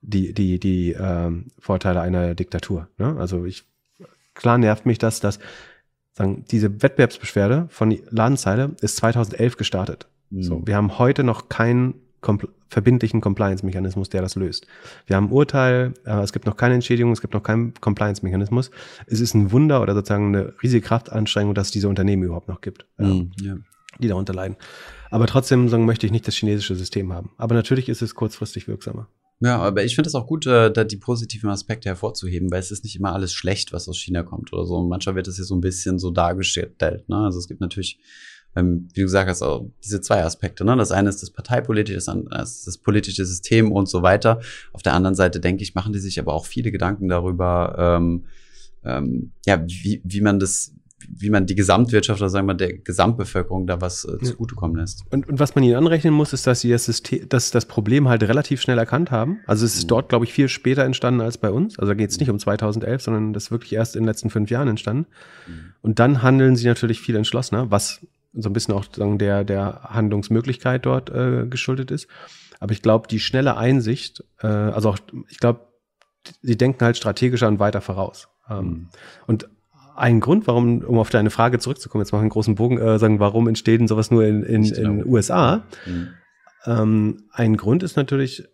die, 0.02 0.34
die, 0.34 0.60
die 0.60 0.92
ähm, 0.92 1.48
Vorteile 1.60 2.02
einer 2.02 2.36
Diktatur. 2.36 2.88
Ne? 2.98 3.16
Also 3.18 3.46
ich, 3.46 3.64
klar 4.34 4.58
nervt 4.58 4.86
mich 4.86 4.98
das, 4.98 5.20
dass 5.20 5.40
sagen, 6.14 6.46
diese 6.52 6.84
Wettbewerbsbeschwerde 6.84 7.68
von 7.70 7.98
Ladenzeile 8.10 8.76
ist 8.82 8.98
2011 8.98 9.58
gestartet. 9.58 10.08
Mhm. 10.30 10.44
So, 10.44 10.68
wir 10.68 10.76
haben 10.76 11.00
heute 11.00 11.24
noch 11.24 11.50
keinen 11.50 11.96
kompl 12.22 12.50
verbindlichen 12.70 13.22
Compliance-Mechanismus, 13.22 14.10
der 14.10 14.24
das 14.24 14.34
löst. 14.34 14.66
Wir 15.06 15.16
haben 15.16 15.28
ein 15.28 15.32
Urteil, 15.32 15.94
äh, 16.06 16.22
es 16.22 16.34
gibt 16.34 16.48
noch 16.48 16.58
keine 16.58 16.74
Entschädigung, 16.74 17.12
es 17.12 17.22
gibt 17.22 17.36
noch 17.36 17.44
keinen 17.44 17.76
Compliance-Mechanismus. 17.76 18.72
Es 19.06 19.20
ist 19.20 19.36
ein 19.36 19.52
Wunder 19.52 19.80
oder 19.80 19.94
sozusagen 19.94 20.36
eine 20.36 20.56
riesige 20.64 20.84
Kraftanstrengung, 20.84 21.54
dass 21.54 21.68
es 21.68 21.72
diese 21.72 21.88
Unternehmen 21.88 22.24
überhaupt 22.24 22.48
noch 22.48 22.62
gibt, 22.62 22.88
mhm, 22.98 23.32
ja. 23.40 23.58
die 24.00 24.08
darunter 24.08 24.34
leiden. 24.34 24.58
Aber 25.14 25.28
trotzdem 25.28 25.70
sagen, 25.70 25.86
möchte 25.86 26.08
ich 26.08 26.12
nicht 26.12 26.28
das 26.28 26.34
chinesische 26.34 26.76
System 26.76 27.14
haben. 27.14 27.30
Aber 27.38 27.54
natürlich 27.54 27.88
ist 27.88 28.02
es 28.02 28.16
kurzfristig 28.16 28.68
wirksamer. 28.68 29.10
Ja, 29.42 29.60
aber 29.60 29.84
ich 29.84 29.94
finde 29.94 30.08
es 30.08 30.16
auch 30.16 30.26
gut, 30.26 30.48
äh, 30.48 30.72
da 30.72 30.84
die 30.84 30.98
positiven 30.98 31.52
Aspekte 31.52 31.88
hervorzuheben, 31.88 32.50
weil 32.50 32.62
es 32.62 32.72
ist 32.72 32.84
nicht 32.84 32.96
immer 32.96 33.14
alles 33.14 33.32
schlecht, 33.32 33.74
was 33.74 33.88
aus 33.88 34.00
China 34.00 34.24
kommt 34.24 34.52
oder 34.54 34.66
so. 34.66 34.82
Manchmal 34.82 35.14
wird 35.14 35.28
es 35.28 35.36
hier 35.36 35.46
so 35.46 35.54
ein 35.54 35.62
bisschen 35.62 36.00
so 36.00 36.10
dargestellt. 36.10 37.10
Ne? 37.10 37.18
Also 37.18 37.38
es 37.38 37.48
gibt 37.48 37.62
natürlich, 37.62 38.00
ähm, 38.56 38.88
wie 38.96 39.02
du 39.02 39.06
gesagt 39.06 39.30
hast, 39.30 39.44
auch 39.44 39.70
diese 39.84 40.02
zwei 40.02 40.24
Aspekte. 40.24 40.66
Ne? 40.66 40.76
Das 40.78 40.92
eine 40.92 41.10
ist 41.10 41.22
das 41.22 41.30
parteipolitische, 41.30 41.98
das 41.98 42.10
andere 42.10 42.42
ist 42.42 42.66
das 42.66 42.80
politische 42.80 43.24
System 43.24 43.72
und 43.72 43.88
so 43.88 44.02
weiter. 44.02 44.42
Auf 44.72 44.82
der 44.82 44.96
anderen 44.96 45.14
Seite, 45.14 45.40
denke 45.40 45.62
ich, 45.62 45.76
machen 45.76 45.94
die 45.94 46.00
sich 46.00 46.20
aber 46.20 46.34
auch 46.34 46.48
viele 46.48 46.72
Gedanken 46.72 47.08
darüber, 47.08 47.76
ähm, 47.78 48.26
ähm, 48.84 49.32
ja, 49.46 49.64
wie, 49.64 50.02
wie 50.04 50.22
man 50.22 50.40
das 50.40 50.74
wie 51.20 51.30
man 51.30 51.46
die 51.46 51.56
Gesamtwirtschaft 51.56 52.22
oder 52.22 52.30
sagen 52.30 52.48
wir 52.48 52.54
der 52.54 52.74
Gesamtbevölkerung 52.74 53.68
da 53.68 53.82
was 53.82 54.06
äh, 54.06 54.18
zugutekommen 54.24 54.78
lässt. 54.78 55.04
Und, 55.12 55.28
und 55.28 55.40
was 55.40 55.56
man 55.56 55.64
ihnen 55.64 55.76
anrechnen 55.76 56.14
muss, 56.14 56.34
ist, 56.34 56.48
dass 56.48 56.62
sie 56.62 56.70
das, 56.70 56.86
System, 56.86 57.28
dass 57.30 57.52
das 57.52 57.66
Problem 57.66 58.08
halt 58.08 58.24
relativ 58.24 58.62
schnell 58.62 58.78
erkannt 58.78 59.12
haben. 59.12 59.40
Also 59.46 59.66
es 59.66 59.76
ist 59.76 59.84
mhm. 59.84 59.90
dort, 59.90 60.10
glaube 60.10 60.26
ich, 60.26 60.34
viel 60.34 60.50
später 60.50 60.84
entstanden 60.84 61.22
als 61.22 61.38
bei 61.38 61.52
uns. 61.52 61.78
Also 61.80 61.92
da 61.92 61.96
geht 61.96 62.10
es 62.10 62.20
nicht 62.20 62.30
um 62.30 62.40
2011, 62.40 63.02
sondern 63.02 63.34
das 63.34 63.46
ist 63.46 63.52
wirklich 63.52 63.74
erst 63.74 63.96
in 63.96 64.04
den 64.04 64.08
letzten 64.08 64.30
fünf 64.30 64.50
Jahren 64.50 64.68
entstanden. 64.68 65.08
Mhm. 65.48 65.74
Und 65.82 66.00
dann 66.00 66.22
handeln 66.22 66.56
sie 66.56 66.68
natürlich 66.68 67.00
viel 67.00 67.16
entschlossener, 67.16 67.72
was 67.72 68.06
so 68.34 68.50
ein 68.50 68.54
bisschen 68.54 68.74
auch 68.74 68.86
sagen, 68.92 69.20
der, 69.20 69.44
der 69.44 69.84
Handlungsmöglichkeit 69.84 70.86
dort 70.86 71.10
äh, 71.10 71.46
geschuldet 71.48 71.92
ist. 71.92 72.08
Aber 72.60 72.72
ich 72.72 72.82
glaube, 72.82 73.08
die 73.08 73.20
schnelle 73.20 73.58
Einsicht, 73.58 74.24
äh, 74.42 74.48
also 74.48 74.90
auch, 74.90 74.98
ich 75.30 75.40
glaube, 75.40 75.62
sie 76.42 76.58
denken 76.58 76.84
halt 76.84 76.98
strategischer 76.98 77.48
und 77.48 77.60
weiter 77.60 77.82
voraus. 77.82 78.30
Ähm, 78.50 78.66
mhm. 78.66 78.88
Und 79.28 79.50
ein 79.96 80.20
Grund, 80.20 80.48
warum, 80.48 80.80
um 80.80 80.98
auf 80.98 81.10
deine 81.10 81.30
Frage 81.30 81.60
zurückzukommen, 81.60 82.04
jetzt 82.04 82.12
mal 82.12 82.20
einen 82.20 82.30
großen 82.30 82.56
Bogen 82.56 82.78
äh, 82.78 83.00
sagen, 83.00 83.20
warum 83.20 83.48
entsteht 83.48 83.80
denn 83.80 83.88
sowas 83.88 84.12
nur 84.12 84.26
in 84.26 84.44
in, 84.44 84.66
in 84.66 85.06
USA? 85.06 85.64
Mhm. 85.86 86.10
Ähm, 86.66 87.24
ein 87.32 87.58
Grund 87.58 87.84
ist 87.84 87.96
natürlich, 87.96 88.48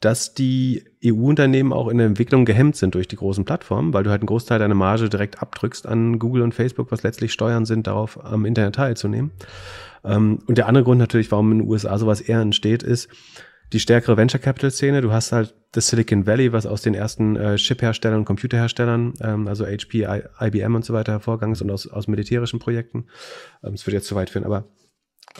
dass 0.00 0.34
die 0.34 0.84
EU-Unternehmen 1.04 1.72
auch 1.72 1.88
in 1.88 1.98
der 1.98 2.06
Entwicklung 2.06 2.44
gehemmt 2.44 2.76
sind 2.76 2.94
durch 2.94 3.08
die 3.08 3.16
großen 3.16 3.44
Plattformen, 3.44 3.92
weil 3.92 4.04
du 4.04 4.10
halt 4.10 4.20
einen 4.22 4.28
Großteil 4.28 4.58
deiner 4.58 4.74
Marge 4.74 5.08
direkt 5.08 5.42
abdrückst 5.42 5.86
an 5.86 6.18
Google 6.18 6.42
und 6.42 6.54
Facebook, 6.54 6.92
was 6.92 7.02
letztlich 7.02 7.32
Steuern 7.32 7.64
sind, 7.64 7.86
darauf 7.86 8.24
am 8.24 8.44
Internet 8.44 8.76
teilzunehmen. 8.76 9.32
Ähm, 10.04 10.38
und 10.46 10.58
der 10.58 10.68
andere 10.68 10.84
Grund 10.84 10.98
natürlich, 10.98 11.30
warum 11.32 11.52
in 11.52 11.58
den 11.58 11.68
USA 11.68 11.98
sowas 11.98 12.20
eher 12.20 12.40
entsteht, 12.40 12.82
ist 12.82 13.08
die 13.72 13.80
stärkere 13.80 14.16
Venture 14.16 14.40
Capital 14.40 14.70
Szene. 14.70 15.00
Du 15.00 15.12
hast 15.12 15.32
halt 15.32 15.54
das 15.72 15.88
Silicon 15.88 16.26
Valley, 16.26 16.52
was 16.52 16.66
aus 16.66 16.82
den 16.82 16.94
ersten 16.94 17.36
äh, 17.36 17.56
Chip-Herstellern 17.56 18.20
und 18.20 18.24
Computerherstellern, 18.24 19.14
ähm, 19.20 19.48
also 19.48 19.66
HP, 19.66 20.04
I, 20.04 20.22
IBM 20.40 20.74
und 20.74 20.84
so 20.84 20.94
weiter 20.94 21.12
hervorgegangen 21.12 21.52
ist 21.52 21.62
und 21.62 21.70
aus, 21.70 21.86
aus 21.86 22.08
militärischen 22.08 22.58
Projekten. 22.58 23.06
Ähm, 23.62 23.72
das 23.72 23.86
würde 23.86 23.96
jetzt 23.96 24.06
zu 24.06 24.14
weit 24.14 24.30
führen, 24.30 24.44
aber 24.44 24.64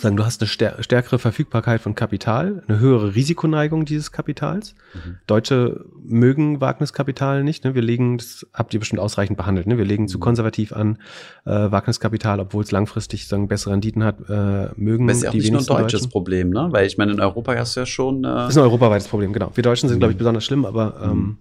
sagen, 0.01 0.17
du 0.17 0.25
hast 0.25 0.41
eine 0.41 0.49
stärkere 0.83 1.19
Verfügbarkeit 1.19 1.81
von 1.81 1.95
Kapital, 1.95 2.63
eine 2.67 2.79
höhere 2.79 3.15
Risikoneigung 3.15 3.85
dieses 3.85 4.13
Kapitals. 4.13 4.75
Mhm. 4.95 5.17
Deutsche 5.27 5.85
mögen 6.03 6.61
Wagniskapital 6.61 7.45
nicht. 7.45 7.65
Ne? 7.65 7.75
Wir 7.75 7.83
legen, 7.83 8.19
das 8.19 8.47
habt 8.55 8.75
ihr 8.75 8.81
bestimmt 8.81 9.01
ausreichend 9.01 9.37
behandelt, 9.37 9.67
ne? 9.67 9.79
wir 9.79 9.85
legen 9.85 10.05
mhm. 10.05 10.09
zu 10.09 10.19
konservativ 10.19 10.73
an 10.73 10.99
äh, 11.45 11.51
Wagniskapital, 11.51 12.41
obwohl 12.41 12.65
es 12.65 12.71
langfristig 12.71 13.29
sagen, 13.29 13.49
bessere 13.49 13.73
Renditen 13.73 14.05
hat, 14.05 14.17
äh, 14.29 14.71
mögen 14.77 15.07
Das 15.07 15.19
ist 15.19 15.23
ja 15.25 15.31
auch 15.31 15.35
nicht 15.35 15.51
nur 15.51 15.61
ein 15.61 15.67
deutsches 15.67 16.03
Deutschen. 16.03 16.11
Problem, 16.11 16.51
ne? 16.51 16.69
weil 16.71 16.87
ich 16.87 16.99
meine, 16.99 17.13
in 17.13 17.21
Europa 17.21 17.55
hast 17.57 17.77
du 17.77 17.81
ja 17.81 17.87
schon... 17.87 18.25
Äh 18.25 18.29
das 18.29 18.51
ist 18.51 18.59
ein 18.59 18.65
europaweites 18.65 19.09
Problem, 19.09 19.33
genau. 19.33 19.51
Wir 19.55 19.63
Deutschen 19.63 19.89
sind, 19.89 19.97
mhm. 19.97 20.01
glaube 20.01 20.13
ich, 20.13 20.19
besonders 20.19 20.45
schlimm, 20.45 20.65
aber 20.65 21.01
ähm, 21.03 21.11
mhm. 21.11 21.39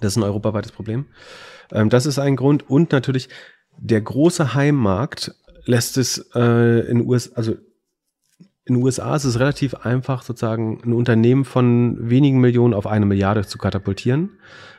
das 0.00 0.12
ist 0.12 0.16
ein 0.16 0.22
europaweites 0.22 0.72
Problem. 0.72 1.06
Ähm, 1.72 1.90
das 1.90 2.06
ist 2.06 2.18
ein 2.18 2.36
Grund 2.36 2.68
und 2.68 2.92
natürlich 2.92 3.28
der 3.80 4.00
große 4.00 4.54
Heimmarkt 4.54 5.34
lässt 5.68 5.98
es 5.98 6.30
äh, 6.34 6.90
in 6.90 7.06
US, 7.06 7.32
also 7.34 7.56
in 8.64 8.76
USA 8.76 9.14
ist 9.14 9.24
es 9.24 9.38
relativ 9.38 9.74
einfach, 9.74 10.22
sozusagen 10.22 10.80
ein 10.84 10.92
Unternehmen 10.92 11.44
von 11.44 12.10
wenigen 12.10 12.40
Millionen 12.40 12.74
auf 12.74 12.86
eine 12.86 13.06
Milliarde 13.06 13.46
zu 13.46 13.58
katapultieren. 13.58 14.30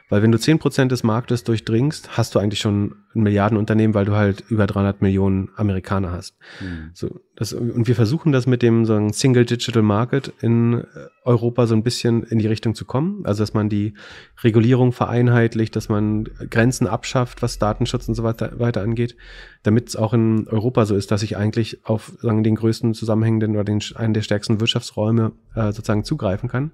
Weil 0.10 0.24
wenn 0.24 0.32
du 0.32 0.40
zehn 0.40 0.58
Prozent 0.58 0.92
des 0.92 1.04
Marktes 1.04 1.44
durchdringst, 1.44 2.18
hast 2.18 2.34
du 2.34 2.40
eigentlich 2.40 2.60
schon 2.60 2.96
ein 3.16 3.24
Milliardenunternehmen, 3.24 3.94
weil 3.94 4.06
du 4.06 4.16
halt 4.16 4.44
über 4.50 4.68
300 4.68 5.02
Millionen 5.02 5.50
Amerikaner 5.56 6.12
hast. 6.12 6.36
Mhm. 6.62 6.92
So, 6.94 7.20
das, 7.36 7.54
und 7.54 7.88
wir 7.88 7.96
versuchen 7.96 8.32
das 8.32 8.48
mit 8.48 8.62
dem 8.62 8.86
so 8.86 8.96
einem 8.96 9.14
Single 9.14 9.46
Digital 9.46 9.82
Market 9.82 10.34
in 10.42 10.84
Europa 11.24 11.68
so 11.68 11.76
ein 11.76 11.84
bisschen 11.84 12.24
in 12.24 12.40
die 12.40 12.48
Richtung 12.48 12.76
zu 12.76 12.86
kommen. 12.86 13.26
Also, 13.26 13.44
dass 13.44 13.54
man 13.54 13.70
die 13.70 13.94
Regulierung 14.44 14.92
vereinheitlicht, 14.92 15.76
dass 15.76 15.90
man 15.90 16.26
Grenzen 16.50 16.88
abschafft, 16.88 17.42
was 17.42 17.60
Datenschutz 17.60 18.08
und 18.08 18.16
so 18.16 18.24
weiter, 18.24 18.60
weiter 18.60 18.82
angeht, 18.82 19.16
damit 19.64 19.90
es 19.90 19.96
auch 19.96 20.14
in 20.14 20.48
Europa 20.48 20.86
so 20.86 20.96
ist, 20.96 21.12
dass 21.12 21.24
ich 21.24 21.38
eigentlich 21.38 21.86
auf 21.86 22.14
sagen, 22.22 22.44
den 22.44 22.56
größten 22.56 22.94
zusammenhängenden 22.94 23.56
oder 23.56 23.64
den, 23.64 23.80
einen 23.96 24.14
der 24.14 24.22
stärksten 24.22 24.60
Wirtschaftsräume 24.60 25.34
äh, 25.56 25.72
sozusagen 25.72 26.04
zugreifen 26.04 26.50
kann. 26.50 26.72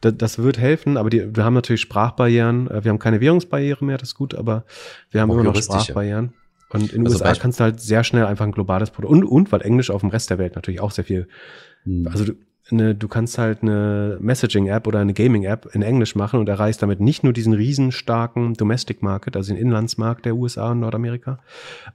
Das, 0.00 0.14
das 0.16 0.38
wird 0.38 0.58
helfen, 0.58 0.96
aber 0.98 1.10
die, 1.10 1.34
wir 1.34 1.44
haben 1.44 1.54
natürlich 1.54 1.80
Sprachbarrieren, 1.80 2.70
äh, 2.70 2.84
wir 2.84 2.90
haben 2.90 2.98
keine 2.98 3.20
Währungsbarriere 3.20 3.84
mehr, 3.84 3.98
das 3.98 4.10
ist 4.10 4.14
gut, 4.14 4.34
aber 4.34 4.64
wir 5.10 5.20
haben 5.20 5.30
auch 5.30 5.34
immer 5.34 5.44
noch 5.44 5.54
Sprachbarrieren. 5.80 6.32
Und 6.70 6.92
in 6.92 7.04
den 7.04 7.06
also 7.06 7.18
USA 7.18 7.34
kannst 7.40 7.60
du 7.60 7.64
halt 7.64 7.80
sehr 7.80 8.02
schnell 8.02 8.26
einfach 8.26 8.44
ein 8.44 8.52
globales 8.52 8.90
Produkt 8.90 9.12
und, 9.12 9.24
und 9.24 9.52
weil 9.52 9.62
Englisch 9.62 9.90
auf 9.90 10.00
dem 10.00 10.10
Rest 10.10 10.30
der 10.30 10.38
Welt 10.38 10.56
natürlich 10.56 10.80
auch 10.80 10.90
sehr 10.90 11.04
viel. 11.04 11.28
Hm. 11.84 12.08
Also 12.08 12.24
du, 12.24 12.32
eine, 12.70 12.94
du 12.94 13.06
kannst 13.06 13.38
halt 13.38 13.62
eine 13.62 14.18
Messaging-App 14.20 14.86
oder 14.86 14.98
eine 14.98 15.14
Gaming-App 15.14 15.68
in 15.72 15.82
Englisch 15.82 16.16
machen 16.16 16.40
und 16.40 16.48
erreichst 16.48 16.82
damit 16.82 17.00
nicht 17.00 17.22
nur 17.22 17.32
diesen 17.32 17.52
riesenstarken 17.52 18.54
Domestic 18.54 19.02
Market, 19.02 19.36
also 19.36 19.52
den 19.52 19.62
Inlandsmarkt 19.62 20.24
der 20.24 20.34
USA 20.34 20.72
und 20.72 20.80
Nordamerika, 20.80 21.38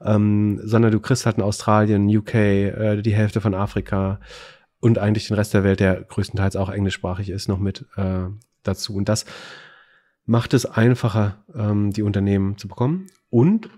ähm, 0.04 0.62
sondern 0.64 0.92
du 0.92 1.00
kriegst 1.00 1.26
halt 1.26 1.38
in 1.38 1.44
Australien, 1.44 2.08
UK, 2.08 2.34
äh, 2.34 3.02
die 3.02 3.14
Hälfte 3.14 3.42
von 3.42 3.54
Afrika 3.54 4.20
und 4.80 4.98
eigentlich 4.98 5.28
den 5.28 5.36
Rest 5.36 5.54
der 5.54 5.64
Welt, 5.64 5.82
der 5.82 6.02
größtenteils 6.02 6.56
auch 6.56 6.70
englischsprachig 6.70 7.30
ist, 7.30 7.50
noch 7.50 7.60
mit 7.60 7.86
äh, 7.98 8.28
dazu. 8.64 8.96
Und 8.96 9.10
das 9.10 9.26
macht 10.32 10.54
es 10.54 10.66
einfacher, 10.66 11.44
ähm, 11.54 11.92
die 11.92 12.04
Unternehmen 12.04 12.58
zu 12.58 12.70
bekommen. 12.70 13.08
Und 13.30 13.70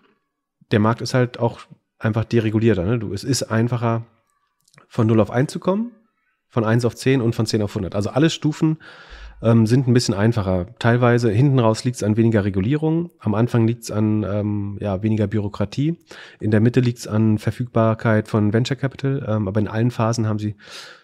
der 0.71 0.79
Markt 0.79 1.01
ist 1.01 1.15
halt 1.15 1.39
auch 1.39 1.61
einfach 1.97 2.25
deregulierter. 2.25 2.85
Ne? 2.85 2.99
Du, 2.99 3.11
es 3.11 3.23
ist 3.23 3.41
einfacher, 3.41 4.05
von 4.87 5.07
0 5.07 5.19
auf 5.19 5.31
1 5.31 5.51
zu 5.51 5.59
kommen, 5.59 5.93
von 6.49 6.63
1 6.63 6.85
auf 6.85 6.95
10 6.95 7.21
und 7.21 7.33
von 7.33 7.47
10 7.47 7.63
auf 7.63 7.71
100. 7.71 7.95
Also 7.95 8.11
alle 8.11 8.29
Stufen 8.29 8.77
ähm, 9.41 9.65
sind 9.65 9.87
ein 9.87 9.95
bisschen 9.95 10.13
einfacher. 10.13 10.67
Teilweise 10.77 11.31
hinten 11.31 11.57
raus 11.57 11.85
liegt 11.85 11.95
es 11.95 12.03
an 12.03 12.17
weniger 12.17 12.45
Regulierung, 12.45 13.09
am 13.17 13.33
Anfang 13.33 13.65
liegt 13.65 13.85
es 13.85 13.91
an 13.91 14.21
ähm, 14.21 14.77
ja, 14.79 15.01
weniger 15.01 15.25
Bürokratie, 15.25 15.97
in 16.39 16.51
der 16.51 16.61
Mitte 16.61 16.81
liegt 16.81 16.99
es 16.99 17.07
an 17.07 17.39
Verfügbarkeit 17.39 18.27
von 18.27 18.53
Venture 18.53 18.77
Capital, 18.77 19.25
ähm, 19.27 19.47
aber 19.47 19.59
in 19.59 19.67
allen 19.67 19.89
Phasen 19.89 20.27
haben 20.27 20.37
sie 20.37 20.55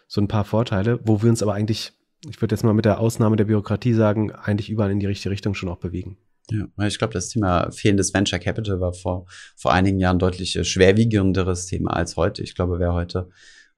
so 0.07 0.21
ein 0.21 0.27
paar 0.27 0.45
Vorteile, 0.45 0.99
wo 1.03 1.23
wir 1.23 1.29
uns 1.31 1.41
aber 1.41 1.55
eigentlich, 1.55 1.93
ich 2.27 2.41
würde 2.41 2.55
jetzt 2.55 2.63
mal 2.63 2.73
mit 2.73 2.85
der 2.85 2.99
Ausnahme 2.99 3.35
der 3.35 3.45
Bürokratie 3.45 3.93
sagen, 3.93 4.31
eigentlich 4.31 4.69
überall 4.69 4.91
in 4.91 4.99
die 4.99 5.05
richtige 5.05 5.31
Richtung 5.31 5.53
schon 5.53 5.69
auch 5.69 5.77
bewegen. 5.77 6.17
Ja, 6.51 6.67
ich 6.87 6.97
glaube, 6.97 7.13
das 7.13 7.29
Thema 7.29 7.71
fehlendes 7.71 8.13
Venture 8.13 8.39
Capital 8.39 8.79
war 8.79 8.93
vor, 8.93 9.25
vor 9.55 9.71
einigen 9.71 9.99
Jahren 9.99 10.19
deutlich 10.19 10.55
äh, 10.55 10.63
schwerwiegenderes 10.63 11.67
Thema 11.67 11.93
als 11.93 12.17
heute. 12.17 12.41
Ich 12.41 12.55
glaube, 12.55 12.79
wer 12.79 12.93
heute 12.93 13.29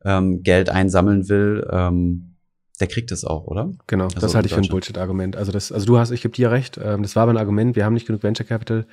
ähm, 0.05 0.41
Geld 0.41 0.69
einsammeln 0.69 1.27
will, 1.27 1.67
ähm, 1.69 2.35
der 2.79 2.87
kriegt 2.87 3.11
es 3.11 3.25
auch, 3.25 3.45
oder? 3.45 3.71
Genau, 3.87 4.05
also 4.05 4.19
das 4.19 4.33
halte 4.33 4.47
ich 4.47 4.53
für 4.53 4.61
ein 4.61 4.67
Bullshit-Argument. 4.67 5.35
Also, 5.35 5.51
das, 5.51 5.71
also 5.71 5.85
du 5.85 5.99
hast, 5.99 6.11
ich 6.11 6.21
gebe 6.21 6.33
dir 6.33 6.49
recht, 6.49 6.79
ähm, 6.81 7.03
das 7.03 7.15
war 7.15 7.23
aber 7.23 7.33
ein 7.33 7.37
Argument, 7.37 7.75
wir 7.75 7.85
haben 7.85 7.93
nicht 7.93 8.07
genug 8.07 8.23
Venture 8.23 8.45
Capital. 8.45 8.87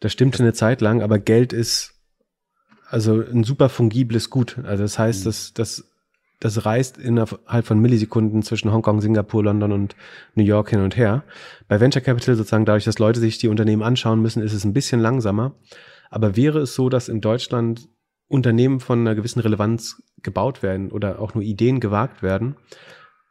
Das 0.00 0.12
stimmte 0.12 0.42
eine 0.42 0.52
Zeit 0.52 0.80
lang, 0.80 1.02
aber 1.02 1.18
Geld 1.18 1.52
ist 1.52 1.94
also 2.88 3.20
ein 3.20 3.44
super 3.44 3.68
fungibles 3.68 4.30
Gut. 4.30 4.58
Also 4.64 4.84
das 4.84 4.98
heißt, 4.98 5.20
mhm. 5.20 5.24
dass, 5.24 5.54
dass 5.54 5.84
das 6.40 6.66
reist 6.66 6.98
innerhalb 6.98 7.66
von 7.66 7.78
Millisekunden 7.78 8.42
zwischen 8.42 8.72
Hongkong, 8.72 9.00
Singapur, 9.00 9.44
London 9.44 9.72
und 9.72 9.96
New 10.34 10.44
York 10.44 10.70
hin 10.70 10.80
und 10.80 10.96
her. 10.96 11.24
Bei 11.68 11.80
Venture 11.80 12.02
Capital 12.02 12.34
sozusagen 12.34 12.66
dadurch, 12.66 12.84
dass 12.84 12.98
Leute 12.98 13.20
sich 13.20 13.38
die 13.38 13.48
Unternehmen 13.48 13.82
anschauen 13.82 14.20
müssen, 14.20 14.42
ist 14.42 14.52
es 14.52 14.64
ein 14.64 14.74
bisschen 14.74 15.00
langsamer. 15.00 15.54
Aber 16.10 16.36
wäre 16.36 16.60
es 16.60 16.74
so, 16.74 16.88
dass 16.88 17.08
in 17.08 17.20
Deutschland 17.20 17.88
Unternehmen 18.28 18.80
von 18.80 19.00
einer 19.00 19.14
gewissen 19.14 19.40
Relevanz 19.40 20.02
gebaut 20.22 20.62
werden 20.62 20.90
oder 20.90 21.20
auch 21.20 21.34
nur 21.34 21.44
Ideen 21.44 21.80
gewagt 21.80 22.22
werden, 22.22 22.56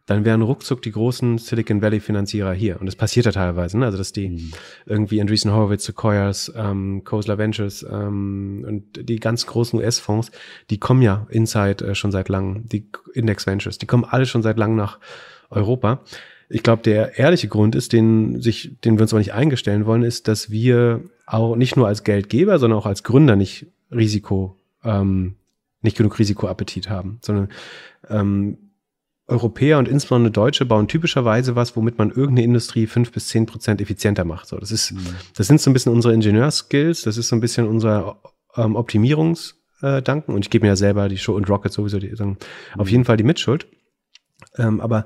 dann 0.06 0.24
wären 0.24 0.42
ruckzuck 0.42 0.82
die 0.82 0.92
großen 0.92 1.40
Silicon 1.40 1.82
Valley 1.82 2.00
Finanzierer 2.00 2.54
hier. 2.54 2.80
Und 2.80 2.86
das 2.86 2.96
passiert 2.96 3.26
ja 3.26 3.32
teilweise, 3.32 3.78
ne? 3.80 3.86
also 3.86 3.98
dass 3.98 4.12
die 4.12 4.30
mhm. 4.30 4.52
irgendwie 4.86 5.20
Andreessen 5.20 5.52
Horowitz, 5.52 5.86
Sequoias, 5.86 6.54
ähm, 6.56 7.04
Khosla 7.04 7.38
Ventures 7.38 7.86
ähm, 7.90 8.64
und 8.68 9.10
die 9.10 9.20
ganz 9.20 9.48
großen 9.48 9.80
US-Fonds, 9.80 10.32
die 10.70 10.80
kommen 10.80 11.02
ja 11.02 11.26
inside 11.30 11.86
äh, 11.86 11.96
schon 11.96 12.12
seit 12.12 12.30
langem, 12.30 12.68
die 12.70 12.88
Index 13.14 13.48
Ventures, 13.48 13.80
die 13.80 13.88
kommen 13.88 14.06
alle 14.06 14.26
schon 14.26 14.44
seit 14.44 14.58
langem 14.58 14.76
nach 14.76 15.00
Europa. 15.50 16.04
Ich 16.50 16.62
glaube, 16.62 16.84
der 16.84 17.18
ehrliche 17.18 17.48
Grund 17.48 17.74
ist, 17.74 17.92
den, 17.92 18.40
sich, 18.42 18.80
den 18.82 18.98
wir 18.98 19.02
uns 19.02 19.14
aber 19.14 19.20
nicht 19.20 19.34
eingestellen 19.34 19.88
wollen, 19.88 20.04
ist, 20.04 20.28
dass 20.28 20.52
wir 20.52 21.02
auch 21.26 21.56
nicht 21.56 21.76
nur 21.76 21.88
als 21.88 22.04
Geldgeber, 22.04 22.60
sondern 22.60 22.78
auch 22.78 22.86
als 22.86 23.04
Gründer 23.04 23.36
nicht 23.36 23.66
Risiko, 23.92 24.56
ähm, 24.84 25.36
nicht 25.82 25.98
genug 25.98 26.20
Risikoappetit 26.20 26.90
haben, 26.90 27.18
sondern 27.22 27.50
ähm, 28.10 28.58
Europäer 29.28 29.80
und 29.80 29.88
insbesondere 29.88 30.32
Deutsche 30.32 30.66
bauen 30.66 30.88
typischerweise 30.88 31.56
was, 31.56 31.76
womit 31.76 31.98
man 31.98 32.10
irgendeine 32.10 32.44
Industrie 32.44 32.86
fünf 32.86 33.12
bis 33.12 33.28
zehn 33.28 33.46
Prozent 33.48 33.82
effizienter 33.82 34.24
macht. 34.24 34.48
So, 34.48 34.58
das 34.58 34.72
ist, 34.72 34.92
mhm. 34.92 35.16
das 35.36 35.48
sind 35.48 35.60
so 35.60 35.70
ein 35.70 35.74
bisschen 35.74 35.92
unsere 35.92 36.14
Ingenieurskills, 36.14 37.02
das 37.02 37.18
ist 37.18 37.30
so 37.30 37.36
ein 37.36 37.42
bisschen 37.42 37.68
unser 37.68 38.22
ähm, 38.56 38.76
Optimierungsdanken. 38.76 40.34
Äh, 40.34 40.36
und 40.36 40.46
ich 40.46 40.52
gebe 40.52 40.66
mir 40.66 40.70
ja 40.70 40.76
selber 40.76 41.10
die 41.10 41.18
Show 41.18 41.36
und 41.36 41.50
Rocket 41.50 41.74
sowieso 41.74 41.98
die, 42.00 42.16
sagen, 42.16 42.38
mhm. 42.76 42.82
auf 42.82 42.90
jeden 42.90 43.06
Fall 43.06 43.18
die 43.18 43.24
Mitschuld. 43.24 43.68
Ähm, 44.58 44.80
aber 44.80 45.06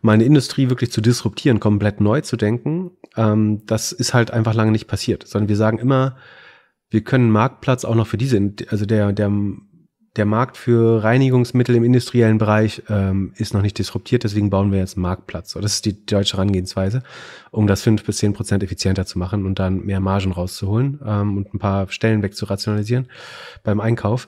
meine 0.00 0.24
Industrie 0.24 0.70
wirklich 0.70 0.90
zu 0.90 1.00
disruptieren, 1.00 1.60
komplett 1.60 2.00
neu 2.00 2.22
zu 2.22 2.36
denken, 2.36 2.92
ähm, 3.16 3.66
das 3.66 3.92
ist 3.92 4.14
halt 4.14 4.30
einfach 4.30 4.54
lange 4.54 4.72
nicht 4.72 4.86
passiert. 4.86 5.26
Sondern 5.26 5.48
wir 5.48 5.56
sagen 5.56 5.78
immer, 5.78 6.16
wir 6.90 7.02
können 7.02 7.30
Marktplatz 7.30 7.84
auch 7.84 7.94
noch 7.94 8.06
für 8.06 8.16
diese, 8.16 8.54
also 8.70 8.86
der, 8.86 9.12
der 9.12 9.30
der 10.18 10.26
Markt 10.26 10.56
für 10.56 11.02
Reinigungsmittel 11.02 11.76
im 11.76 11.84
industriellen 11.84 12.38
Bereich 12.38 12.82
ähm, 12.88 13.32
ist 13.36 13.54
noch 13.54 13.62
nicht 13.62 13.78
disruptiert, 13.78 14.24
deswegen 14.24 14.50
bauen 14.50 14.72
wir 14.72 14.80
jetzt 14.80 14.96
einen 14.96 15.02
Marktplatz. 15.02 15.52
So, 15.52 15.60
das 15.60 15.74
ist 15.74 15.86
die 15.86 16.04
deutsche 16.04 16.36
Herangehensweise, 16.36 17.02
um 17.50 17.66
das 17.66 17.82
fünf 17.82 18.04
bis 18.04 18.18
zehn 18.18 18.32
Prozent 18.32 18.62
effizienter 18.62 19.06
zu 19.06 19.18
machen 19.18 19.46
und 19.46 19.58
dann 19.58 19.86
mehr 19.86 20.00
Margen 20.00 20.32
rauszuholen 20.32 21.00
ähm, 21.06 21.36
und 21.38 21.54
ein 21.54 21.58
paar 21.58 21.88
Stellen 21.90 22.22
wegzurationalisieren 22.22 23.08
beim 23.62 23.80
Einkauf. 23.80 24.26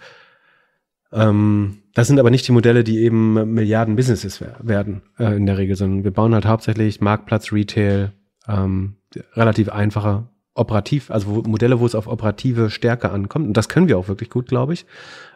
Ähm, 1.13 1.83
das 1.95 2.07
sind 2.07 2.21
aber 2.21 2.31
nicht 2.31 2.47
die 2.47 2.53
Modelle, 2.53 2.85
die 2.85 3.01
eben 3.01 3.53
Milliarden 3.53 3.97
Businesses 3.97 4.43
werden 4.61 5.03
äh, 5.19 5.37
in 5.37 5.45
der 5.45 5.59
Regel, 5.59 5.75
sondern 5.75 6.05
wir 6.05 6.13
bauen 6.13 6.35
halt 6.35 6.47
hauptsächlich 6.47 7.01
Marktplatz, 7.01 7.53
Retail, 7.53 8.13
ähm, 8.49 8.95
relativ 9.35 9.69
einfache 9.69 10.29
operativ, 10.55 11.11
also 11.11 11.27
wo, 11.29 11.49
Modelle, 11.49 11.81
wo 11.81 11.87
es 11.87 11.95
auf 11.95 12.07
operative 12.07 12.71
Stärke 12.71 13.11
ankommt. 13.11 13.47
Und 13.47 13.57
das 13.57 13.69
können 13.69 13.89
wir 13.89 13.99
auch 13.99 14.09
wirklich 14.09 14.31
gut, 14.31 14.47
glaube 14.47 14.73
ich. 14.73 14.87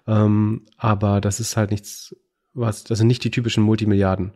Ähm, 0.07 0.63
aber 0.77 1.21
das 1.21 1.41
ist 1.41 1.57
halt 1.57 1.71
nichts, 1.71 2.17
was, 2.53 2.85
das 2.85 2.99
sind 2.99 3.07
nicht 3.07 3.25
die 3.25 3.31
typischen 3.31 3.63
Multimilliarden 3.65 4.33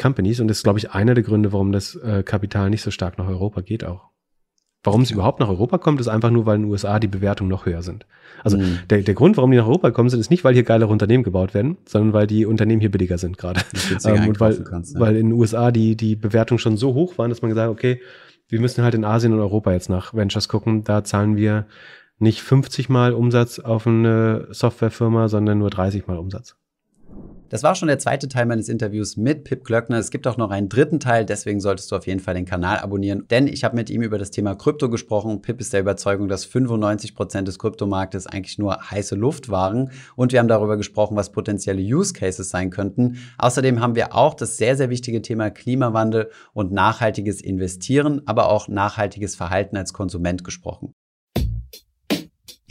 Companies. 0.00 0.40
Und 0.40 0.48
das 0.48 0.58
ist, 0.58 0.64
glaube 0.64 0.78
ich, 0.78 0.90
einer 0.92 1.14
der 1.14 1.24
Gründe, 1.24 1.52
warum 1.52 1.72
das 1.72 1.94
äh, 1.96 2.22
Kapital 2.22 2.70
nicht 2.70 2.82
so 2.82 2.90
stark 2.90 3.18
nach 3.18 3.28
Europa 3.28 3.60
geht 3.60 3.84
auch. 3.84 4.10
Warum 4.86 5.00
es 5.00 5.10
überhaupt 5.10 5.40
nach 5.40 5.48
Europa 5.48 5.78
kommt, 5.78 5.98
ist 5.98 6.08
einfach 6.08 6.30
nur, 6.30 6.44
weil 6.44 6.56
in 6.56 6.62
den 6.64 6.70
USA 6.70 6.98
die 6.98 7.08
Bewertungen 7.08 7.48
noch 7.48 7.64
höher 7.64 7.80
sind. 7.80 8.04
Also 8.42 8.58
mhm. 8.58 8.80
der, 8.90 9.00
der 9.00 9.14
Grund, 9.14 9.38
warum 9.38 9.50
die 9.50 9.56
nach 9.56 9.66
Europa 9.66 9.90
kommen, 9.92 10.10
sind, 10.10 10.20
ist 10.20 10.30
nicht, 10.30 10.44
weil 10.44 10.52
hier 10.52 10.62
geilere 10.62 10.92
Unternehmen 10.92 11.24
gebaut 11.24 11.54
werden, 11.54 11.78
sondern 11.86 12.12
weil 12.12 12.26
die 12.26 12.44
Unternehmen 12.44 12.82
hier 12.82 12.90
billiger 12.90 13.16
sind 13.16 13.38
gerade. 13.38 13.62
Ähm, 14.04 14.28
und 14.28 14.40
weil, 14.40 14.62
kannst, 14.64 14.94
ja. 14.94 15.00
weil 15.00 15.16
in 15.16 15.30
den 15.30 15.32
USA 15.32 15.70
die, 15.70 15.96
die 15.96 16.16
Bewertungen 16.16 16.58
schon 16.58 16.76
so 16.76 16.92
hoch 16.94 17.16
waren, 17.16 17.30
dass 17.30 17.40
man 17.40 17.48
gesagt 17.48 17.68
hat, 17.68 17.72
okay, 17.72 18.00
wir 18.48 18.60
müssen 18.60 18.84
halt 18.84 18.94
in 18.94 19.04
Asien 19.04 19.32
und 19.32 19.40
Europa 19.40 19.72
jetzt 19.72 19.88
nach 19.90 20.14
Ventures 20.14 20.48
gucken. 20.48 20.84
Da 20.84 21.04
zahlen 21.04 21.36
wir 21.36 21.66
nicht 22.18 22.42
50 22.42 22.88
Mal 22.88 23.12
Umsatz 23.12 23.58
auf 23.58 23.86
eine 23.86 24.48
Softwarefirma, 24.50 25.28
sondern 25.28 25.58
nur 25.58 25.70
30 25.70 26.06
Mal 26.06 26.18
Umsatz. 26.18 26.56
Das 27.50 27.62
war 27.62 27.74
schon 27.74 27.88
der 27.88 27.98
zweite 27.98 28.26
Teil 28.26 28.46
meines 28.46 28.70
Interviews 28.70 29.18
mit 29.18 29.44
Pip 29.44 29.64
Glöckner. 29.64 29.98
Es 29.98 30.10
gibt 30.10 30.26
auch 30.26 30.38
noch 30.38 30.50
einen 30.50 30.70
dritten 30.70 30.98
Teil, 30.98 31.26
deswegen 31.26 31.60
solltest 31.60 31.92
du 31.92 31.96
auf 31.96 32.06
jeden 32.06 32.20
Fall 32.20 32.34
den 32.34 32.46
Kanal 32.46 32.78
abonnieren, 32.78 33.26
denn 33.30 33.46
ich 33.46 33.64
habe 33.64 33.76
mit 33.76 33.90
ihm 33.90 34.00
über 34.00 34.16
das 34.16 34.30
Thema 34.30 34.54
Krypto 34.54 34.88
gesprochen. 34.88 35.42
Pip 35.42 35.60
ist 35.60 35.74
der 35.74 35.80
Überzeugung, 35.80 36.26
dass 36.26 36.46
95 36.46 37.14
Prozent 37.14 37.46
des 37.46 37.58
Kryptomarktes 37.58 38.26
eigentlich 38.26 38.58
nur 38.58 38.90
heiße 38.90 39.14
Luft 39.14 39.50
waren 39.50 39.90
und 40.16 40.32
wir 40.32 40.40
haben 40.40 40.48
darüber 40.48 40.78
gesprochen, 40.78 41.16
was 41.16 41.32
potenzielle 41.32 41.82
Use 41.82 42.14
Cases 42.14 42.48
sein 42.48 42.70
könnten. 42.70 43.18
Außerdem 43.36 43.80
haben 43.80 43.94
wir 43.94 44.14
auch 44.14 44.34
das 44.34 44.56
sehr, 44.56 44.76
sehr 44.76 44.88
wichtige 44.88 45.20
Thema 45.20 45.50
Klimawandel 45.50 46.30
und 46.54 46.72
nachhaltiges 46.72 47.42
Investieren, 47.42 48.22
aber 48.24 48.48
auch 48.48 48.68
nachhaltiges 48.68 49.36
Verhalten 49.36 49.76
als 49.76 49.92
Konsument 49.92 50.44
gesprochen. 50.44 50.94